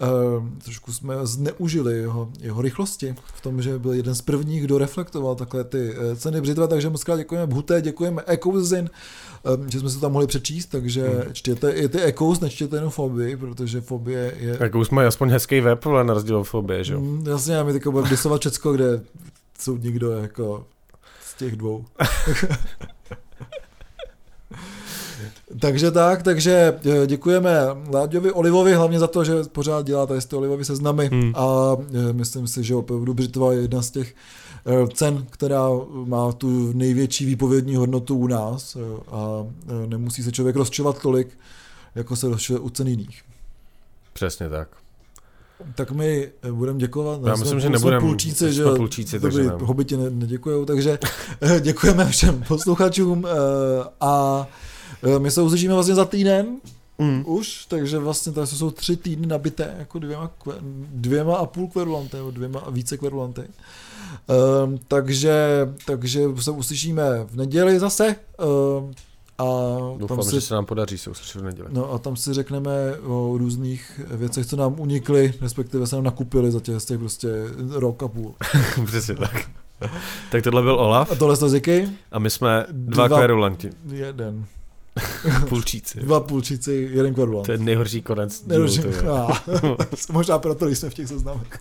uh, 0.00 0.48
trošku 0.64 0.92
jsme 0.92 1.14
zneužili 1.22 1.98
jeho, 1.98 2.28
jeho 2.40 2.62
rychlosti 2.62 3.14
v 3.34 3.40
tom, 3.40 3.62
že 3.62 3.78
byl 3.78 3.92
jeden 3.92 4.14
z 4.14 4.22
prvních, 4.22 4.62
kdo 4.62 4.78
reflektoval 4.78 5.34
takhle 5.34 5.64
ty 5.64 5.94
uh, 5.96 6.16
ceny 6.16 6.40
břitva, 6.40 6.66
takže 6.66 6.90
moc 6.90 7.04
krát 7.04 7.16
děkujeme 7.16 7.46
Bhuté, 7.46 7.82
děkujeme 7.82 8.22
Ecouzin, 8.26 8.90
um, 9.56 9.70
že 9.70 9.80
jsme 9.80 9.90
se 9.90 10.00
tam 10.00 10.12
mohli 10.12 10.26
přečíst, 10.26 10.66
takže 10.66 11.08
hmm. 11.08 11.32
čtěte 11.32 11.70
i 11.70 11.88
ty 11.88 12.00
Ecous, 12.00 12.40
nečtěte 12.40 12.76
jenom 12.76 12.90
Fobii, 12.90 13.36
protože 13.36 13.80
Fobie 13.80 14.34
je... 14.38 14.58
Ecous 14.58 14.90
má 14.90 15.06
aspoň 15.06 15.30
hezký 15.30 15.60
web, 15.60 15.86
ale 15.86 16.04
na 16.04 16.14
rozdíl 16.14 16.36
od 16.36 16.44
Fobie, 16.44 16.84
že 16.84 16.94
jo? 16.94 17.00
Mm, 17.00 17.26
jasně, 17.26 17.58
a 17.58 17.64
my 17.64 17.72
teďka 17.72 17.90
budeme 17.90 18.10
disovat 18.10 18.40
Česko, 18.40 18.72
kde 18.72 19.00
jsou 19.58 19.76
někdo 19.76 20.12
jako 20.12 20.66
z 21.22 21.34
těch 21.34 21.56
dvou. 21.56 21.84
takže 25.60 25.90
tak, 25.90 26.22
takže 26.22 26.80
eh, 26.84 27.06
děkujeme 27.06 27.50
Láďovi 27.92 28.32
Olivovi 28.32 28.74
hlavně 28.74 28.98
za 28.98 29.06
to, 29.06 29.24
že 29.24 29.32
pořád 29.52 29.86
dělá 29.86 30.06
tady 30.06 30.20
z 30.20 30.26
ty 30.26 30.36
Olivovy 30.36 30.64
seznamy 30.64 31.06
hmm. 31.06 31.32
a 31.36 31.76
eh, 31.80 32.12
myslím 32.12 32.46
si, 32.46 32.64
že 32.64 32.74
opravdu 32.74 33.14
Břitva 33.14 33.52
je 33.52 33.60
jedna 33.60 33.82
z 33.82 33.90
těch 33.90 34.14
eh, 34.66 34.88
cen, 34.94 35.26
která 35.30 35.68
má 36.04 36.32
tu 36.32 36.72
největší 36.72 37.26
výpovědní 37.26 37.76
hodnotu 37.76 38.16
u 38.16 38.26
nás 38.26 38.76
a 39.08 39.46
nemusí 39.86 40.22
se 40.22 40.32
člověk 40.32 40.56
rozčovat 40.56 41.02
tolik, 41.02 41.38
jako 41.94 42.16
se 42.16 42.28
rozčuje 42.28 42.58
u 42.58 42.70
cen 42.70 42.88
jiných. 42.88 43.22
Přesně 44.12 44.48
tak. 44.48 44.68
Tak 45.74 45.90
my 45.90 46.28
eh, 46.42 46.52
budeme 46.52 46.78
děkovat. 46.78 47.20
Já 47.26 47.36
jsme- 47.36 47.44
myslím, 47.44 47.60
že 47.60 47.66
jsme 47.66 47.72
nebudem- 47.72 48.00
Půlčíci, 48.00 48.52
že 48.52 48.64
půlčíci, 48.64 49.18
Dobrý, 49.18 49.36
takže 49.36 49.48
ne. 49.50 49.54
hobiti 49.66 49.96
ne, 49.96 50.10
neděkujou, 50.10 50.64
takže 50.64 50.98
eh, 51.40 51.60
děkujeme 51.60 52.04
všem 52.08 52.44
posluchačům 52.48 53.26
eh, 53.26 53.84
a 54.00 54.46
my 55.18 55.30
se 55.30 55.42
uslyšíme 55.42 55.74
vlastně 55.74 55.94
za 55.94 56.04
týden 56.04 56.46
Mm. 56.98 57.22
už, 57.26 57.66
takže 57.66 57.98
vlastně 57.98 58.32
to 58.32 58.46
jsou 58.46 58.70
tři 58.70 58.96
týdny 58.96 59.26
nabité 59.26 59.74
jako 59.78 59.98
dvěma, 59.98 60.30
dvěma 60.90 61.36
a 61.36 61.46
půl 61.46 61.68
kverulanty, 61.68 62.16
nebo 62.16 62.30
dvěma 62.30 62.60
a 62.60 62.70
více 62.70 62.96
kverulanty. 62.96 63.42
Um, 63.42 64.78
takže, 64.88 65.34
takže 65.86 66.22
se 66.40 66.50
uslyšíme 66.50 67.02
v 67.24 67.36
neděli 67.36 67.78
zase 67.78 68.16
um, 68.78 68.94
a 69.38 69.44
Doufám, 69.98 70.18
tam 70.18 70.30
že 70.30 70.40
si, 70.40 70.46
se 70.46 70.54
nám 70.54 70.66
podaří 70.66 70.98
se 70.98 71.10
uslyšet 71.10 71.40
v 71.42 71.44
neděli. 71.44 71.68
no, 71.72 71.92
a 71.92 71.98
tam 71.98 72.16
si 72.16 72.32
řekneme 72.34 72.70
o 73.06 73.34
různých 73.38 74.00
věcech, 74.10 74.46
co 74.46 74.56
nám 74.56 74.80
unikly, 74.80 75.34
respektive 75.40 75.86
se 75.86 75.96
nám 75.96 76.04
nakupili 76.04 76.50
za 76.52 76.60
těch, 76.60 76.84
těch 76.84 76.98
prostě 76.98 77.28
rok 77.70 78.02
a 78.02 78.08
půl. 78.08 78.34
Přesně 78.86 79.14
tak. 79.14 79.50
tak 80.30 80.44
tohle 80.44 80.62
byl 80.62 80.74
Olaf 80.74 81.12
A 81.12 81.14
tohle 81.14 81.36
to 81.36 81.48
Ziky? 81.48 81.88
a 82.12 82.18
my 82.18 82.30
jsme 82.30 82.66
dva, 82.72 83.08
Dva- 83.08 83.16
kverulanti, 83.16 83.70
Jeden. 83.92 84.44
půlčíci. 85.48 86.00
Dva 86.00 86.20
půlčíci, 86.20 86.88
jeden 86.92 87.14
kverulant. 87.14 87.46
To 87.46 87.52
je 87.52 87.58
nejhorší 87.58 88.02
konec. 88.02 88.38
dílu, 88.40 88.48
Nedožím. 88.48 88.82
to 88.82 88.88
je. 88.88 89.76
Možná 90.12 90.38
proto 90.38 90.68
jsme 90.68 90.90
v 90.90 90.94
těch 90.94 91.08
seznamech. 91.08 91.60